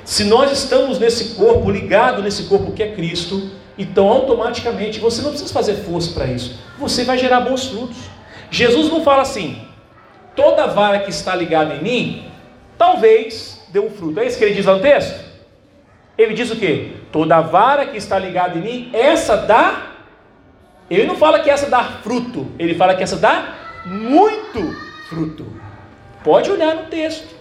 Se 0.04 0.24
nós 0.24 0.50
estamos 0.50 0.98
nesse 0.98 1.36
corpo, 1.36 1.70
ligado 1.70 2.20
nesse 2.20 2.44
corpo 2.44 2.72
que 2.72 2.82
é 2.82 2.92
Cristo, 2.92 3.50
então 3.78 4.08
automaticamente 4.08 4.98
você 4.98 5.22
não 5.22 5.30
precisa 5.30 5.54
fazer 5.54 5.74
força 5.76 6.12
para 6.12 6.26
isso. 6.26 6.58
Você 6.78 7.04
vai 7.04 7.16
gerar 7.16 7.40
bons 7.40 7.68
frutos. 7.68 7.96
Jesus 8.50 8.90
não 8.90 9.04
fala 9.04 9.22
assim: 9.22 9.62
toda 10.34 10.66
vara 10.66 10.98
que 10.98 11.10
está 11.10 11.36
ligada 11.36 11.76
em 11.76 11.82
mim, 11.82 12.24
talvez 12.76 13.64
dê 13.68 13.78
um 13.78 13.90
fruto. 13.90 14.18
É 14.18 14.26
isso 14.26 14.36
que 14.36 14.44
ele 14.44 14.54
diz 14.54 14.66
lá 14.66 14.74
no 14.74 14.82
texto? 14.82 15.30
Ele 16.18 16.34
diz 16.34 16.50
o 16.50 16.56
que? 16.56 16.96
Toda 17.12 17.40
vara 17.40 17.86
que 17.86 17.96
está 17.96 18.18
ligada 18.18 18.58
em 18.58 18.62
mim, 18.62 18.90
essa 18.92 19.36
dá. 19.36 19.86
Ele 20.90 21.04
não 21.04 21.14
fala 21.14 21.38
que 21.38 21.48
essa 21.48 21.70
dá 21.70 21.84
fruto, 22.02 22.48
ele 22.58 22.74
fala 22.74 22.96
que 22.96 23.02
essa 23.04 23.16
dá 23.16 23.59
muito 23.86 24.74
fruto. 25.08 25.46
Pode 26.22 26.50
olhar 26.50 26.74
no 26.74 26.82
texto. 26.84 27.34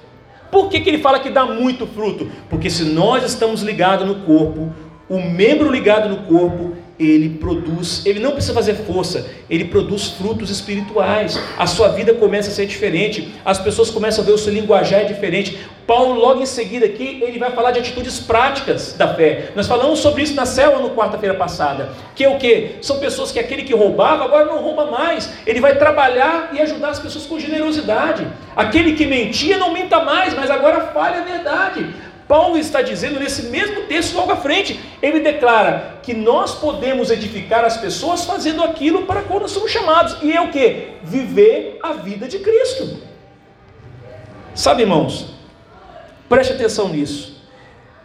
Por 0.52 0.70
que, 0.70 0.80
que 0.80 0.90
ele 0.90 1.00
fala 1.00 1.20
que 1.20 1.30
dá 1.30 1.46
muito 1.46 1.86
fruto? 1.86 2.30
Porque 2.50 2.70
se 2.70 2.84
nós 2.86 3.24
estamos 3.24 3.62
ligados 3.62 4.08
no 4.08 4.26
corpo, 4.26 4.74
o 5.08 5.22
membro 5.22 5.72
ligado 5.72 6.10
no 6.10 6.24
corpo, 6.24 6.76
ele 7.00 7.30
produz, 7.30 8.06
ele 8.06 8.20
não 8.20 8.32
precisa 8.32 8.54
fazer 8.54 8.76
força, 8.76 9.26
ele 9.50 9.66
produz 9.66 10.10
frutos 10.10 10.50
espirituais. 10.50 11.40
A 11.58 11.66
sua 11.66 11.88
vida 11.90 12.14
começa 12.14 12.50
a 12.50 12.54
ser 12.54 12.66
diferente, 12.66 13.34
as 13.46 13.58
pessoas 13.58 13.90
começam 13.90 14.22
a 14.24 14.28
ver 14.28 14.34
o 14.34 14.38
seu 14.38 14.54
linguajar 14.54 15.06
diferente. 15.06 15.58
Paulo, 15.88 16.20
logo 16.20 16.42
em 16.42 16.46
seguida 16.46 16.86
aqui, 16.86 17.20
ele 17.24 17.40
vai 17.40 17.52
falar 17.52 17.72
de 17.72 17.80
atitudes 17.80 18.20
práticas 18.20 18.94
da 18.94 19.16
fé. 19.16 19.52
Nós 19.56 19.66
falamos 19.66 20.00
sobre 20.00 20.22
isso 20.22 20.36
na 20.36 20.46
célula 20.46 20.82
no 20.82 20.92
quarta-feira 20.92 21.34
passada. 21.34 21.90
Que 22.14 22.26
é 22.26 22.30
o 22.30 22.38
que? 22.38 22.76
São 22.82 23.00
pessoas 23.00 23.32
que 23.32 23.40
aquele 23.40 23.64
que 23.64 23.74
roubava 23.74 24.26
agora 24.26 24.46
não 24.46 24.62
rouba 24.62 24.86
mais. 24.86 25.32
Ele 25.48 25.60
vai 25.60 25.78
trabalhar 25.78 26.52
e 26.54 26.62
ajudar 26.62 26.90
as 26.90 27.00
pessoas 27.00 27.26
com 27.26 27.40
generosidade. 27.40 28.28
Aquele 28.56 28.94
que 28.94 29.08
mentia 29.08 29.58
não 29.58 29.74
minta 29.74 30.04
mais, 30.04 30.36
mas 30.36 30.52
agora 30.52 30.82
fale 30.94 31.18
a 31.18 31.22
verdade. 31.22 31.88
Paulo 32.30 32.60
está 32.60 32.84
dizendo 32.84 33.20
nesse 33.20 33.48
mesmo 33.48 33.88
texto 33.88 34.14
logo 34.16 34.32
à 34.32 34.36
frente, 34.36 34.80
ele 35.02 35.20
declara 35.20 35.98
que 36.04 36.14
nós 36.14 36.54
podemos 36.54 37.10
edificar 37.10 37.66
as 37.66 37.78
pessoas 37.78 38.24
fazendo 38.24 38.64
aquilo 38.64 39.08
para 39.08 39.24
quando 39.24 39.48
somos 39.48 39.72
chamados. 39.72 40.16
E 40.22 40.32
é 40.32 40.40
o 40.40 40.52
que? 40.52 40.90
Viver 41.02 41.80
a 41.82 41.94
vida 41.94 42.28
de 42.28 42.38
Cristo. 42.38 43.00
Sabe, 44.54 44.84
irmãos? 44.84 45.34
Preste 46.30 46.54
atenção 46.54 46.90
nisso. 46.90 47.42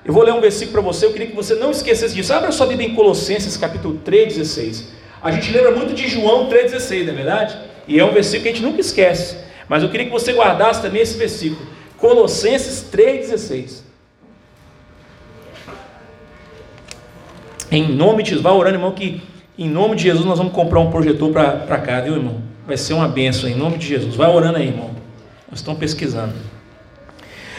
Eu 0.02 0.14
vou 0.14 0.22
ler 0.22 0.32
um 0.32 0.40
versículo 0.40 0.72
para 0.72 0.80
você, 0.80 1.04
eu 1.04 1.12
queria 1.12 1.26
que 1.26 1.37
você 1.37 1.54
não 1.56 1.70
esquecesse 1.70 2.14
disso. 2.14 2.32
Abra 2.32 2.50
sua 2.50 2.66
Bíblia 2.66 2.88
em 2.88 2.94
Colossenses, 2.94 3.58
capítulo 3.58 3.98
3, 4.02 4.38
16. 4.38 4.88
A 5.22 5.32
gente 5.32 5.52
lembra 5.52 5.72
muito 5.72 5.92
de 5.92 6.08
João 6.08 6.48
3,16, 6.48 7.04
não 7.04 7.12
é 7.12 7.16
verdade? 7.16 7.58
E 7.87 8.00
é 8.00 8.04
um 8.04 8.12
versículo 8.12 8.44
que 8.44 8.48
a 8.48 8.52
gente 8.52 8.64
nunca 8.64 8.80
esquece. 8.80 9.37
Mas 9.68 9.82
eu 9.82 9.90
queria 9.90 10.06
que 10.06 10.12
você 10.12 10.32
guardasse 10.32 10.80
também 10.80 11.02
esse 11.02 11.18
versículo. 11.18 11.60
Colossenses 11.98 12.87
3,16. 12.90 13.84
Em 17.70 17.88
nome 17.88 18.22
de 18.22 18.31
Jesus, 18.31 18.42
vai 18.42 18.53
orando, 18.53 18.77
irmão, 18.77 18.92
que 18.92 19.22
em 19.59 19.68
nome 19.68 19.96
de 19.96 20.03
Jesus 20.03 20.24
nós 20.24 20.38
vamos 20.38 20.53
comprar 20.53 20.81
um 20.81 20.90
projetor 20.90 21.31
para 21.33 21.79
cá, 21.79 22.00
viu, 22.00 22.14
irmão? 22.14 22.42
Vai 22.66 22.77
ser 22.77 22.94
uma 22.94 23.09
benção, 23.09 23.48
em 23.48 23.55
nome 23.55 23.79
de 23.79 23.87
Jesus. 23.87 24.16
Vai 24.16 24.31
orando 24.31 24.59
aí, 24.59 24.68
irmão. 24.68 24.90
Nós 25.50 25.61
estamos 25.61 25.79
pesquisando. 25.79 26.35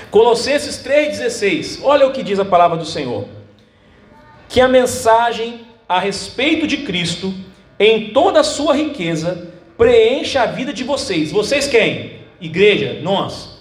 Colossenses 0.10 0.84
3,16. 0.84 1.80
Olha 1.84 2.08
o 2.08 2.12
que 2.12 2.24
diz 2.24 2.40
a 2.40 2.46
palavra 2.46 2.78
do 2.78 2.86
Senhor. 2.86 3.26
Que 4.50 4.60
a 4.60 4.68
mensagem 4.68 5.62
a 5.88 6.00
respeito 6.00 6.66
de 6.66 6.78
Cristo, 6.78 7.34
em 7.80 8.10
toda 8.10 8.40
a 8.40 8.44
sua 8.44 8.76
riqueza, 8.76 9.50
preencha 9.78 10.42
a 10.42 10.46
vida 10.48 10.74
de 10.74 10.84
vocês. 10.84 11.32
Vocês 11.32 11.68
quem? 11.68 12.22
Igreja, 12.42 13.00
nós. 13.02 13.60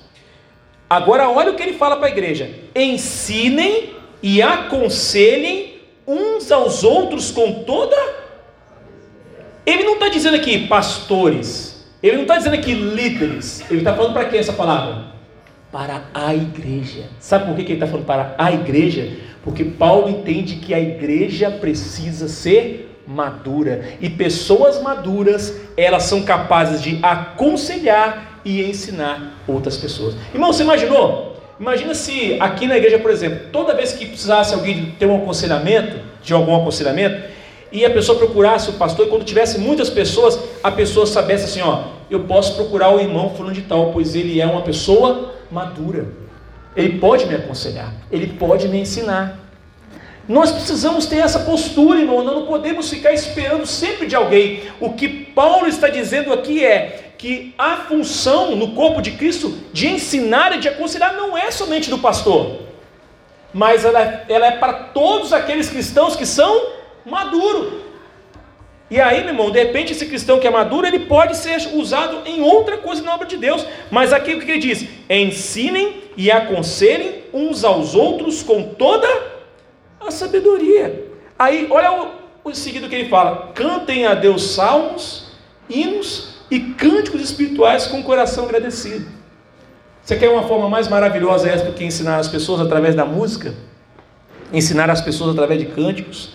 Agora 0.88 1.28
olha 1.28 1.50
o 1.50 1.54
que 1.54 1.62
ele 1.62 1.74
fala 1.74 1.96
para 1.96 2.07
a 2.07 2.11
igreja: 2.11 2.50
ensinem 2.74 3.90
e 4.22 4.40
aconselhem 4.40 5.73
uns 6.06 6.50
aos 6.52 6.84
outros 6.84 7.30
com 7.30 7.64
toda. 7.64 7.96
Ele 9.66 9.84
não 9.84 9.94
está 9.94 10.08
dizendo 10.08 10.36
aqui 10.36 10.66
pastores, 10.66 11.86
ele 12.02 12.16
não 12.16 12.22
está 12.22 12.36
dizendo 12.36 12.54
aqui 12.54 12.74
líderes, 12.74 13.64
ele 13.70 13.80
está 13.80 13.94
falando 13.94 14.12
para 14.12 14.26
quem 14.26 14.38
essa 14.38 14.52
palavra? 14.52 15.14
Para 15.72 16.04
a 16.12 16.34
igreja. 16.34 17.04
Sabe 17.18 17.46
por 17.46 17.56
que 17.56 17.62
ele 17.62 17.74
está 17.74 17.86
falando 17.86 18.04
para 18.04 18.34
a 18.36 18.52
igreja? 18.52 19.16
Porque 19.42 19.64
Paulo 19.64 20.08
entende 20.08 20.56
que 20.56 20.74
a 20.74 20.80
igreja 20.80 21.50
precisa 21.50 22.28
ser 22.28 22.94
madura 23.06 23.96
e 24.00 24.08
pessoas 24.08 24.80
maduras 24.80 25.54
elas 25.76 26.04
são 26.04 26.22
capazes 26.22 26.82
de 26.82 26.98
aconselhar 27.02 28.40
e 28.44 28.62
ensinar 28.62 29.42
outras 29.46 29.76
pessoas. 29.76 30.14
Irmão, 30.32 30.52
você 30.52 30.62
imaginou? 30.62 31.34
Imagina 31.64 31.94
se 31.94 32.37
aqui 32.40 32.66
na 32.66 32.77
igreja, 32.77 32.98
por 32.98 33.11
exemplo, 33.11 33.48
toda 33.50 33.72
vez 33.72 33.90
que 33.94 34.05
precisasse 34.05 34.53
alguém 34.53 34.94
ter 34.98 35.07
um 35.07 35.16
aconselhamento, 35.16 35.98
de 36.22 36.35
algum 36.35 36.55
aconselhamento, 36.55 37.22
e 37.72 37.87
a 37.87 37.90
pessoa 37.90 38.18
procurasse 38.18 38.68
o 38.68 38.74
pastor, 38.74 39.07
e 39.07 39.09
quando 39.09 39.24
tivesse 39.24 39.59
muitas 39.59 39.88
pessoas, 39.88 40.38
a 40.62 40.70
pessoa 40.70 41.07
soubesse 41.07 41.44
assim: 41.46 41.62
ó, 41.62 41.85
eu 42.11 42.24
posso 42.24 42.55
procurar 42.55 42.94
o 42.94 43.00
irmão 43.00 43.31
fulano 43.31 43.55
de 43.55 43.62
tal, 43.62 43.92
pois 43.92 44.14
ele 44.14 44.42
é 44.42 44.46
uma 44.46 44.61
pessoa 44.61 45.37
madura. 45.50 46.07
Ele 46.77 46.98
pode 46.98 47.24
me 47.24 47.35
aconselhar, 47.35 47.94
ele 48.12 48.27
pode 48.27 48.68
me 48.68 48.79
ensinar. 48.79 49.40
Nós 50.29 50.53
precisamos 50.53 51.07
ter 51.07 51.16
essa 51.16 51.38
postura, 51.38 51.98
irmão. 51.98 52.22
Nós 52.22 52.35
não 52.35 52.44
podemos 52.44 52.90
ficar 52.90 53.14
esperando 53.14 53.64
sempre 53.66 54.07
de 54.07 54.14
alguém. 54.14 54.64
O 54.81 54.92
que 54.92 55.09
Paulo 55.09 55.66
está 55.66 55.88
dizendo 55.88 56.31
aqui 56.31 56.62
é 56.62 57.03
que 57.18 57.55
a 57.57 57.77
função 57.77 58.57
no 58.57 58.72
corpo 58.72 59.00
de 59.00 59.12
Cristo 59.12 59.59
de 59.72 59.88
ensinar 59.88 60.55
e 60.55 60.59
de 60.59 60.68
aconselhar 60.68 61.14
não 61.14 61.37
é 61.37 61.50
somente 61.50 61.88
do 61.88 61.98
pastor, 61.98 62.61
mas 63.53 63.85
ela, 63.85 64.00
é, 64.00 64.24
ela 64.29 64.46
é 64.46 64.50
para 64.53 64.72
todos 64.72 65.33
aqueles 65.33 65.68
cristãos 65.68 66.16
que 66.16 66.27
são 66.27 66.72
maduros. 67.05 67.85
E 68.90 69.00
aí, 69.00 69.20
meu 69.20 69.31
irmão, 69.31 69.50
de 69.50 69.59
repente 69.59 69.92
esse 69.92 70.07
cristão 70.07 70.38
que 70.38 70.46
é 70.46 70.50
maduro, 70.50 70.87
ele 70.87 71.00
pode 71.00 71.37
ser 71.37 71.74
usado 71.74 72.22
em 72.27 72.42
outra 72.42 72.79
coisa 72.79 73.03
na 73.03 73.14
obra 73.14 73.27
de 73.27 73.37
Deus. 73.37 73.66
Mas 73.90 74.12
aqui 74.12 74.35
o 74.35 74.40
que 74.40 74.50
ele 74.50 74.61
diz? 74.61 74.87
Ensinem 75.09 76.03
e 76.16 76.31
aconselhem 76.31 77.24
uns 77.33 77.64
aos 77.64 77.94
outros 77.94 78.42
com 78.42 78.74
toda 78.74 79.09
a 79.98 80.11
sabedoria. 80.11 81.09
Aí, 81.38 81.66
olha 81.70 81.92
o, 82.44 82.50
o 82.50 82.55
seguinte 82.55 82.88
que 82.88 82.94
ele 82.94 83.09
fala: 83.09 83.53
cantem 83.55 84.07
a 84.07 84.14
Deus 84.14 84.55
salmos, 84.55 85.33
hinos 85.68 86.34
e 86.54 86.60
cânticos 86.60 87.20
espirituais 87.20 87.88
com 87.88 87.98
o 87.98 88.04
coração 88.04 88.44
agradecido. 88.44 89.06
Você 90.00 90.16
quer 90.16 90.28
uma 90.28 90.44
forma 90.44 90.68
mais 90.68 90.86
maravilhosa 90.86 91.48
essa 91.48 91.64
do 91.64 91.72
que 91.72 91.82
ensinar 91.82 92.18
as 92.18 92.28
pessoas 92.28 92.60
através 92.60 92.94
da 92.94 93.04
música? 93.04 93.52
Ensinar 94.52 94.88
as 94.88 95.00
pessoas 95.00 95.32
através 95.32 95.58
de 95.58 95.66
cânticos? 95.66 96.34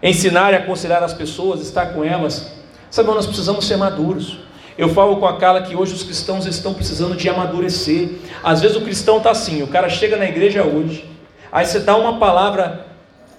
Ensinar 0.00 0.52
e 0.52 0.56
aconselhar 0.56 1.02
as 1.02 1.12
pessoas, 1.12 1.62
estar 1.62 1.86
com 1.86 2.04
elas? 2.04 2.52
Sabe, 2.92 3.08
nós 3.08 3.26
precisamos 3.26 3.66
ser 3.66 3.76
maduros. 3.76 4.38
Eu 4.78 4.88
falo 4.90 5.16
com 5.16 5.26
a 5.26 5.36
Carla 5.36 5.62
que 5.62 5.74
hoje 5.74 5.94
os 5.94 6.04
cristãos 6.04 6.46
estão 6.46 6.72
precisando 6.72 7.16
de 7.16 7.28
amadurecer. 7.28 8.08
Às 8.44 8.60
vezes 8.60 8.76
o 8.76 8.82
cristão 8.82 9.16
está 9.16 9.32
assim, 9.32 9.64
o 9.64 9.66
cara 9.66 9.88
chega 9.88 10.16
na 10.16 10.26
igreja 10.26 10.62
hoje, 10.62 11.04
aí 11.50 11.66
você 11.66 11.80
dá 11.80 11.96
uma 11.96 12.18
palavra 12.18 12.86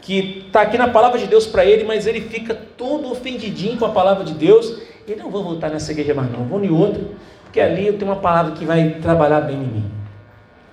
que 0.02 0.44
está 0.46 0.62
aqui 0.64 0.78
na 0.78 0.90
palavra 0.90 1.18
de 1.18 1.28
Deus 1.28 1.46
para 1.46 1.64
ele, 1.64 1.86
mas 1.86 2.06
ele 2.06 2.20
fica 2.20 2.54
todo 2.54 3.10
ofendidinho 3.10 3.78
com 3.78 3.86
a 3.86 3.90
palavra 3.90 4.26
de 4.26 4.34
Deus. 4.34 4.91
Ele 5.12 5.22
não 5.22 5.30
vou 5.30 5.44
voltar 5.44 5.70
nessa 5.70 5.92
igreja 5.92 6.14
mais 6.14 6.32
não, 6.32 6.46
vou 6.46 6.64
em 6.64 6.72
outra, 6.72 7.04
porque 7.44 7.60
ali 7.60 7.86
eu 7.86 7.98
tenho 7.98 8.10
uma 8.10 8.22
palavra 8.22 8.54
que 8.54 8.64
vai 8.64 8.92
trabalhar 9.02 9.42
bem 9.42 9.58
em 9.58 9.68
mim. 9.68 9.92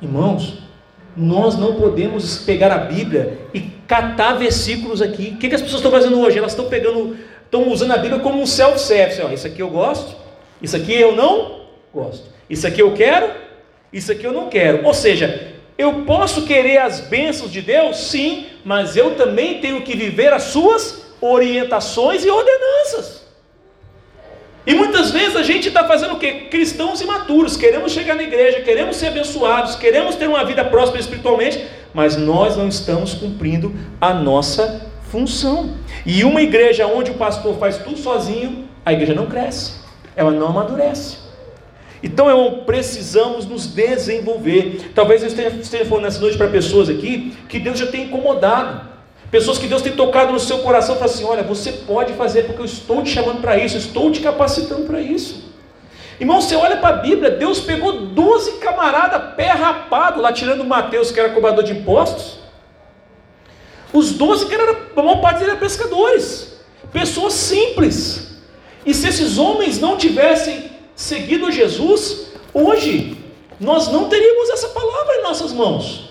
Irmãos, 0.01 0.63
nós 1.17 1.57
não 1.57 1.75
podemos 1.75 2.39
pegar 2.45 2.71
a 2.71 2.79
Bíblia 2.79 3.37
e 3.53 3.61
catar 3.89 4.35
versículos 4.35 5.03
aqui. 5.03 5.33
O 5.35 5.39
que 5.39 5.47
as 5.49 5.61
pessoas 5.61 5.81
estão 5.81 5.91
fazendo 5.91 6.21
hoje? 6.21 6.39
Elas 6.39 6.53
estão 6.53 6.69
pegando, 6.69 7.17
estão 7.45 7.69
usando 7.69 7.91
a 7.91 7.97
Bíblia 7.97 8.21
como 8.21 8.41
um 8.41 8.47
self-service. 8.47 9.21
Isso 9.35 9.47
aqui 9.49 9.61
eu 9.61 9.71
gosto, 9.71 10.15
isso 10.63 10.77
aqui 10.77 10.95
eu 10.95 11.17
não 11.17 11.63
gosto. 11.93 12.29
Isso 12.49 12.65
aqui 12.65 12.81
eu 12.81 12.95
quero, 12.95 13.33
isso 13.93 14.13
aqui 14.13 14.25
eu 14.25 14.33
não 14.33 14.49
quero. 14.49 14.87
Ou 14.87 14.95
seja, 14.95 15.49
eu 15.77 16.05
posso 16.05 16.43
querer 16.47 16.79
as 16.79 17.01
bênçãos 17.01 17.51
de 17.51 17.61
Deus, 17.61 17.97
sim, 17.97 18.47
mas 18.65 18.97
eu 18.97 19.17
também 19.17 19.61
tenho 19.61 19.83
que 19.83 19.97
viver 19.97 20.33
as 20.33 20.45
suas 20.45 21.09
orientações 21.21 22.25
e 22.25 22.31
ordenanças. 22.31 23.18
E 24.69 24.75
muitas 24.75 25.11
vezes 25.11 25.35
a 25.35 25.43
gente 25.43 25.69
está 25.69 25.85
fazendo 25.89 26.13
o 26.13 26.19
quê? 26.19 26.47
Cristãos 26.51 27.01
imaturos, 27.01 27.57
queremos 27.57 27.91
chegar 27.91 28.15
na 28.15 28.23
igreja, 28.23 28.61
queremos 28.61 28.97
ser 28.97 29.07
abençoados, 29.07 29.77
queremos 29.77 30.15
ter 30.15 30.29
uma 30.29 30.45
vida 30.45 30.63
próspera 30.63 31.01
espiritualmente, 31.01 31.65
mas 31.95 32.19
nós 32.19 32.55
não 32.55 32.69
estamos 32.69 33.15
cumprindo 33.15 33.75
a 33.99 34.13
nossa 34.13 34.87
função. 35.11 35.75
E 36.05 36.23
uma 36.23 36.43
igreja 36.43 36.87
onde 36.87 37.11
o 37.11 37.15
pastor 37.15 37.59
faz 37.59 37.79
tudo 37.79 37.97
sozinho, 37.97 38.69
a 38.85 38.93
igreja 38.93 39.15
não 39.15 39.25
cresce, 39.25 39.73
ela 40.15 40.31
não 40.31 40.49
amadurece. 40.49 41.17
Então, 42.03 42.29
irmão, 42.29 42.65
precisamos 42.67 43.47
nos 43.47 43.67
desenvolver. 43.67 44.93
Talvez 44.95 45.23
eu 45.23 45.29
esteja, 45.29 45.57
esteja 45.57 45.87
falando 45.87 46.05
nessa 46.05 46.21
noite 46.21 46.37
para 46.37 46.47
pessoas 46.47 46.91
aqui 46.91 47.35
que 47.49 47.59
Deus 47.59 47.79
já 47.79 47.87
tem 47.87 48.05
incomodado. 48.05 48.88
Pessoas 49.31 49.59
que 49.59 49.67
Deus 49.67 49.83
tem 49.83 49.93
tocado 49.93 50.33
no 50.33 50.41
seu 50.41 50.59
coração 50.59 50.97
e 50.99 51.05
assim: 51.05 51.25
olha, 51.25 51.43
você 51.43 51.73
pode 51.73 52.15
fazer 52.15 52.45
porque 52.45 52.63
eu 52.63 52.67
estou 52.67 53.03
te 53.03 53.11
chamando 53.11 53.41
para 53.41 53.59
isso, 53.59 53.77
estou 53.77 54.11
te 54.11 54.21
capacitando 54.21 54.87
para 54.87 55.01
isso. 55.01 55.49
Irmão, 56.19 56.41
você 56.41 56.57
olha 56.57 56.79
para 56.79 56.97
a 56.97 56.99
Bíblia, 56.99 57.31
Deus 57.31 57.61
pegou 57.61 58.07
12 58.07 58.53
camaradas 58.53 59.35
pé 59.37 59.51
rapado, 59.51 60.21
lá 60.21 60.33
tirando 60.33 60.65
Mateus, 60.65 61.13
que 61.13 61.21
era 61.21 61.31
cobrador 61.31 61.63
de 61.63 61.73
impostos. 61.73 62.39
Os 63.93 64.13
12 64.13 64.47
que 64.47 64.55
eram, 64.55 64.77
a 64.97 65.03
maior 65.03 65.21
parte 65.21 65.45
eram 65.45 65.57
pescadores, 65.57 66.59
pessoas 66.93 67.35
simples. 67.35 68.41
E 68.85 68.93
se 68.95 69.09
esses 69.09 69.39
homens 69.39 69.79
não 69.79 69.97
tivessem 69.97 70.71
seguido 70.97 71.53
Jesus, 71.53 72.29
hoje 72.53 73.17
nós 73.61 73.89
não 73.89 74.09
teríamos 74.09 74.51
essa 74.51 74.69
palavra 74.69 75.17
em 75.17 75.23
nossas 75.23 75.53
mãos. 75.53 76.08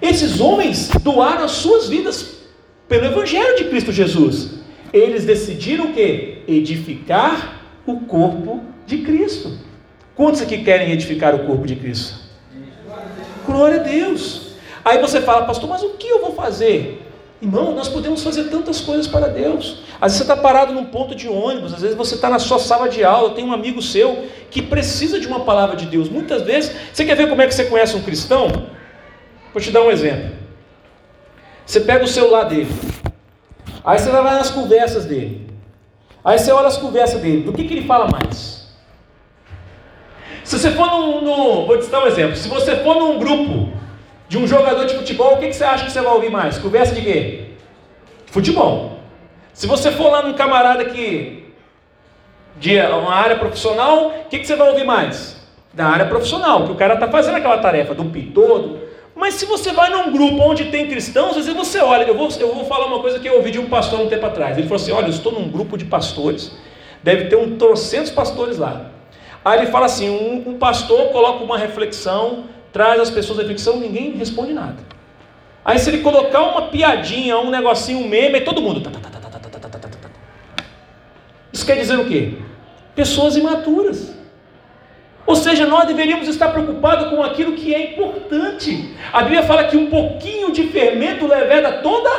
Esses 0.00 0.40
homens 0.40 0.88
doaram 1.02 1.44
as 1.44 1.52
suas 1.52 1.88
vidas 1.88 2.40
pelo 2.88 3.06
Evangelho 3.06 3.56
de 3.56 3.64
Cristo 3.64 3.92
Jesus. 3.92 4.60
Eles 4.92 5.24
decidiram 5.24 5.86
o 5.86 5.92
que? 5.92 6.42
Edificar 6.48 7.60
o 7.86 8.00
corpo 8.00 8.62
de 8.86 8.98
Cristo. 8.98 9.58
Quantos 10.16 10.40
aqui 10.40 10.64
querem 10.64 10.90
edificar 10.90 11.34
o 11.34 11.46
corpo 11.46 11.66
de 11.66 11.76
Cristo? 11.76 12.18
Glória 13.46 13.80
a 13.80 13.82
Deus. 13.82 14.54
Aí 14.84 15.00
você 15.00 15.20
fala, 15.20 15.44
pastor, 15.44 15.68
mas 15.68 15.82
o 15.82 15.90
que 15.90 16.08
eu 16.08 16.20
vou 16.20 16.32
fazer? 16.32 17.06
Irmão, 17.42 17.74
nós 17.74 17.88
podemos 17.88 18.22
fazer 18.22 18.44
tantas 18.44 18.80
coisas 18.80 19.06
para 19.06 19.28
Deus. 19.28 19.82
Às 20.00 20.12
vezes 20.12 20.18
você 20.18 20.22
está 20.22 20.36
parado 20.36 20.74
num 20.74 20.86
ponto 20.86 21.14
de 21.14 21.28
ônibus, 21.28 21.72
às 21.72 21.80
vezes 21.80 21.96
você 21.96 22.14
está 22.14 22.28
na 22.28 22.38
sua 22.38 22.58
sala 22.58 22.88
de 22.88 23.02
aula, 23.02 23.34
tem 23.34 23.44
um 23.44 23.52
amigo 23.52 23.80
seu 23.80 24.26
que 24.50 24.60
precisa 24.60 25.18
de 25.18 25.26
uma 25.26 25.40
palavra 25.40 25.76
de 25.76 25.86
Deus. 25.86 26.08
Muitas 26.08 26.42
vezes, 26.42 26.72
você 26.92 27.04
quer 27.04 27.16
ver 27.16 27.28
como 27.28 27.40
é 27.40 27.46
que 27.46 27.54
você 27.54 27.64
conhece 27.64 27.96
um 27.96 28.02
cristão? 28.02 28.66
Vou 29.52 29.60
te 29.60 29.70
dar 29.70 29.82
um 29.82 29.90
exemplo. 29.90 30.36
Você 31.66 31.80
pega 31.80 32.04
o 32.04 32.08
celular 32.08 32.44
dele, 32.44 32.70
aí 33.84 33.98
você 33.98 34.10
vai 34.10 34.22
nas 34.22 34.50
conversas 34.50 35.04
dele, 35.04 35.48
aí 36.24 36.38
você 36.38 36.50
olha 36.50 36.66
as 36.66 36.76
conversas 36.76 37.20
dele, 37.20 37.42
do 37.42 37.52
que, 37.52 37.64
que 37.64 37.74
ele 37.74 37.86
fala 37.86 38.08
mais? 38.10 38.60
Se 40.44 40.58
você 40.58 40.72
for 40.72 40.86
num, 40.86 41.20
num, 41.20 41.66
Vou 41.66 41.78
te 41.78 41.86
dar 41.86 42.02
um 42.02 42.06
exemplo. 42.08 42.34
Se 42.34 42.48
você 42.48 42.76
for 42.76 42.96
num 42.96 43.20
grupo 43.20 43.72
de 44.28 44.36
um 44.36 44.48
jogador 44.48 44.84
de 44.84 44.94
futebol, 44.94 45.34
o 45.34 45.38
que, 45.38 45.46
que 45.46 45.52
você 45.52 45.62
acha 45.62 45.84
que 45.84 45.92
você 45.92 46.00
vai 46.00 46.12
ouvir 46.12 46.30
mais? 46.30 46.58
Conversa 46.58 46.92
de 46.92 47.02
quê? 47.02 47.44
Futebol. 48.26 48.98
Se 49.52 49.68
você 49.68 49.92
for 49.92 50.10
lá 50.10 50.22
num 50.22 50.32
camarada 50.32 50.84
que. 50.86 51.52
de 52.58 52.80
uma 52.80 53.14
área 53.14 53.36
profissional, 53.38 54.08
o 54.08 54.28
que, 54.28 54.40
que 54.40 54.46
você 54.46 54.56
vai 54.56 54.70
ouvir 54.70 54.84
mais? 54.84 55.40
Da 55.72 55.86
área 55.86 56.06
profissional, 56.06 56.64
que 56.64 56.72
o 56.72 56.74
cara 56.74 56.94
está 56.94 57.06
fazendo 57.06 57.36
aquela 57.36 57.58
tarefa, 57.58 57.94
do 57.94 58.04
pintor, 58.06 58.78
mas 59.20 59.34
se 59.34 59.44
você 59.44 59.70
vai 59.70 59.90
num 59.90 60.10
grupo 60.10 60.40
onde 60.42 60.70
tem 60.70 60.88
cristãos, 60.88 61.36
às 61.36 61.44
vezes 61.44 61.54
você 61.54 61.78
olha, 61.78 62.04
eu 62.04 62.16
vou, 62.16 62.30
eu 62.40 62.54
vou 62.54 62.64
falar 62.64 62.86
uma 62.86 63.00
coisa 63.00 63.18
que 63.18 63.28
eu 63.28 63.36
ouvi 63.36 63.50
de 63.50 63.58
um 63.58 63.68
pastor 63.68 64.00
um 64.00 64.08
tempo 64.08 64.24
atrás. 64.24 64.56
Ele 64.56 64.66
falou 64.66 64.82
assim: 64.82 64.92
Olha, 64.92 65.04
eu 65.04 65.10
estou 65.10 65.30
num 65.30 65.50
grupo 65.50 65.76
de 65.76 65.84
pastores, 65.84 66.50
deve 67.02 67.26
ter 67.26 67.36
um 67.36 67.58
trocentos 67.58 68.10
pastores 68.10 68.56
lá. 68.56 68.92
Aí 69.44 69.58
ele 69.58 69.70
fala 69.70 69.84
assim: 69.84 70.08
um, 70.08 70.48
um 70.48 70.58
pastor 70.58 71.10
coloca 71.12 71.44
uma 71.44 71.58
reflexão, 71.58 72.44
traz 72.72 72.98
as 72.98 73.10
pessoas 73.10 73.38
a 73.38 73.42
reflexão, 73.42 73.76
ninguém 73.76 74.12
responde 74.12 74.54
nada. 74.54 74.78
Aí 75.62 75.78
se 75.78 75.90
ele 75.90 75.98
colocar 75.98 76.40
uma 76.40 76.68
piadinha, 76.68 77.36
um 77.38 77.50
negocinho, 77.50 77.98
um 77.98 78.08
meme, 78.08 78.36
aí 78.36 78.40
todo 78.40 78.62
mundo. 78.62 78.90
Isso 81.52 81.66
quer 81.66 81.76
dizer 81.76 81.98
o 81.98 82.06
quê? 82.06 82.38
Pessoas 82.94 83.36
imaturas. 83.36 84.18
Ou 85.30 85.36
seja, 85.36 85.64
nós 85.64 85.86
deveríamos 85.86 86.26
estar 86.26 86.48
preocupados 86.48 87.08
com 87.08 87.22
aquilo 87.22 87.52
que 87.52 87.72
é 87.72 87.92
importante. 87.92 88.90
A 89.12 89.22
Bíblia 89.22 89.44
fala 89.44 89.62
que 89.62 89.76
um 89.76 89.86
pouquinho 89.86 90.50
de 90.50 90.64
fermento 90.64 91.24
leveda 91.24 91.70
toda. 91.74 92.10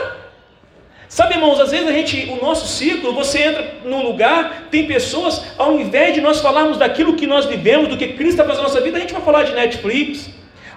Sabe, 1.09 1.33
irmãos, 1.33 1.59
às 1.59 1.71
vezes 1.71 1.89
a 1.89 1.91
gente, 1.91 2.29
o 2.29 2.41
nosso 2.41 2.65
ciclo, 2.65 3.11
você 3.11 3.39
entra 3.43 3.67
num 3.83 4.01
lugar, 4.01 4.67
tem 4.71 4.87
pessoas, 4.87 5.43
ao 5.57 5.77
invés 5.77 6.13
de 6.13 6.21
nós 6.21 6.39
falarmos 6.39 6.77
daquilo 6.77 7.17
que 7.17 7.27
nós 7.27 7.45
vivemos, 7.45 7.89
do 7.89 7.97
que 7.97 8.13
Cristo 8.13 8.39
está 8.39 8.45
fazendo 8.45 8.63
na 8.63 8.69
nossa 8.69 8.79
vida, 8.79 8.95
a 8.97 9.01
gente 9.01 9.11
vai 9.11 9.21
falar 9.21 9.43
de 9.43 9.55
Netflix, 9.55 10.29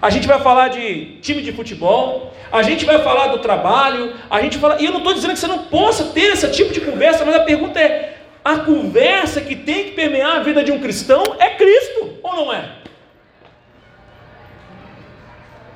a 0.02 0.10
gente 0.10 0.26
vai 0.26 0.40
falar 0.40 0.70
de 0.70 1.18
time 1.22 1.40
de 1.40 1.52
futebol, 1.52 2.34
a 2.50 2.62
gente 2.62 2.84
vai 2.84 2.98
falar 2.98 3.28
do 3.28 3.38
trabalho, 3.38 4.12
a 4.28 4.40
gente 4.40 4.58
fala. 4.58 4.82
E 4.82 4.86
eu 4.86 4.90
não 4.90 4.98
estou 4.98 5.14
dizendo 5.14 5.34
que 5.34 5.38
você 5.38 5.46
não 5.46 5.58
possa 5.58 6.06
ter 6.06 6.32
esse 6.32 6.50
tipo 6.50 6.72
de 6.72 6.80
conversa, 6.80 7.24
mas 7.24 7.36
a 7.36 7.44
pergunta 7.44 7.78
é: 7.78 8.13
a 8.44 8.58
conversa 8.58 9.40
que 9.40 9.56
tem 9.56 9.84
que 9.84 9.90
permear 9.92 10.36
a 10.36 10.42
vida 10.42 10.62
de 10.62 10.70
um 10.70 10.78
cristão 10.78 11.22
é 11.38 11.54
Cristo, 11.54 12.18
ou 12.22 12.36
não 12.36 12.52
é? 12.52 12.76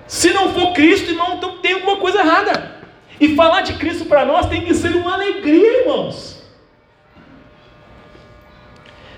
Se 0.07 0.31
não 0.33 0.52
for 0.52 0.74
Cristo, 0.74 1.11
irmão, 1.11 1.37
então 1.37 1.59
tem 1.59 1.72
alguma 1.72 1.96
coisa 1.96 2.18
errada. 2.18 2.76
E 3.18 3.35
falar 3.35 3.62
de 3.62 3.74
Cristo 3.74 4.04
para 4.04 4.24
nós 4.24 4.46
tem 4.46 4.64
que 4.64 4.74
ser 4.74 4.94
uma 4.94 5.14
alegria, 5.14 5.81
irmãos. 5.81 6.42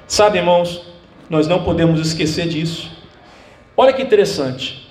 Sabe, 0.07 0.39
irmãos, 0.39 0.87
nós 1.29 1.47
não 1.47 1.65
podemos 1.65 2.01
esquecer 2.01 2.49
disso. 2.49 2.91
Olha 3.77 3.93
que 3.93 4.03
interessante. 4.03 4.89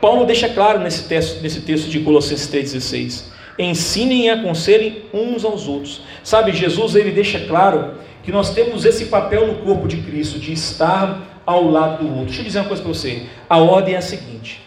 Paulo 0.00 0.24
deixa 0.26 0.48
claro 0.48 0.80
nesse 0.80 1.08
texto, 1.08 1.40
nesse 1.40 1.60
texto 1.62 1.88
de 1.88 2.00
Colossenses 2.00 2.48
3,16 2.52 3.37
ensinem 3.58 4.26
e 4.26 4.30
aconselhem 4.30 5.02
uns 5.12 5.44
aos 5.44 5.66
outros. 5.66 6.02
Sabe, 6.22 6.52
Jesus 6.52 6.94
ele 6.94 7.10
deixa 7.10 7.40
claro 7.46 7.94
que 8.22 8.30
nós 8.30 8.50
temos 8.50 8.84
esse 8.84 9.06
papel 9.06 9.46
no 9.46 9.56
corpo 9.64 9.88
de 9.88 9.96
Cristo, 9.98 10.38
de 10.38 10.52
estar 10.52 11.42
ao 11.44 11.64
lado 11.70 12.04
do 12.04 12.10
outro. 12.10 12.26
Deixa 12.26 12.40
eu 12.40 12.44
dizer 12.44 12.58
uma 12.60 12.68
coisa 12.68 12.82
para 12.82 12.92
você: 12.92 13.26
a 13.48 13.58
ordem 13.58 13.94
é 13.94 13.98
a 13.98 14.02
seguinte: 14.02 14.62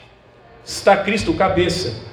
está 0.66 0.98
Cristo 0.98 1.34
cabeça, 1.34 2.04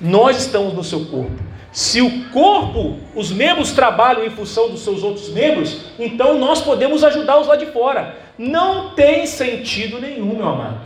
nós 0.00 0.38
estamos 0.38 0.74
no 0.74 0.82
seu 0.82 1.06
corpo. 1.06 1.50
Se 1.72 2.02
o 2.02 2.24
corpo, 2.30 2.98
os 3.14 3.30
membros 3.30 3.72
trabalham 3.72 4.24
em 4.24 4.30
função 4.30 4.70
dos 4.70 4.80
seus 4.80 5.04
outros 5.04 5.28
membros, 5.28 5.82
então 5.98 6.36
nós 6.36 6.60
podemos 6.60 7.04
ajudá-los 7.04 7.46
lá 7.46 7.54
de 7.54 7.66
fora. 7.66 8.16
Não 8.36 8.90
tem 8.94 9.24
sentido 9.24 10.00
nenhum, 10.00 10.36
meu 10.36 10.48
amado. 10.48 10.80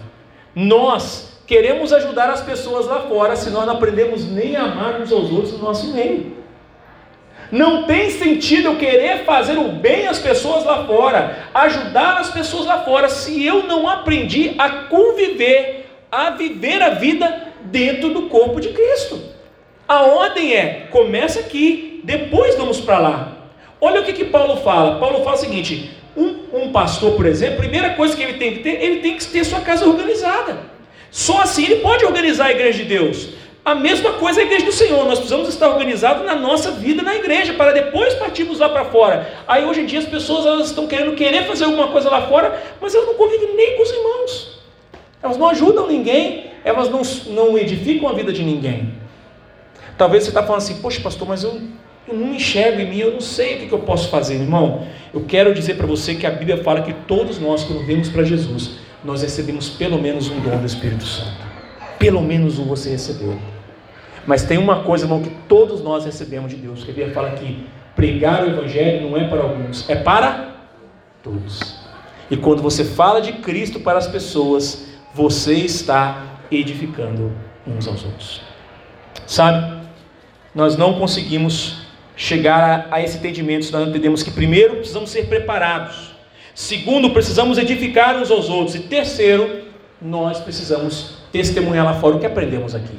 Nós 0.54 1.33
queremos 1.46 1.92
ajudar 1.92 2.30
as 2.30 2.40
pessoas 2.40 2.86
lá 2.86 3.00
fora 3.00 3.36
se 3.36 3.50
nós 3.50 3.66
não 3.66 3.74
aprendemos 3.74 4.24
nem 4.24 4.56
a 4.56 4.62
amar 4.62 5.00
uns 5.00 5.12
aos 5.12 5.30
outros 5.30 5.52
no 5.52 5.58
nosso 5.58 5.92
meio. 5.92 6.34
Não 7.50 7.84
tem 7.84 8.10
sentido 8.10 8.68
eu 8.68 8.76
querer 8.76 9.24
fazer 9.24 9.58
o 9.58 9.68
bem 9.68 10.06
às 10.06 10.18
pessoas 10.18 10.64
lá 10.64 10.84
fora, 10.86 11.46
ajudar 11.54 12.18
as 12.18 12.30
pessoas 12.30 12.66
lá 12.66 12.82
fora, 12.82 13.08
se 13.08 13.44
eu 13.44 13.64
não 13.64 13.88
aprendi 13.88 14.54
a 14.58 14.68
conviver, 14.86 15.86
a 16.10 16.30
viver 16.30 16.82
a 16.82 16.90
vida 16.90 17.48
dentro 17.62 18.10
do 18.10 18.22
corpo 18.22 18.60
de 18.60 18.70
Cristo. 18.70 19.20
A 19.86 20.02
ordem 20.02 20.54
é: 20.54 20.88
começa 20.90 21.40
aqui, 21.40 22.00
depois 22.02 22.56
vamos 22.56 22.80
para 22.80 22.98
lá. 22.98 23.32
Olha 23.80 24.00
o 24.00 24.04
que, 24.04 24.14
que 24.14 24.24
Paulo 24.24 24.56
fala. 24.56 24.98
Paulo 24.98 25.22
fala 25.22 25.36
o 25.36 25.40
seguinte: 25.40 25.90
um, 26.16 26.36
um 26.52 26.72
pastor, 26.72 27.12
por 27.12 27.26
exemplo, 27.26 27.58
primeira 27.58 27.90
coisa 27.90 28.16
que 28.16 28.22
ele 28.22 28.34
tem 28.34 28.54
que 28.54 28.60
ter, 28.60 28.82
ele 28.82 29.00
tem 29.00 29.16
que 29.16 29.26
ter 29.26 29.44
sua 29.44 29.60
casa 29.60 29.86
organizada. 29.86 30.73
Só 31.14 31.42
assim 31.42 31.64
ele 31.64 31.76
pode 31.76 32.04
organizar 32.04 32.46
a 32.46 32.50
igreja 32.50 32.82
de 32.82 32.88
Deus. 32.88 33.28
A 33.64 33.72
mesma 33.72 34.14
coisa 34.14 34.40
a 34.40 34.42
igreja 34.42 34.66
do 34.66 34.72
Senhor, 34.72 35.04
nós 35.04 35.18
precisamos 35.20 35.48
estar 35.48 35.68
organizados 35.68 36.26
na 36.26 36.34
nossa 36.34 36.72
vida 36.72 37.04
na 37.04 37.14
igreja, 37.14 37.54
para 37.54 37.70
depois 37.70 38.14
partirmos 38.14 38.58
lá 38.58 38.68
para 38.68 38.86
fora. 38.86 39.32
Aí 39.46 39.64
hoje 39.64 39.82
em 39.82 39.86
dia 39.86 40.00
as 40.00 40.06
pessoas 40.06 40.44
elas 40.44 40.70
estão 40.70 40.88
querendo 40.88 41.14
querer 41.14 41.46
fazer 41.46 41.66
alguma 41.66 41.86
coisa 41.86 42.10
lá 42.10 42.22
fora, 42.26 42.60
mas 42.80 42.96
elas 42.96 43.06
não 43.06 43.14
convivem 43.14 43.54
nem 43.54 43.76
com 43.76 43.84
os 43.84 43.90
irmãos. 43.90 44.60
Elas 45.22 45.36
não 45.36 45.48
ajudam 45.50 45.86
ninguém, 45.86 46.46
elas 46.64 46.90
não, 46.90 47.02
não 47.28 47.56
edificam 47.56 48.08
a 48.08 48.12
vida 48.12 48.32
de 48.32 48.42
ninguém. 48.42 48.92
Talvez 49.96 50.24
você 50.24 50.30
está 50.30 50.42
falando 50.42 50.62
assim, 50.62 50.82
poxa 50.82 51.00
pastor, 51.00 51.28
mas 51.28 51.44
eu, 51.44 51.60
eu 52.08 52.14
não 52.14 52.34
enxergo 52.34 52.80
em 52.80 52.90
mim, 52.90 52.98
eu 52.98 53.12
não 53.12 53.20
sei 53.20 53.54
o 53.54 53.58
que, 53.60 53.66
que 53.68 53.72
eu 53.72 53.78
posso 53.78 54.08
fazer, 54.08 54.34
irmão. 54.34 54.84
Eu 55.14 55.24
quero 55.28 55.54
dizer 55.54 55.76
para 55.76 55.86
você 55.86 56.16
que 56.16 56.26
a 56.26 56.30
Bíblia 56.32 56.56
fala 56.64 56.82
que 56.82 56.92
todos 56.92 57.38
nós, 57.38 57.62
quando 57.62 57.86
vemos 57.86 58.08
para 58.08 58.24
Jesus, 58.24 58.82
nós 59.04 59.22
recebemos 59.22 59.68
pelo 59.68 60.00
menos 60.00 60.30
um 60.30 60.40
dom 60.40 60.58
do 60.58 60.66
Espírito 60.66 61.04
Santo. 61.04 61.44
Pelo 61.98 62.22
menos 62.22 62.58
um 62.58 62.64
você 62.64 62.90
recebeu. 62.90 63.38
Mas 64.26 64.42
tem 64.42 64.56
uma 64.56 64.82
coisa, 64.82 65.04
irmão, 65.04 65.22
que 65.22 65.30
todos 65.48 65.82
nós 65.82 66.04
recebemos 66.04 66.50
de 66.50 66.56
Deus. 66.56 66.82
Que 66.82 67.02
a 67.02 67.10
fala 67.10 67.32
que 67.32 67.66
pregar 67.94 68.44
o 68.44 68.50
Evangelho 68.50 69.08
não 69.08 69.16
é 69.16 69.28
para 69.28 69.42
alguns, 69.42 69.88
é 69.88 69.96
para 69.96 70.54
todos. 71.22 71.78
E 72.30 72.36
quando 72.36 72.62
você 72.62 72.84
fala 72.84 73.20
de 73.20 73.34
Cristo 73.34 73.80
para 73.80 73.98
as 73.98 74.06
pessoas, 74.06 74.86
você 75.14 75.54
está 75.54 76.38
edificando 76.50 77.32
uns 77.66 77.86
aos 77.86 78.04
outros. 78.04 78.40
Sabe? 79.26 79.84
Nós 80.54 80.76
não 80.76 80.98
conseguimos 80.98 81.84
chegar 82.16 82.88
a, 82.90 82.96
a 82.96 83.02
esse 83.02 83.18
entendimento 83.18 83.66
se 83.66 83.72
nós 83.72 83.88
entendemos 83.88 84.22
que 84.22 84.30
primeiro 84.30 84.76
precisamos 84.76 85.10
ser 85.10 85.26
preparados. 85.26 86.13
Segundo, 86.54 87.10
precisamos 87.10 87.58
edificar 87.58 88.16
uns 88.16 88.30
aos 88.30 88.48
outros. 88.48 88.76
E 88.76 88.80
terceiro, 88.80 89.64
nós 90.00 90.38
precisamos 90.38 91.16
testemunhar 91.32 91.84
lá 91.84 91.94
fora 91.94 92.16
o 92.16 92.20
que 92.20 92.26
aprendemos 92.26 92.74
aqui. 92.74 92.96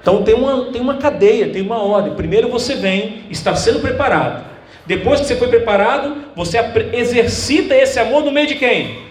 Então 0.00 0.22
tem 0.22 0.34
uma, 0.34 0.66
tem 0.72 0.80
uma 0.80 0.96
cadeia, 0.98 1.50
tem 1.50 1.60
uma 1.60 1.82
ordem. 1.82 2.14
Primeiro 2.14 2.48
você 2.48 2.76
vem, 2.76 3.24
está 3.28 3.56
sendo 3.56 3.80
preparado. 3.80 4.46
Depois 4.86 5.20
que 5.20 5.26
você 5.26 5.36
foi 5.36 5.48
preparado, 5.48 6.16
você 6.34 6.58
exercita 6.92 7.74
esse 7.74 7.98
amor 7.98 8.24
no 8.24 8.30
meio 8.30 8.46
de 8.46 8.54
quem? 8.54 9.06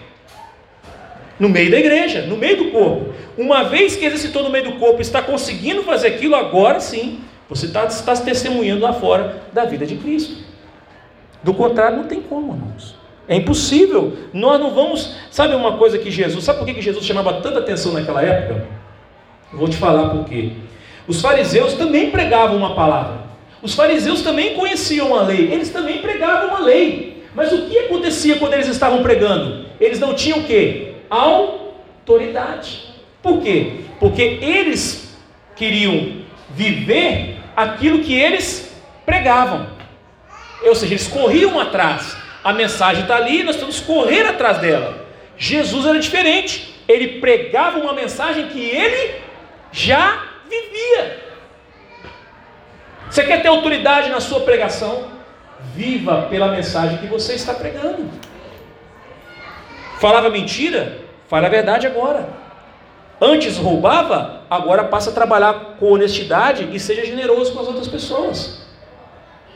No 1.38 1.48
meio 1.48 1.70
da 1.70 1.78
igreja, 1.78 2.22
no 2.22 2.36
meio 2.36 2.56
do 2.56 2.70
corpo. 2.70 3.14
Uma 3.36 3.62
vez 3.62 3.94
que 3.94 4.04
exercitou 4.04 4.42
no 4.42 4.50
meio 4.50 4.64
do 4.64 4.72
corpo, 4.72 5.00
está 5.00 5.22
conseguindo 5.22 5.84
fazer 5.84 6.08
aquilo, 6.08 6.34
agora 6.34 6.80
sim, 6.80 7.20
você 7.48 7.66
está, 7.66 7.84
está 7.84 8.16
testemunhando 8.16 8.80
lá 8.80 8.92
fora 8.92 9.42
da 9.52 9.64
vida 9.64 9.86
de 9.86 9.96
Cristo. 9.96 10.47
Do 11.42 11.54
contrário, 11.54 11.98
não 11.98 12.04
tem 12.04 12.20
como, 12.20 12.52
irmãos. 12.52 12.96
É 13.28 13.36
impossível. 13.36 14.16
Nós 14.32 14.58
não 14.58 14.74
vamos. 14.74 15.14
Sabe 15.30 15.54
uma 15.54 15.76
coisa 15.76 15.98
que 15.98 16.10
Jesus. 16.10 16.44
Sabe 16.44 16.58
por 16.58 16.66
que 16.66 16.80
Jesus 16.80 17.04
chamava 17.04 17.34
tanta 17.34 17.58
atenção 17.58 17.92
naquela 17.92 18.22
época? 18.22 18.66
Vou 19.52 19.68
te 19.68 19.76
falar 19.76 20.10
por 20.10 20.24
quê. 20.24 20.52
Os 21.06 21.20
fariseus 21.20 21.74
também 21.74 22.10
pregavam 22.10 22.56
uma 22.56 22.74
palavra. 22.74 23.28
Os 23.62 23.74
fariseus 23.74 24.22
também 24.22 24.54
conheciam 24.54 25.14
a 25.14 25.22
lei. 25.22 25.52
Eles 25.52 25.70
também 25.70 25.98
pregavam 25.98 26.56
a 26.56 26.60
lei. 26.60 27.24
Mas 27.34 27.52
o 27.52 27.66
que 27.66 27.78
acontecia 27.78 28.36
quando 28.36 28.54
eles 28.54 28.68
estavam 28.68 29.02
pregando? 29.02 29.66
Eles 29.80 30.00
não 30.00 30.14
tinham 30.14 30.40
o 30.40 30.44
quê? 30.44 30.94
Autoridade. 31.10 32.94
Por 33.22 33.40
quê? 33.40 33.80
Porque 34.00 34.38
eles 34.40 35.16
queriam 35.54 36.18
viver 36.50 37.36
aquilo 37.54 38.00
que 38.00 38.14
eles 38.14 38.74
pregavam. 39.04 39.77
Ou 40.62 40.74
seja, 40.74 40.94
eles 40.94 41.06
corriam 41.06 41.58
atrás. 41.58 42.16
A 42.42 42.52
mensagem 42.52 43.02
está 43.02 43.16
ali, 43.16 43.42
nós 43.42 43.56
temos 43.56 43.80
que 43.80 43.86
correr 43.86 44.26
atrás 44.26 44.58
dela. 44.58 45.06
Jesus 45.36 45.86
era 45.86 45.98
diferente. 45.98 46.74
Ele 46.88 47.20
pregava 47.20 47.78
uma 47.78 47.92
mensagem 47.92 48.48
que 48.48 48.60
ele 48.60 49.20
já 49.70 50.24
vivia. 50.48 51.28
Você 53.10 53.24
quer 53.24 53.42
ter 53.42 53.48
autoridade 53.48 54.10
na 54.10 54.20
sua 54.20 54.40
pregação? 54.40 55.08
Viva 55.74 56.26
pela 56.30 56.48
mensagem 56.48 56.98
que 56.98 57.06
você 57.06 57.34
está 57.34 57.54
pregando. 57.54 58.10
Falava 59.98 60.30
mentira? 60.30 60.98
Fale 61.26 61.46
a 61.46 61.48
verdade 61.50 61.86
agora. 61.86 62.28
Antes 63.20 63.56
roubava, 63.56 64.42
agora 64.48 64.84
passa 64.84 65.10
a 65.10 65.12
trabalhar 65.12 65.76
com 65.78 65.92
honestidade 65.92 66.68
e 66.72 66.78
seja 66.78 67.04
generoso 67.04 67.52
com 67.52 67.60
as 67.60 67.66
outras 67.66 67.88
pessoas. 67.88 68.67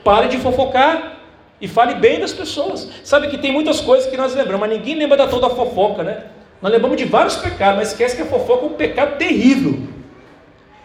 Pare 0.05 0.29
de 0.29 0.38
fofocar 0.38 1.19
e 1.61 1.69
fale 1.69 1.95
bem 1.95 2.21
das 2.21 2.33
pessoas. 2.33 2.88
Sabe 3.05 3.29
que 3.29 3.38
tem 3.38 3.53
muitas 3.53 3.81
coisas 3.81 4.11
que 4.11 4.17
nós 4.17 4.35
lembramos, 4.35 4.61
mas 4.61 4.79
ninguém 4.79 4.97
lembra 4.97 5.17
da 5.17 5.29
toda 5.29 5.47
a 5.47 5.51
fofoca, 5.51 6.03
né? 6.03 6.25
Nós 6.61 6.73
lembramos 6.73 6.97
de 6.97 7.05
vários 7.05 7.37
pecados, 7.37 7.79
mas 7.79 7.88
esquece 7.88 8.17
que 8.17 8.23
a 8.23 8.27
fofoca 8.27 8.65
é 8.65 8.69
um 8.69 8.73
pecado 8.73 9.17
terrível. 9.17 9.79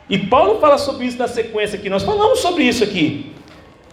E 0.09 0.17
Paulo 0.17 0.59
fala 0.59 0.77
sobre 0.77 1.05
isso 1.05 1.17
na 1.17 1.27
sequência 1.27 1.77
aqui. 1.77 1.89
Nós 1.89 2.03
falamos 2.03 2.39
sobre 2.39 2.63
isso 2.63 2.83
aqui. 2.83 3.33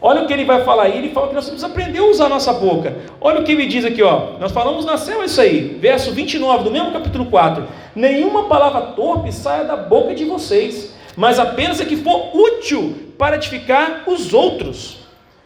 Olha 0.00 0.22
o 0.22 0.26
que 0.26 0.32
ele 0.32 0.44
vai 0.44 0.62
falar 0.62 0.84
aí. 0.84 0.98
Ele 0.98 1.08
fala 1.08 1.28
que 1.28 1.34
nós 1.34 1.48
precisamos 1.48 1.74
aprender 1.74 1.98
a 1.98 2.04
usar 2.04 2.26
a 2.26 2.28
nossa 2.28 2.52
boca. 2.52 2.94
Olha 3.20 3.40
o 3.40 3.44
que 3.44 3.52
ele 3.52 3.66
diz 3.66 3.84
aqui, 3.84 4.02
ó. 4.02 4.38
Nós 4.38 4.52
falamos 4.52 4.84
na 4.84 4.96
céu 4.96 5.24
isso 5.24 5.40
aí. 5.40 5.78
Verso 5.80 6.12
29 6.12 6.64
do 6.64 6.70
mesmo 6.70 6.92
capítulo 6.92 7.24
4. 7.26 7.66
Nenhuma 7.96 8.44
palavra 8.44 8.92
torpe 8.92 9.32
saia 9.32 9.64
da 9.64 9.76
boca 9.76 10.14
de 10.14 10.24
vocês, 10.24 10.94
mas 11.16 11.38
apenas 11.38 11.80
a 11.80 11.84
que 11.84 11.96
for 11.96 12.30
útil 12.36 13.12
para 13.16 13.36
edificar 13.36 14.04
os 14.06 14.34
outros, 14.34 14.98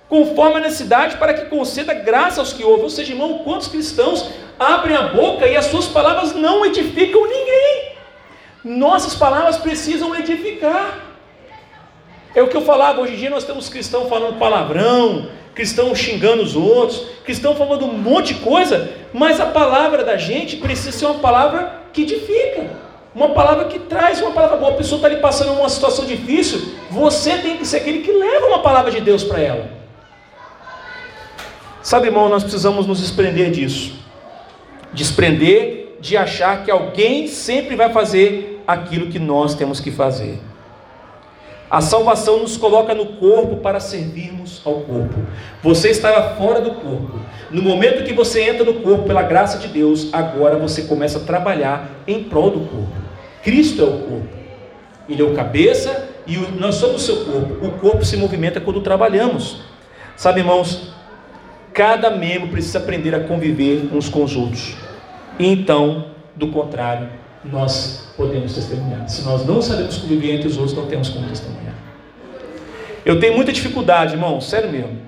conforme 0.09 0.57
a 0.57 0.61
necessidade, 0.61 1.17
para 1.17 1.35
que 1.35 1.47
conceda 1.47 1.93
graça 1.93 2.41
aos 2.41 2.53
que 2.53 2.65
ouvem. 2.65 2.85
Ou 2.85 2.91
seja, 2.91 3.13
irmão, 3.13 3.39
quantos 3.39 3.69
cristãos 3.69 4.31
abrem 4.59 4.97
a 4.97 5.03
boca 5.09 5.47
e 5.47 5.57
as 5.57 5.67
suas 5.67 5.87
palavras 5.87 6.35
não 6.35 6.65
edificam 6.65 7.23
ninguém? 7.23 7.93
Nossas 8.65 9.15
palavras 9.15 9.59
precisam 9.59 10.15
edificar. 10.17 10.99
É 12.35 12.43
o 12.43 12.49
que 12.49 12.57
eu 12.57 12.63
falava, 12.63 13.01
hoje 13.01 13.15
em 13.15 13.17
dia 13.17 13.31
nós 13.31 13.45
temos 13.45 13.69
cristãos 13.69 14.09
falando 14.09 14.39
palavrão, 14.39 15.29
cristãos 15.55 15.99
xingando 15.99 16.43
os 16.43 16.55
outros, 16.55 17.05
cristãos 17.25 17.57
falando 17.57 17.85
um 17.85 17.93
monte 17.93 18.35
de 18.35 18.41
coisa, 18.41 18.91
mas 19.13 19.41
a 19.41 19.47
palavra 19.47 20.05
da 20.05 20.17
gente 20.17 20.57
precisa 20.57 20.93
ser 20.93 21.07
uma 21.07 21.19
palavra 21.19 21.83
que 21.93 22.03
edifica. 22.03 22.89
Uma 23.15 23.31
palavra 23.31 23.65
que 23.65 23.79
traz 23.81 24.21
uma 24.21 24.31
palavra 24.31 24.59
boa. 24.59 24.73
A 24.73 24.77
pessoa 24.77 24.99
está 24.99 25.09
ali 25.09 25.17
passando 25.17 25.53
uma 25.53 25.69
situação 25.69 26.05
difícil, 26.05 26.75
você 26.91 27.39
tem 27.39 27.57
que 27.57 27.67
ser 27.67 27.79
aquele 27.79 28.01
que 28.01 28.13
leva 28.13 28.47
uma 28.47 28.61
palavra 28.61 28.91
de 28.91 29.01
Deus 29.01 29.25
para 29.25 29.41
ela. 29.41 29.78
Sabe, 31.89 32.09
irmão, 32.09 32.29
nós 32.29 32.43
precisamos 32.43 32.87
nos 32.87 33.01
desprender 33.01 33.51
disso. 33.51 33.95
Desprender 34.93 35.97
de 35.99 36.19
achar 36.19 36.63
que 36.63 36.71
alguém 36.71 37.27
sempre 37.27 37.77
vai 37.77 37.91
fazer 37.91 38.63
aquilo 38.67 39.07
que 39.07 39.19
nós 39.19 39.55
temos 39.55 39.81
que 39.81 39.91
fazer. 39.91 40.39
A 41.71 41.81
salvação 41.81 42.41
nos 42.41 42.59
coloca 42.59 42.95
no 42.95 43.07
corpo 43.15 43.57
para 43.57 43.81
servirmos 43.81 44.61
ao 44.67 44.83
corpo. 44.83 45.15
Você 45.63 45.89
estava 45.89 46.37
fora 46.37 46.61
do 46.61 46.73
corpo. 46.73 47.21
No 47.51 47.63
momento 47.63 48.05
que 48.05 48.13
você 48.13 48.43
entra 48.43 48.65
no 48.65 48.83
corpo 48.83 49.05
pela 49.05 49.23
graça 49.23 49.57
de 49.57 49.69
Deus, 49.69 50.11
agora 50.13 50.59
você 50.59 50.83
começa 50.83 51.17
a 51.17 51.23
trabalhar 51.23 51.89
em 52.07 52.23
prol 52.23 52.51
do 52.51 52.61
corpo. 52.67 52.97
Cristo 53.43 53.81
é 53.81 53.87
o 53.87 53.99
corpo. 54.01 54.29
Ele 55.09 55.23
é 55.23 55.25
o 55.25 55.33
cabeça 55.33 56.07
e 56.27 56.37
nós 56.37 56.75
somos 56.75 56.97
o 56.97 57.07
seu 57.07 57.25
corpo. 57.25 57.67
O 57.67 57.71
corpo 57.79 58.05
se 58.05 58.19
movimenta 58.19 58.61
quando 58.61 58.83
trabalhamos. 58.83 59.63
Sabe, 60.19 60.41
irmãos, 60.41 60.98
cada 61.79 62.11
membro 62.11 62.49
precisa 62.49 62.79
aprender 62.79 63.15
a 63.15 63.21
conviver 63.21 63.89
uns 63.95 64.09
com 64.09 64.25
os 64.25 64.35
outros. 64.35 64.75
E 65.39 65.47
então, 65.47 66.07
do 66.35 66.49
contrário, 66.49 67.09
nós 67.45 68.13
podemos 68.17 68.53
testemunhar. 68.53 69.09
Se 69.09 69.23
nós 69.23 69.47
não 69.47 69.63
sabemos 69.63 69.97
conviver 69.99 70.35
entre 70.35 70.49
os 70.49 70.57
outros, 70.57 70.77
não 70.77 70.87
temos 70.87 71.09
como 71.09 71.29
testemunhar. 71.29 71.77
Eu 73.05 73.21
tenho 73.21 73.37
muita 73.37 73.53
dificuldade, 73.53 74.15
irmão, 74.15 74.41
sério 74.41 74.73
mesmo, 74.73 74.99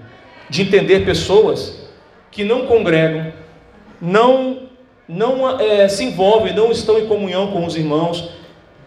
de 0.49 0.63
entender 0.63 1.05
pessoas 1.05 1.89
que 2.31 2.45
não 2.45 2.67
congregam, 2.67 3.33
não, 4.01 4.69
não 5.09 5.59
é, 5.61 5.89
se 5.89 6.05
envolvem, 6.05 6.55
não 6.55 6.71
estão 6.71 7.01
em 7.01 7.07
comunhão 7.09 7.51
com 7.51 7.67
os 7.67 7.75
irmãos, 7.75 8.31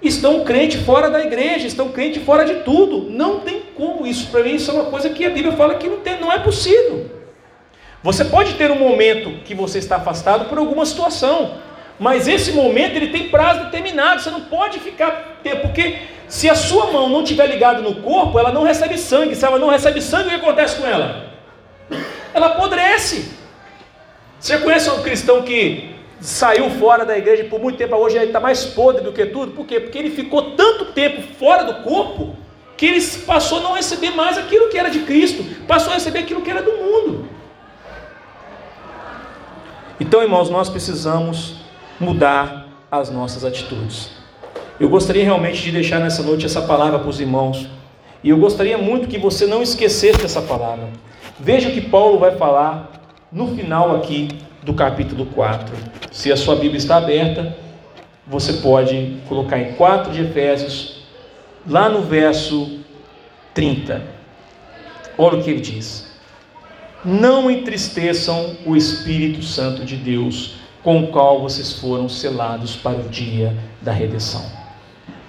estão 0.02 0.46
crente 0.46 0.78
fora 0.78 1.10
da 1.10 1.22
igreja, 1.22 1.68
estão 1.68 1.90
crente 1.90 2.22
fora 2.22 2.46
de 2.46 2.64
tudo. 2.64 3.10
Não 3.10 3.42
tem 3.42 3.62
como 3.76 4.08
isso. 4.08 4.28
Para 4.32 4.42
mim, 4.42 4.56
isso 4.56 4.72
é 4.72 4.74
uma 4.74 4.86
coisa 4.86 5.10
que 5.10 5.26
a 5.26 5.30
Bíblia 5.30 5.52
fala 5.58 5.76
que 5.76 5.90
não, 5.90 5.98
tem, 5.98 6.22
não 6.22 6.32
é 6.32 6.40
possível. 6.40 7.23
Você 8.04 8.26
pode 8.26 8.56
ter 8.56 8.70
um 8.70 8.78
momento 8.78 9.32
que 9.45 9.56
você 9.56 9.80
está 9.80 9.95
afastado 9.95 10.49
por 10.49 10.58
alguma 10.58 10.86
situação, 10.86 11.56
mas 11.97 12.28
esse 12.28 12.51
momento 12.51 12.97
ele 12.97 13.08
tem 13.08 13.30
prazo 13.30 13.64
determinado. 13.64 14.22
Você 14.22 14.30
não 14.30 14.41
pode 14.41 14.80
ficar 14.80 15.39
porque 15.62 15.99
se 16.28 16.49
a 16.49 16.56
sua 16.56 16.91
mão 16.91 17.08
não 17.08 17.24
estiver 17.24 17.47
ligada 17.47 17.82
no 17.82 17.95
corpo, 18.01 18.38
ela 18.38 18.51
não 18.51 18.64
recebe 18.64 18.97
sangue. 18.97 19.36
Se 19.36 19.45
ela 19.45 19.58
não 19.58 19.70
recebe 19.70 20.01
sangue, 20.01 20.28
o 20.28 20.30
que 20.32 20.36
acontece 20.36 20.76
com 20.82 20.86
ela? 20.86 21.32
Ela 22.34 22.47
apodrece. 22.47 23.32
Você 24.38 24.58
conhece 24.58 24.89
um 24.89 25.01
cristão 25.01 25.41
que 25.43 25.95
saiu 26.20 26.70
fora 26.72 27.06
da 27.06 27.18
igreja 27.18 27.45
por 27.45 27.60
muito 27.60 27.78
tempo, 27.78 27.95
hoje 27.95 28.18
ele 28.18 28.26
está 28.26 28.39
mais 28.39 28.66
podre 28.66 29.01
do 29.01 29.14
que 29.14 29.26
tudo. 29.28 29.51
Por 29.54 29.66
quê? 29.66 29.80
Porque 29.80 29.97
ele 29.97 30.10
ficou 30.10 30.51
tanto 30.51 30.86
tempo 30.86 31.22
fora 31.39 31.64
do 31.64 31.76
corpo 31.84 32.36
que 32.76 32.86
ele 32.86 33.01
passou 33.26 33.60
a 33.60 33.62
não 33.62 33.74
receber 33.74 34.10
mais 34.12 34.38
aquilo 34.38 34.68
que 34.70 34.78
era 34.78 34.89
de 34.89 34.99
Cristo, 34.99 35.45
passou 35.66 35.91
a 35.91 35.95
receber 35.95 36.20
aquilo 36.20 36.41
que 36.41 36.49
era 36.49 36.62
do 36.62 36.72
mundo. 36.72 37.30
Então, 40.06 40.22
irmãos, 40.22 40.49
nós 40.49 40.68
precisamos 40.68 41.56
mudar 41.97 42.68
as 42.91 43.10
nossas 43.10 43.45
atitudes. 43.45 44.12
Eu 44.78 44.89
gostaria 44.89 45.24
realmente 45.24 45.62
de 45.62 45.72
deixar 45.72 45.97
nessa 45.97 46.22
noite 46.22 46.45
essa 46.45 46.62
palavra 46.62 46.99
para 46.99 47.08
os 47.08 47.22
irmãos. 47.22 47.70
E 48.22 48.30
eu 48.30 48.38
gostaria 48.38 48.78
muito 48.78 49.08
que 49.08 49.18
você 49.18 49.47
não 49.47 49.64
esquecesse 49.64 50.26
essa 50.26 50.41
palavra. 50.41 50.89
Veja 51.39 51.70
o 51.70 51.72
que 51.72 51.80
Paulo 51.80 52.20
vai 52.20 52.36
falar 52.36 52.91
no 53.32 53.56
final 53.56 53.95
aqui 53.95 54.28
do 54.62 54.74
capítulo 54.74 55.26
4. 55.28 55.74
Se 56.12 56.34
a 56.34 56.36
sua 56.36 56.58
Bíblia 56.58 56.80
está 56.80 56.97
aberta, 56.97 57.56
você 58.28 58.51
pode 58.51 59.20
colocar 59.30 59.58
em 59.58 59.72
4 59.76 60.12
de 60.12 60.22
Efésios, 60.24 61.01
lá 61.66 61.88
no 61.88 62.01
verso 62.01 62.80
30. 63.54 64.01
Olha 65.18 65.38
o 65.38 65.41
que 65.41 65.49
ele 65.49 65.62
diz: 65.62 66.12
Não 67.06 67.51
entristeçam 67.51 68.56
o 68.66 68.76
Espírito 68.76 69.43
Santo 69.43 69.84
de 69.84 69.95
Deus, 69.95 70.56
com 70.84 71.04
o 71.04 71.08
qual 71.08 71.41
vocês 71.41 71.74
foram 71.74 72.08
selados 72.08 72.76
para 72.76 72.99
o 72.99 73.10
dia 73.10 73.56
da 73.82 73.91
redenção. 73.91 74.45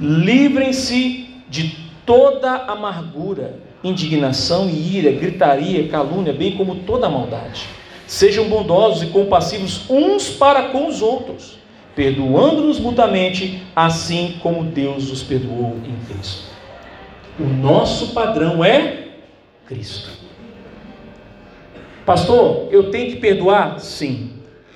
Livrem-se 0.01 1.29
de 1.49 1.77
toda 2.05 2.51
amargura, 2.51 3.59
indignação 3.83 4.68
e 4.68 4.97
ira, 4.97 5.12
gritaria, 5.12 5.89
calúnia, 5.89 6.33
bem 6.33 6.57
como 6.57 6.77
toda 6.77 7.09
maldade 7.09 7.66
Sejam 8.07 8.49
bondosos 8.49 9.03
e 9.03 9.07
compassivos 9.07 9.89
uns 9.89 10.29
para 10.29 10.68
com 10.68 10.87
os 10.87 11.01
outros, 11.01 11.59
perdoando-nos 11.97 12.79
mutuamente, 12.79 13.62
assim 13.75 14.39
como 14.43 14.64
Deus 14.64 15.11
os 15.11 15.22
perdoou 15.22 15.79
em 15.85 15.97
Cristo. 16.07 16.45
O 17.39 17.45
nosso 17.45 18.09
padrão 18.09 18.62
é 18.62 19.09
Cristo. 19.66 20.24
Pastor, 22.05 22.69
eu 22.71 22.91
tenho 22.91 23.11
que 23.11 23.17
perdoar? 23.17 23.79
Sim. 23.81 24.31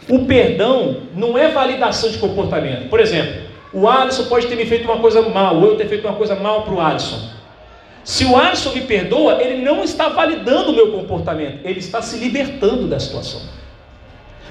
O 0.08 0.24
perdão 0.24 1.02
não 1.14 1.36
é 1.36 1.48
validação 1.48 2.10
de 2.10 2.18
comportamento. 2.18 2.88
Por 2.88 2.98
exemplo, 2.98 3.42
o 3.72 3.86
Alisson 3.86 4.24
pode 4.24 4.46
ter 4.46 4.56
me 4.56 4.64
feito 4.64 4.84
uma 4.84 4.98
coisa 4.98 5.20
mal, 5.22 5.56
ou 5.56 5.64
eu 5.66 5.76
ter 5.76 5.86
feito 5.86 6.06
uma 6.06 6.16
coisa 6.16 6.34
mal 6.34 6.62
para 6.62 6.74
o 6.74 6.80
Alisson. 6.80 7.30
Se 8.02 8.24
o 8.24 8.36
Alisson 8.36 8.72
me 8.72 8.80
perdoa, 8.80 9.42
ele 9.42 9.62
não 9.62 9.84
está 9.84 10.08
validando 10.08 10.70
o 10.70 10.74
meu 10.74 10.92
comportamento, 10.92 11.60
ele 11.64 11.78
está 11.78 12.00
se 12.00 12.16
libertando 12.16 12.86
da 12.86 12.98
situação. 12.98 13.42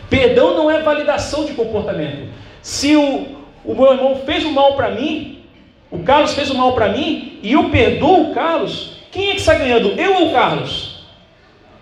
Perdão 0.09 0.55
não 0.55 0.69
é 0.69 0.84
validação 0.84 1.45
de 1.45 1.53
comportamento. 1.53 2.30
Se 2.61 2.95
o, 2.95 3.25
o 3.65 3.73
meu 3.73 3.93
irmão 3.93 4.15
fez 4.25 4.45
o 4.45 4.51
mal 4.51 4.75
para 4.75 4.91
mim, 4.91 5.43
o 5.89 5.99
Carlos 5.99 6.34
fez 6.34 6.51
o 6.51 6.55
mal 6.55 6.73
para 6.73 6.89
mim, 6.89 7.39
e 7.41 7.53
eu 7.53 7.69
perdoo 7.69 8.30
o 8.30 8.34
Carlos, 8.34 8.97
quem 9.11 9.30
é 9.30 9.32
que 9.32 9.39
está 9.39 9.55
ganhando? 9.55 9.89
Eu 9.99 10.13
ou 10.15 10.30
o 10.30 10.34
Carlos? 10.34 11.03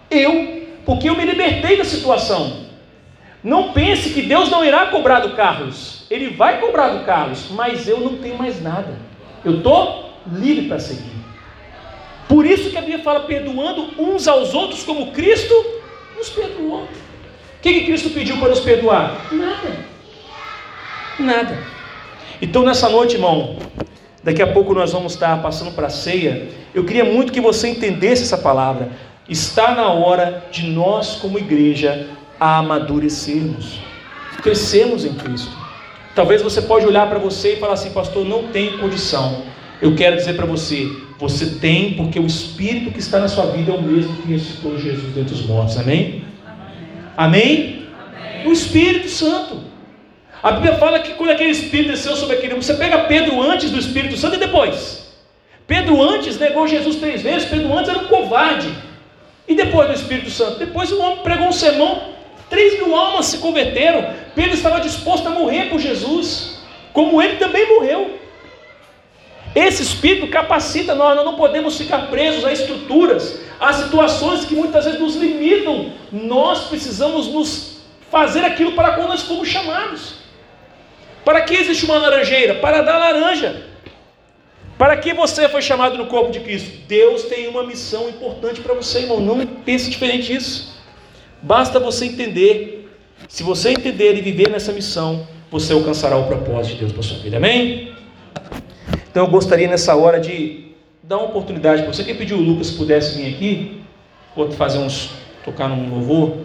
Eu, 0.10 0.55
porque 0.86 1.10
eu 1.10 1.16
me 1.16 1.26
libertei 1.26 1.78
da 1.78 1.84
situação. 1.84 2.66
Não 3.44 3.74
pense 3.74 4.10
que 4.10 4.24
Deus 4.24 4.50
não 4.50 4.64
irá 4.66 4.88
cobrar 4.88 5.20
do 5.20 5.36
Carlos. 5.36 6.06
Ele 6.10 6.30
vai 6.30 6.60
cobrar 6.60 6.90
do 6.90 7.06
Carlos, 7.06 7.48
mas 7.52 7.88
eu 7.88 8.00
não 8.00 8.18
tenho 8.18 8.38
mais 8.38 8.62
nada. 8.62 8.98
Eu 9.44 9.58
estou 9.58 10.14
livre 10.32 10.68
para 10.68 10.80
seguir. 10.80 11.16
Por 12.28 12.46
isso 12.46 12.72
que 12.72 12.78
a 12.78 12.82
Bíblia 12.82 13.04
fala 13.04 13.22
perdoando 13.22 13.92
uns 14.00 14.28
aos 14.28 14.54
outros 14.54 14.84
como 14.84 15.12
Cristo 15.12 15.54
nos 16.18 16.30
perdoou. 16.30 16.84
O 16.84 16.88
que, 17.62 17.74
que 17.74 17.86
Cristo 17.86 18.10
pediu 18.10 18.38
para 18.38 18.50
nos 18.50 18.60
perdoar? 18.60 19.28
Nada. 19.32 19.78
Nada. 21.20 21.58
Então 22.42 22.64
nessa 22.64 22.90
noite, 22.90 23.16
irmão, 23.16 23.58
daqui 24.24 24.42
a 24.42 24.48
pouco 24.48 24.74
nós 24.74 24.92
vamos 24.92 25.14
estar 25.14 25.42
passando 25.42 25.72
para 25.72 25.88
a 25.88 25.92
ceia. 25.92 26.48
Eu 26.74 26.84
queria 26.84 27.06
muito 27.06 27.32
que 27.32 27.42
você 27.42 27.68
entendesse 27.68 28.24
essa 28.24 28.38
palavra. 28.38 28.90
Está 29.28 29.74
na 29.74 29.90
hora 29.90 30.46
de 30.52 30.68
nós, 30.68 31.16
como 31.16 31.40
igreja, 31.40 32.08
amadurecermos, 32.40 33.80
crescermos 34.44 35.04
em 35.04 35.14
Cristo. 35.14 35.52
Talvez 36.14 36.42
você 36.42 36.62
pode 36.62 36.86
olhar 36.86 37.10
para 37.10 37.18
você 37.18 37.54
e 37.54 37.56
falar 37.58 37.74
assim, 37.74 37.92
pastor, 37.92 38.24
não 38.26 38.50
tem 38.50 38.78
condição. 38.78 39.44
Eu 39.82 39.96
quero 39.96 40.16
dizer 40.16 40.36
para 40.36 40.46
você, 40.46 40.88
você 41.20 41.58
tem, 41.60 41.94
porque 41.94 42.20
o 42.20 42.26
Espírito 42.26 42.92
que 42.92 43.00
está 43.00 43.20
na 43.20 43.28
sua 43.28 43.48
vida 43.48 43.72
é 43.72 43.76
o 43.76 43.82
mesmo 43.82 44.16
que 44.18 44.32
ressuscitou 44.32 44.78
Jesus 44.78 45.14
dentre 45.14 45.34
os 45.34 45.46
mortos. 45.46 45.78
Amém? 45.78 46.24
Amém? 47.18 47.88
Amém? 47.98 48.46
O 48.46 48.52
Espírito 48.52 49.10
Santo. 49.10 49.60
A 50.42 50.52
Bíblia 50.52 50.76
fala 50.76 51.00
que 51.00 51.14
quando 51.16 51.32
aquele 51.32 51.50
Espírito 51.50 51.92
desceu 51.92 52.16
sobre 52.16 52.36
aquele 52.36 52.54
homem, 52.54 52.62
você 52.62 52.76
pega 52.76 53.00
Pedro 53.06 53.42
antes 53.42 53.72
do 53.72 53.80
Espírito 53.80 54.16
Santo 54.16 54.36
e 54.36 54.40
depois. 54.40 55.12
Pedro 55.66 56.02
antes 56.02 56.38
negou 56.38 56.68
Jesus 56.68 56.98
três 56.98 57.22
vezes, 57.24 57.50
Pedro 57.50 57.76
antes 57.76 57.90
era 57.90 58.00
um 58.00 58.06
covarde. 58.06 58.72
E 59.48 59.56
depois 59.56 59.88
do 59.88 59.94
Espírito 59.94 60.30
Santo? 60.30 60.58
Depois 60.58 60.92
o 60.92 61.00
homem 61.00 61.20
pregou 61.24 61.48
um 61.48 61.52
sermão, 61.54 62.10
três 62.50 62.80
mil 62.80 62.96
almas 62.96 63.28
se 63.28 63.38
converteram. 63.38 64.14
Pedro 64.34 64.54
estava 64.54 64.80
disposto 64.80 65.28
a 65.28 65.32
morrer 65.32 65.70
por 65.70 65.80
Jesus, 65.80 66.60
como 66.94 67.22
ele 67.22 67.38
também 67.38 67.68
morreu. 67.68 68.20
Esse 69.56 69.84
Espírito 69.84 70.28
capacita 70.28 70.94
nós, 70.94 71.16
nós 71.16 71.24
não 71.24 71.36
podemos 71.36 71.78
ficar 71.78 72.08
presos 72.08 72.44
a 72.44 72.52
estruturas, 72.52 73.40
a 73.60 73.72
situações 73.72 74.44
que 74.44 74.54
muitas 74.54 74.84
vezes 74.84 75.00
nos 75.00 75.16
limitam. 75.16 75.92
Nós 76.12 76.66
precisamos 76.66 77.28
nos 77.28 77.78
fazer 78.12 78.44
aquilo 78.44 78.74
para 78.74 78.94
quando 78.94 79.10
nós 79.10 79.22
fomos 79.22 79.48
chamados. 79.48 80.16
Para 81.24 81.42
que 81.42 81.56
existe 81.56 81.86
uma 81.86 81.98
laranjeira? 81.98 82.56
Para 82.56 82.82
dar 82.82 82.98
laranja. 82.98 83.75
Para 84.78 84.98
que 84.98 85.14
você 85.14 85.48
foi 85.48 85.62
chamado 85.62 85.98
no 85.98 86.08
corpo 86.08 86.32
de 86.32 86.42
Cristo? 86.42 86.70
Deus 86.88 87.24
tem 87.24 87.48
uma 87.48 87.64
missão 87.64 88.10
importante 88.10 88.60
para 88.60 88.74
você, 88.74 89.00
irmão. 89.00 89.22
Não 89.22 89.46
pense 89.46 89.90
diferente 89.90 90.34
disso. 90.34 90.76
Basta 91.42 91.80
você 91.80 92.06
entender. 92.06 92.90
Se 93.30 93.42
você 93.42 93.70
entender 93.70 94.16
e 94.18 94.22
viver 94.22 94.50
nessa 94.50 94.74
missão, 94.74 95.28
você 95.50 95.72
alcançará 95.74 96.18
o 96.18 96.28
propósito 96.28 96.74
de 96.74 96.80
Deus 96.80 96.92
para 96.92 97.04
sua 97.04 97.20
vida. 97.20 97.38
Amém? 97.38 97.94
Então 99.10 99.26
eu 99.26 99.32
gostaria 99.32 99.68
nessa 99.68 99.96
hora 99.96 100.20
de 100.20 100.72
dar 101.02 101.18
uma 101.18 101.28
oportunidade 101.28 101.84
para 101.84 101.94
você. 101.94 102.04
Quem 102.04 102.16
pediu 102.16 102.38
o 102.38 102.42
Lucas 102.42 102.72
pudesse 102.72 103.16
vir 103.16 103.34
aqui, 103.34 103.82
ou 104.36 104.52
fazer 104.52 104.80
uns, 104.80 105.12
tocar 105.46 105.70
num 105.70 105.90
louvor. 105.90 106.40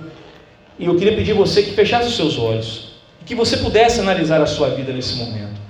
E 0.78 0.86
eu 0.86 0.96
queria 0.96 1.16
pedir 1.16 1.32
você 1.32 1.62
que 1.62 1.72
fechasse 1.72 2.08
os 2.08 2.16
seus 2.16 2.38
olhos, 2.38 2.92
que 3.26 3.34
você 3.34 3.56
pudesse 3.56 3.98
analisar 4.00 4.40
a 4.40 4.46
sua 4.46 4.70
vida 4.70 4.92
nesse 4.92 5.16
momento. 5.16 5.60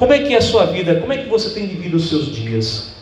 Como 0.00 0.14
é 0.14 0.18
que 0.20 0.32
é 0.32 0.38
a 0.38 0.40
sua 0.40 0.64
vida? 0.64 0.94
Como 0.94 1.12
é 1.12 1.18
que 1.18 1.28
você 1.28 1.50
tem 1.50 1.66
vivido 1.66 1.98
os 1.98 2.08
seus 2.08 2.34
dias? 2.34 2.94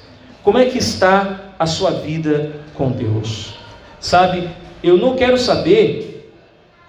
Como 0.42 0.58
é 0.58 0.64
que 0.64 0.78
está 0.78 1.54
a 1.56 1.64
sua 1.64 1.92
vida 1.92 2.50
com 2.74 2.90
Deus? 2.90 3.54
Sabe, 4.00 4.50
eu 4.82 4.96
não 4.96 5.14
quero 5.14 5.38
saber 5.38 6.32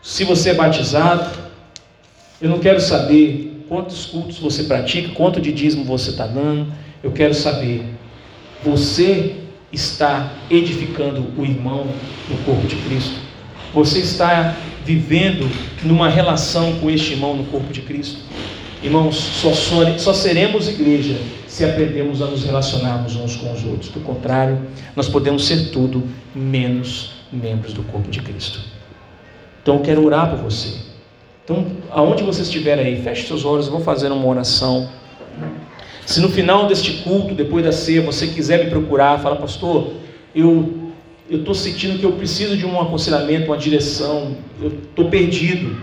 se 0.01 0.24
você 0.24 0.49
é 0.49 0.53
batizado, 0.55 1.30
eu 2.41 2.49
não 2.49 2.57
quero 2.57 2.82
saber 2.82 3.64
quantos 3.70 4.07
cultos 4.07 4.39
você 4.39 4.64
pratica, 4.64 5.10
quanto 5.10 5.39
de 5.39 5.51
dízimo 5.51 5.84
você 5.84 6.10
está 6.10 6.26
dando. 6.26 6.74
Eu 7.03 7.12
quero 7.12 7.36
saber, 7.36 7.86
você 8.64 9.36
está 9.72 10.34
edificando 10.49 11.32
o 11.38 11.45
irmão 11.45 11.86
no 12.28 12.38
corpo 12.45 12.66
de 12.66 12.78
Cristo? 12.78 13.20
Você 13.76 13.99
está 13.99 14.55
vivendo 14.84 15.47
numa 15.84 16.10
relação 16.10 16.80
com 16.80 16.89
este 16.89 17.12
irmão 17.12 17.36
no 17.36 17.43
corpo 17.43 17.72
de 17.72 17.82
Cristo? 17.82 18.18
Irmãos, 18.82 19.16
só, 19.16 19.52
só 19.98 20.14
seremos 20.14 20.70
igreja 20.70 21.18
se 21.48 21.66
aprendemos 21.66 22.22
a 22.22 22.26
nos 22.26 22.44
relacionarmos 22.44 23.16
uns 23.16 23.36
com 23.36 23.52
os 23.52 23.66
outros. 23.66 23.90
Do 23.90 24.00
contrário, 24.00 24.62
nós 24.96 25.10
podemos 25.10 25.46
ser 25.46 25.72
tudo 25.72 26.04
menos 26.34 27.12
membros 27.32 27.74
do 27.74 27.84
corpo 27.84 28.10
de 28.10 28.22
Cristo. 28.22 28.62
Então 29.62 29.76
eu 29.76 29.82
quero 29.82 30.06
orar 30.06 30.30
por 30.30 30.40
você. 30.40 30.80
Então, 31.44 31.66
aonde 31.90 32.24
você 32.24 32.44
estiver 32.44 32.80
aí, 32.80 33.02
feche 33.02 33.28
seus 33.28 33.44
olhos, 33.44 33.68
vou 33.68 33.82
fazer 33.82 34.12
uma 34.12 34.26
oração. 34.26 34.90
Se 36.06 36.22
no 36.22 36.30
final 36.30 36.68
deste 36.68 37.04
culto, 37.04 37.36
depois 37.36 37.66
da 37.66 37.72
ceia, 37.72 38.02
você 38.02 38.28
quiser 38.28 38.64
me 38.64 38.70
procurar, 38.70 39.20
fala, 39.20 39.36
pastor, 39.36 39.94
eu 40.34 40.90
eu 41.30 41.40
estou 41.40 41.54
sentindo 41.54 42.00
que 42.00 42.06
eu 42.06 42.14
preciso 42.14 42.58
de 42.58 42.66
um 42.66 42.82
aconselhamento, 42.82 43.46
uma 43.46 43.58
direção, 43.58 44.36
eu 44.60 44.70
estou 44.70 45.10
perdido. 45.10 45.78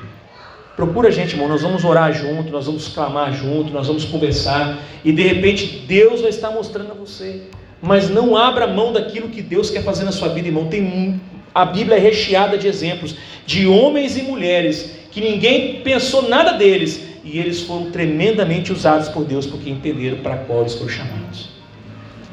Procura 0.76 1.08
a 1.08 1.10
gente, 1.10 1.32
irmão, 1.32 1.48
nós 1.48 1.62
vamos 1.62 1.84
orar 1.84 2.12
junto, 2.12 2.52
nós 2.52 2.66
vamos 2.66 2.88
clamar 2.88 3.32
junto, 3.32 3.72
nós 3.72 3.86
vamos 3.86 4.04
conversar, 4.04 4.78
e 5.02 5.10
de 5.10 5.22
repente 5.22 5.84
Deus 5.88 6.20
vai 6.20 6.28
estar 6.28 6.50
mostrando 6.50 6.92
a 6.92 6.94
você. 6.94 7.44
Mas 7.82 8.10
não 8.10 8.36
abra 8.36 8.66
mão 8.66 8.92
daquilo 8.92 9.30
que 9.30 9.40
Deus 9.40 9.70
quer 9.70 9.82
fazer 9.82 10.04
na 10.04 10.12
sua 10.12 10.28
vida, 10.28 10.48
irmão. 10.48 10.66
Tem 10.66 11.18
a 11.54 11.64
Bíblia 11.64 11.96
é 11.96 11.98
recheada 11.98 12.58
de 12.58 12.68
exemplos 12.68 13.16
de 13.46 13.66
homens 13.66 14.18
e 14.18 14.22
mulheres 14.22 14.90
que 15.10 15.22
ninguém 15.22 15.80
pensou 15.80 16.28
nada 16.28 16.52
deles 16.52 17.00
e 17.24 17.38
eles 17.38 17.62
foram 17.62 17.90
tremendamente 17.90 18.70
usados 18.70 19.08
por 19.08 19.24
Deus 19.24 19.46
porque 19.46 19.70
entenderam 19.70 20.18
para 20.18 20.36
qual 20.36 20.60
eles 20.60 20.74
foram 20.74 20.90
chamados. 20.90 21.48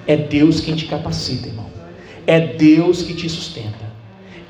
É 0.05 0.17
Deus 0.17 0.59
quem 0.59 0.75
te 0.75 0.85
capacita, 0.85 1.47
irmão. 1.47 1.69
É 2.27 2.39
Deus 2.41 3.01
que 3.03 3.13
te 3.13 3.29
sustenta. 3.29 3.82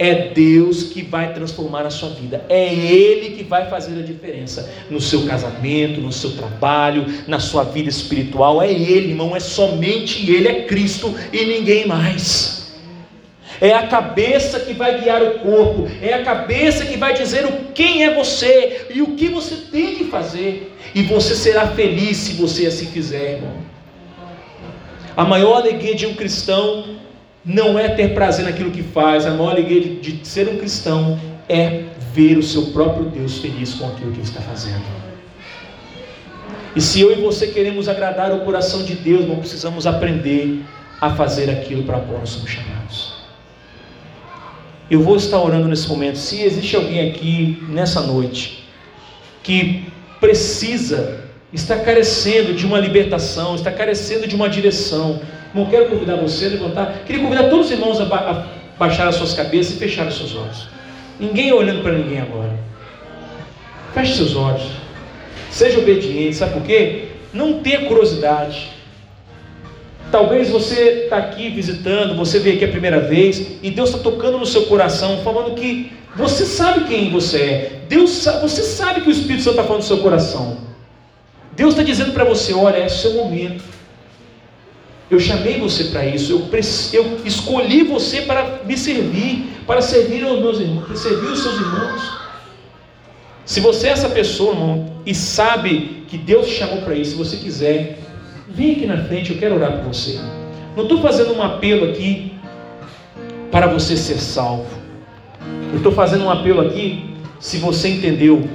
É 0.04 0.34
Deus 0.34 0.84
que 0.84 1.02
vai 1.02 1.34
transformar 1.34 1.86
a 1.86 1.90
sua 1.90 2.10
vida. 2.10 2.44
É 2.50 2.74
Ele 2.74 3.38
que 3.38 3.44
vai 3.46 3.70
fazer 3.70 3.98
a 3.98 4.04
diferença 4.04 4.70
no 4.90 5.00
seu 5.00 5.26
casamento, 5.26 6.02
no 6.02 6.12
seu 6.12 6.32
trabalho, 6.32 7.06
na 7.26 7.40
sua 7.40 7.64
vida 7.64 7.88
espiritual. 7.88 8.62
É 8.62 8.70
Ele, 8.70 9.12
irmão. 9.12 9.34
É 9.34 9.40
somente 9.40 10.30
Ele, 10.30 10.50
é 10.50 10.64
Cristo 10.66 11.16
e 11.32 11.46
ninguém 11.46 11.88
mais. 11.88 12.74
É 13.62 13.74
a 13.74 13.88
cabeça 13.88 14.60
que 14.60 14.74
vai 14.74 15.00
guiar 15.00 15.24
o 15.24 15.40
corpo, 15.40 15.90
é 16.02 16.14
a 16.14 16.22
cabeça 16.22 16.86
que 16.86 16.98
vai 16.98 17.14
dizer 17.14 17.46
o 17.46 17.72
quem 17.74 18.04
é 18.04 18.14
você 18.14 18.88
e 18.94 19.02
o 19.02 19.16
que 19.16 19.30
você 19.30 19.56
tem 19.56 19.96
que 19.96 20.04
fazer. 20.06 20.76
E 20.94 21.04
você 21.04 21.34
será 21.34 21.68
feliz 21.68 22.18
se 22.18 22.34
você 22.34 22.66
assim 22.66 22.88
fizer, 22.88 23.36
irmão. 23.36 23.56
A 25.16 25.24
maior 25.24 25.62
alegria 25.62 25.96
de 25.96 26.06
um 26.06 26.14
cristão 26.14 26.98
não 27.46 27.78
é 27.78 27.90
ter 27.90 28.14
prazer 28.14 28.46
naquilo 28.46 28.72
que 28.72 28.82
faz, 28.82 29.26
a 29.26 29.32
maior 29.32 29.52
alegria 29.52 29.96
de, 29.96 30.26
ser 30.26 30.48
um 30.48 30.58
cristão 30.58 31.20
é 31.50 31.84
ver 32.14 32.38
o 32.38 32.44
seu 32.44 32.68
próprio 32.68 33.06
Deus 33.06 33.40
feliz 33.40 33.74
com 33.74 33.88
aquilo 33.88 34.12
que 34.12 34.20
ele 34.20 34.28
está 34.28 34.42
fazendo. 34.42 34.84
E 36.76 36.82
se 36.82 37.02
eu 37.02 37.12
e 37.12 37.22
você 37.22 37.48
queremos 37.48 37.88
agradar 37.88 38.32
o 38.32 38.40
coração 38.42 38.84
de 38.84 38.96
Deus, 38.96 39.28
não 39.28 39.38
precisamos 39.38 39.86
aprender 39.86 40.64
a 41.00 41.14
fazer 41.16 41.50
aquilo 41.50 41.84
para 41.84 42.00
qual 42.00 42.20
nós 42.20 42.30
somos 42.30 42.50
chamados. 42.50 43.14
Eu 44.90 45.02
vou 45.02 45.18
estar 45.18 45.40
orando 45.40 45.68
nesse 45.68 45.88
momento. 45.88 46.18
Se 46.18 46.42
existe 46.42 46.76
alguém 46.76 47.10
aqui 47.10 47.62
nessa 47.70 48.02
noite 48.02 48.64
que 49.44 49.86
precisa, 50.20 51.26
está 51.52 51.78
carecendo 51.78 52.54
de 52.54 52.66
uma 52.66 52.80
libertação, 52.80 53.56
está 53.56 53.72
carecendo 53.72 54.28
de 54.28 54.36
uma 54.36 54.50
direção, 54.50 55.22
não 55.54 55.66
quero 55.68 55.90
convidar 55.90 56.16
você 56.16 56.46
a 56.46 56.50
levantar. 56.50 57.04
Queria 57.06 57.22
convidar 57.22 57.44
todos 57.50 57.68
os 57.68 57.72
irmãos 57.72 58.02
a, 58.02 58.06
ba 58.06 58.18
a 58.18 58.80
baixar 58.80 59.08
as 59.08 59.16
suas 59.16 59.34
cabeças 59.34 59.76
e 59.76 59.78
fechar 59.78 60.08
os 60.08 60.18
seus 60.18 60.36
olhos. 60.36 60.68
Ninguém 61.20 61.54
olhando 61.54 61.84
para 61.84 61.94
ninguém 61.94 62.20
agora. 62.20 62.52
Feche 63.94 64.16
seus 64.16 64.36
olhos. 64.36 64.64
Seja 65.52 65.78
obediente. 65.80 66.36
Sabe 66.36 66.54
por 66.54 66.64
quê? 66.64 67.10
Não 67.32 67.60
tenha 67.60 67.86
curiosidade. 67.86 68.72
Talvez 70.12 70.50
você 70.50 71.04
está 71.06 71.18
aqui 71.18 71.50
visitando, 71.50 72.16
você 72.16 72.38
veio 72.40 72.56
aqui 72.56 72.66
a 72.66 72.68
primeira 72.68 73.00
vez 73.00 73.58
e 73.64 73.72
Deus 73.72 73.90
está 73.90 74.02
tocando 74.02 74.38
no 74.38 74.46
seu 74.46 74.64
coração, 74.68 75.22
falando 75.24 75.56
que 75.56 75.92
você 76.16 76.46
sabe 76.46 76.86
quem 76.86 77.10
você 77.10 77.38
é. 77.42 77.82
Deus, 77.90 78.26
você 78.42 78.62
sabe 78.62 79.02
que 79.02 79.10
o 79.10 79.12
Espírito 79.12 79.44
Santo 79.44 79.56
está 79.56 79.64
falando 79.64 79.82
no 79.82 79.88
seu 79.88 79.98
coração. 79.98 80.58
Deus 81.56 81.72
está 81.72 81.84
dizendo 81.84 82.12
para 82.12 82.24
você: 82.24 82.54
olha, 82.54 82.78
é 82.78 82.86
o 82.86 82.90
seu 82.90 83.14
momento. 83.14 83.64
Eu 85.12 85.20
chamei 85.20 85.60
você 85.60 85.86
para 85.86 86.06
isso, 86.06 86.32
eu, 86.32 86.50
eu, 86.94 87.20
escolhi 87.26 87.84
você 87.84 88.22
para 88.22 88.62
me 88.66 88.78
servir, 88.78 89.48
para 89.68 89.82
servir 89.82 90.24
aos 90.24 90.40
meus 90.40 90.60
irmãos, 90.60 90.86
para 90.86 90.96
servir 90.96 91.28
os 91.28 91.44
seus 91.44 91.56
irmãos. 91.56 92.24
Se 93.46 93.60
você 93.60 93.88
é 93.88 93.92
essa 93.92 94.10
pessoa, 94.10 94.54
irmão, 94.54 94.94
e 95.06 95.14
sabe 95.14 96.06
que 96.08 96.18
Deus 96.18 96.48
te 96.48 96.54
chamou 96.54 96.78
para 96.78 96.96
isso, 96.96 97.12
se 97.12 97.18
você 97.18 97.38
quiser, 97.38 98.00
vem 98.48 98.74
aqui 98.74 98.86
na 98.86 99.04
frente, 99.04 99.32
eu 99.32 99.38
quero 99.38 99.56
orar 99.56 99.80
por 99.80 99.94
você. 99.94 100.20
Não 100.76 100.84
estou 100.84 101.02
fazendo 101.02 101.34
um 101.34 101.42
apelo 101.42 101.92
aqui 101.92 102.34
para 103.52 103.68
você 103.68 103.96
ser 103.96 104.20
salvo. 104.20 104.66
Eu 105.72 105.78
estou 105.78 105.92
fazendo 105.92 106.24
um 106.24 106.30
apelo 106.30 106.62
aqui 106.62 107.14
se 107.40 107.58
você 107.58 107.90
entendeu 107.90 108.48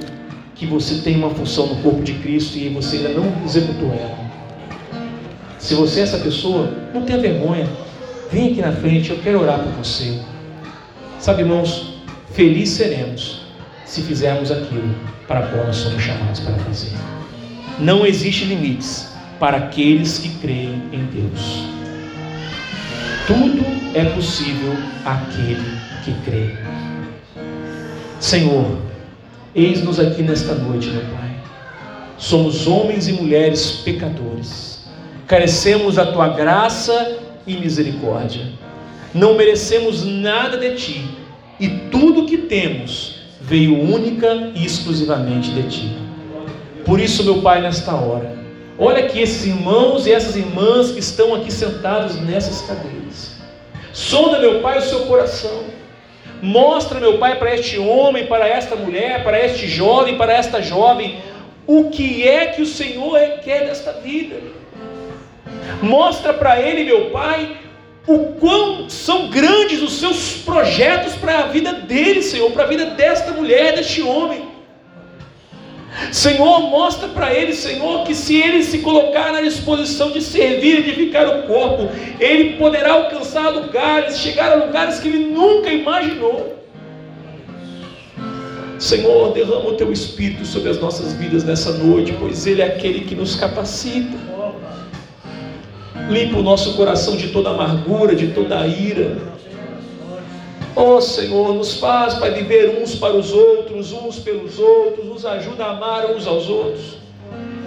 que 0.55 0.65
você 0.65 0.95
tem 1.01 1.15
uma 1.15 1.29
função 1.29 1.67
no 1.67 1.75
corpo 1.77 2.01
de 2.01 2.13
Cristo 2.15 2.57
e 2.57 2.67
você 2.67 2.97
ainda 2.97 3.09
não 3.09 3.31
executou 3.45 3.93
ela. 3.93 4.18
Se 5.59 5.75
você 5.75 5.99
é 5.99 6.03
essa 6.03 6.17
pessoa, 6.17 6.73
não 6.93 7.01
tenha 7.03 7.19
vergonha. 7.19 7.67
Vem 8.31 8.51
aqui 8.51 8.61
na 8.61 8.71
frente, 8.71 9.09
eu 9.09 9.19
quero 9.19 9.41
orar 9.41 9.59
por 9.59 9.73
você. 9.73 10.19
Sabe, 11.19 11.41
irmãos, 11.41 11.95
felizes 12.31 12.77
seremos 12.77 13.41
se 13.85 14.01
fizermos 14.01 14.51
aquilo 14.51 14.95
para 15.27 15.47
qual 15.47 15.65
nós 15.65 15.75
somos 15.75 16.01
chamados 16.01 16.39
para 16.39 16.53
fazer. 16.59 16.93
Não 17.77 18.05
existe 18.05 18.45
limites 18.45 19.09
para 19.37 19.57
aqueles 19.57 20.17
que 20.17 20.29
creem 20.37 20.81
em 20.93 21.05
Deus. 21.05 21.65
Tudo 23.27 23.65
é 23.93 24.05
possível 24.05 24.73
àquele 25.03 25.77
que 26.05 26.13
crê. 26.23 26.55
Senhor, 28.19 28.77
eis-nos 29.53 29.99
aqui 29.99 30.23
nesta 30.23 30.55
noite, 30.55 30.87
meu 30.87 31.01
Pai. 31.01 31.35
Somos 32.17 32.65
homens 32.65 33.07
e 33.07 33.13
mulheres 33.13 33.81
pecadores 33.83 34.68
carecemos 35.29 35.95
da 35.95 36.07
tua 36.07 36.29
graça 36.29 37.19
e 37.45 37.55
misericórdia. 37.55 38.47
Não 39.13 39.35
merecemos 39.35 40.03
nada 40.03 40.57
de 40.57 40.75
ti, 40.75 41.07
e 41.59 41.69
tudo 41.91 42.25
que 42.25 42.35
temos 42.35 43.21
veio 43.39 43.79
única 43.79 44.51
e 44.55 44.65
exclusivamente 44.65 45.51
de 45.51 45.63
ti. 45.69 45.97
Por 46.83 46.99
isso, 46.99 47.23
meu 47.23 47.43
Pai, 47.43 47.61
nesta 47.61 47.93
hora, 47.93 48.35
olha 48.79 49.05
aqui 49.05 49.21
esses 49.21 49.45
irmãos 49.45 50.07
e 50.07 50.11
essas 50.11 50.35
irmãs 50.35 50.91
que 50.91 50.99
estão 50.99 51.35
aqui 51.35 51.51
sentados 51.51 52.19
nessas 52.21 52.61
cadeiras. 52.61 53.35
Sonda, 53.93 54.39
meu 54.39 54.61
Pai, 54.61 54.79
o 54.79 54.81
seu 54.81 55.01
coração. 55.01 55.65
Mostra, 56.41 56.99
meu 56.99 57.19
Pai, 57.19 57.37
para 57.37 57.53
este 57.53 57.77
homem, 57.77 58.25
para 58.25 58.47
esta 58.47 58.75
mulher, 58.75 59.23
para 59.23 59.39
este 59.45 59.67
jovem, 59.67 60.17
para 60.17 60.33
esta 60.33 60.59
jovem, 60.59 61.19
o 61.67 61.91
que 61.91 62.27
é 62.27 62.47
que 62.47 62.63
o 62.63 62.65
Senhor 62.65 63.19
quer 63.43 63.67
desta 63.67 63.91
vida. 63.91 64.57
Mostra 65.81 66.33
para 66.33 66.59
ele, 66.61 66.83
meu 66.83 67.09
Pai, 67.11 67.57
o 68.07 68.33
quão 68.39 68.89
são 68.89 69.29
grandes 69.29 69.81
os 69.81 69.99
seus 69.99 70.33
projetos 70.37 71.13
para 71.15 71.39
a 71.39 71.47
vida 71.47 71.73
dele, 71.73 72.21
Senhor, 72.21 72.51
para 72.51 72.63
a 72.63 72.67
vida 72.67 72.85
desta 72.85 73.31
mulher, 73.31 73.75
deste 73.75 74.01
homem. 74.01 74.47
Senhor, 76.11 76.61
mostra 76.61 77.07
para 77.09 77.33
ele, 77.33 77.53
Senhor, 77.53 78.03
que 78.03 78.15
se 78.15 78.35
ele 78.35 78.63
se 78.63 78.79
colocar 78.79 79.31
na 79.31 79.41
disposição 79.41 80.11
de 80.11 80.21
servir, 80.21 80.75
e 80.75 80.79
edificar 80.79 81.27
o 81.27 81.43
corpo, 81.43 81.89
ele 82.19 82.57
poderá 82.57 82.93
alcançar 82.93 83.49
lugares, 83.49 84.17
chegar 84.17 84.51
a 84.51 84.65
lugares 84.65 84.99
que 84.99 85.07
ele 85.07 85.25
nunca 85.31 85.69
imaginou. 85.69 86.57
Senhor, 88.79 89.33
derrama 89.33 89.69
o 89.69 89.73
teu 89.73 89.91
espírito 89.91 90.45
sobre 90.45 90.69
as 90.69 90.79
nossas 90.79 91.13
vidas 91.13 91.43
nessa 91.43 91.73
noite, 91.73 92.15
pois 92.17 92.47
ele 92.47 92.61
é 92.61 92.65
aquele 92.65 93.01
que 93.01 93.13
nos 93.13 93.35
capacita 93.35 94.17
limpa 96.09 96.39
o 96.39 96.43
nosso 96.43 96.73
coração 96.73 97.15
de 97.15 97.29
toda 97.29 97.51
amargura, 97.51 98.15
de 98.15 98.27
toda 98.27 98.65
ira. 98.65 99.17
Oh, 100.75 100.99
Senhor, 100.99 101.53
nos 101.53 101.75
faz, 101.75 102.15
Pai, 102.15 102.31
viver 102.31 102.81
uns 102.81 102.95
para 102.95 103.15
os 103.15 103.31
outros, 103.31 103.91
uns 103.91 104.17
pelos 104.19 104.57
outros, 104.57 105.05
nos 105.05 105.25
ajuda 105.25 105.65
a 105.65 105.71
amar 105.71 106.07
uns 106.11 106.25
aos 106.25 106.49
outros. 106.49 106.97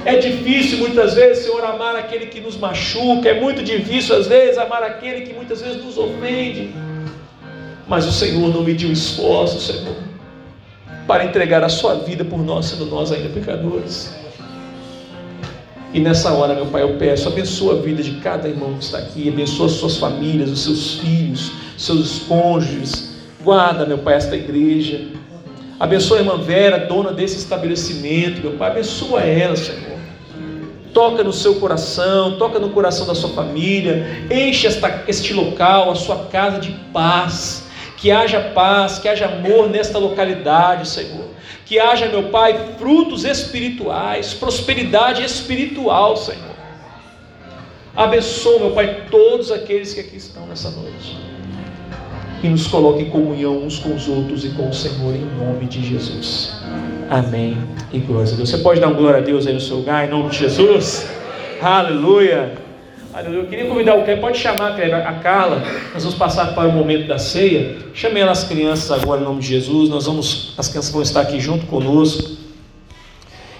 É 0.04 0.16
difícil 0.16 0.78
muitas 0.78 1.14
vezes, 1.14 1.44
Senhor, 1.44 1.64
amar 1.64 1.94
aquele 1.94 2.26
que 2.26 2.40
nos 2.40 2.56
machuca, 2.56 3.28
é 3.28 3.40
muito 3.40 3.62
difícil 3.62 4.16
às 4.16 4.26
vezes 4.26 4.58
amar 4.58 4.82
aquele 4.82 5.26
que 5.26 5.32
muitas 5.32 5.60
vezes 5.60 5.84
nos 5.84 5.96
ofende. 5.96 6.74
Mas 7.86 8.06
o 8.06 8.12
Senhor 8.12 8.52
não 8.52 8.62
mediu 8.62 8.90
esforço, 8.90 9.60
Senhor, 9.60 9.94
para 11.06 11.24
entregar 11.24 11.62
a 11.62 11.68
sua 11.68 11.94
vida 11.94 12.24
por 12.24 12.38
nós, 12.38 12.66
sendo 12.66 12.86
nós 12.86 13.12
ainda 13.12 13.28
pecadores. 13.28 14.21
E 15.94 16.00
nessa 16.00 16.32
hora, 16.32 16.54
meu 16.54 16.66
Pai, 16.66 16.82
eu 16.82 16.96
peço, 16.96 17.28
abençoa 17.28 17.74
a 17.74 17.82
vida 17.82 18.02
de 18.02 18.12
cada 18.12 18.48
irmão 18.48 18.72
que 18.78 18.84
está 18.84 18.96
aqui, 18.96 19.28
abençoa 19.28 19.66
as 19.66 19.72
suas 19.72 19.98
famílias, 19.98 20.50
os 20.50 20.60
seus 20.60 20.94
filhos, 20.94 21.52
seus 21.76 22.20
cônjuges. 22.20 23.16
Guarda, 23.44 23.84
meu 23.84 23.98
Pai, 23.98 24.14
esta 24.14 24.34
igreja. 24.34 25.02
Abençoa 25.78 26.16
a 26.16 26.20
irmã 26.20 26.38
Vera, 26.38 26.78
dona 26.78 27.12
desse 27.12 27.36
estabelecimento, 27.36 28.40
meu 28.40 28.52
Pai, 28.52 28.70
abençoa 28.70 29.20
ela, 29.20 29.54
Senhor. 29.54 29.98
Toca 30.94 31.22
no 31.22 31.32
seu 31.32 31.56
coração, 31.56 32.38
toca 32.38 32.58
no 32.58 32.70
coração 32.70 33.06
da 33.06 33.14
sua 33.14 33.30
família, 33.30 34.26
enche 34.30 34.66
esta, 34.66 35.04
este 35.06 35.34
local, 35.34 35.90
a 35.90 35.94
sua 35.94 36.24
casa 36.30 36.58
de 36.58 36.70
paz, 36.90 37.66
que 37.98 38.10
haja 38.10 38.40
paz, 38.54 38.98
que 38.98 39.08
haja 39.08 39.26
amor 39.26 39.68
nesta 39.68 39.98
localidade, 39.98 40.88
Senhor 40.88 41.31
Que 41.64 41.78
haja, 41.78 42.06
meu 42.06 42.24
Pai, 42.24 42.74
frutos 42.78 43.24
espirituais, 43.24 44.34
prosperidade 44.34 45.24
espiritual, 45.24 46.16
Senhor. 46.16 46.52
Abençoa, 47.94 48.58
meu 48.58 48.70
Pai, 48.72 49.04
todos 49.10 49.52
aqueles 49.52 49.94
que 49.94 50.00
aqui 50.00 50.16
estão 50.16 50.46
nessa 50.46 50.70
noite. 50.70 51.16
E 52.42 52.48
nos 52.48 52.66
coloque 52.66 53.02
em 53.02 53.10
comunhão 53.10 53.58
uns 53.58 53.78
com 53.78 53.94
os 53.94 54.08
outros 54.08 54.44
e 54.44 54.50
com 54.50 54.68
o 54.68 54.74
Senhor, 54.74 55.14
em 55.14 55.24
nome 55.38 55.66
de 55.66 55.82
Jesus. 55.86 56.52
Amém. 57.08 57.56
E 57.92 57.98
glória 57.98 58.32
a 58.32 58.36
Deus. 58.36 58.50
Você 58.50 58.58
pode 58.58 58.80
dar 58.80 58.88
um 58.88 58.94
glória 58.94 59.20
a 59.20 59.22
Deus 59.22 59.46
aí 59.46 59.54
no 59.54 59.60
seu 59.60 59.76
lugar, 59.76 60.06
em 60.06 60.10
nome 60.10 60.30
de 60.30 60.38
Jesus? 60.38 61.06
Aleluia. 61.60 62.61
Aleluia. 63.14 63.40
Eu 63.40 63.46
queria 63.46 63.66
convidar 63.66 63.94
o 63.94 64.04
Cleber, 64.04 64.22
pode 64.22 64.38
chamar 64.38 64.72
a 64.72 65.12
Carla. 65.14 65.62
Nós 65.92 66.02
vamos 66.02 66.18
passar 66.18 66.54
para 66.54 66.66
o 66.66 66.72
momento 66.72 67.06
da 67.06 67.18
ceia. 67.18 67.76
Chamei 67.92 68.22
as 68.22 68.44
crianças 68.44 68.90
agora 68.90 69.20
em 69.20 69.24
nome 69.24 69.40
de 69.40 69.48
Jesus. 69.48 69.90
Nós 69.90 70.06
vamos, 70.06 70.54
as 70.56 70.68
crianças 70.68 70.90
vão 70.90 71.02
estar 71.02 71.20
aqui 71.20 71.38
junto 71.38 71.66
conosco. 71.66 72.38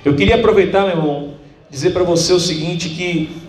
Eu 0.03 0.17
queria 0.17 0.37
aproveitar, 0.37 0.87
meu 0.87 0.97
irmão, 0.97 1.35
dizer 1.69 1.91
para 1.91 2.03
você 2.03 2.33
o 2.33 2.41
seguinte: 2.41 2.89
que 2.89 3.42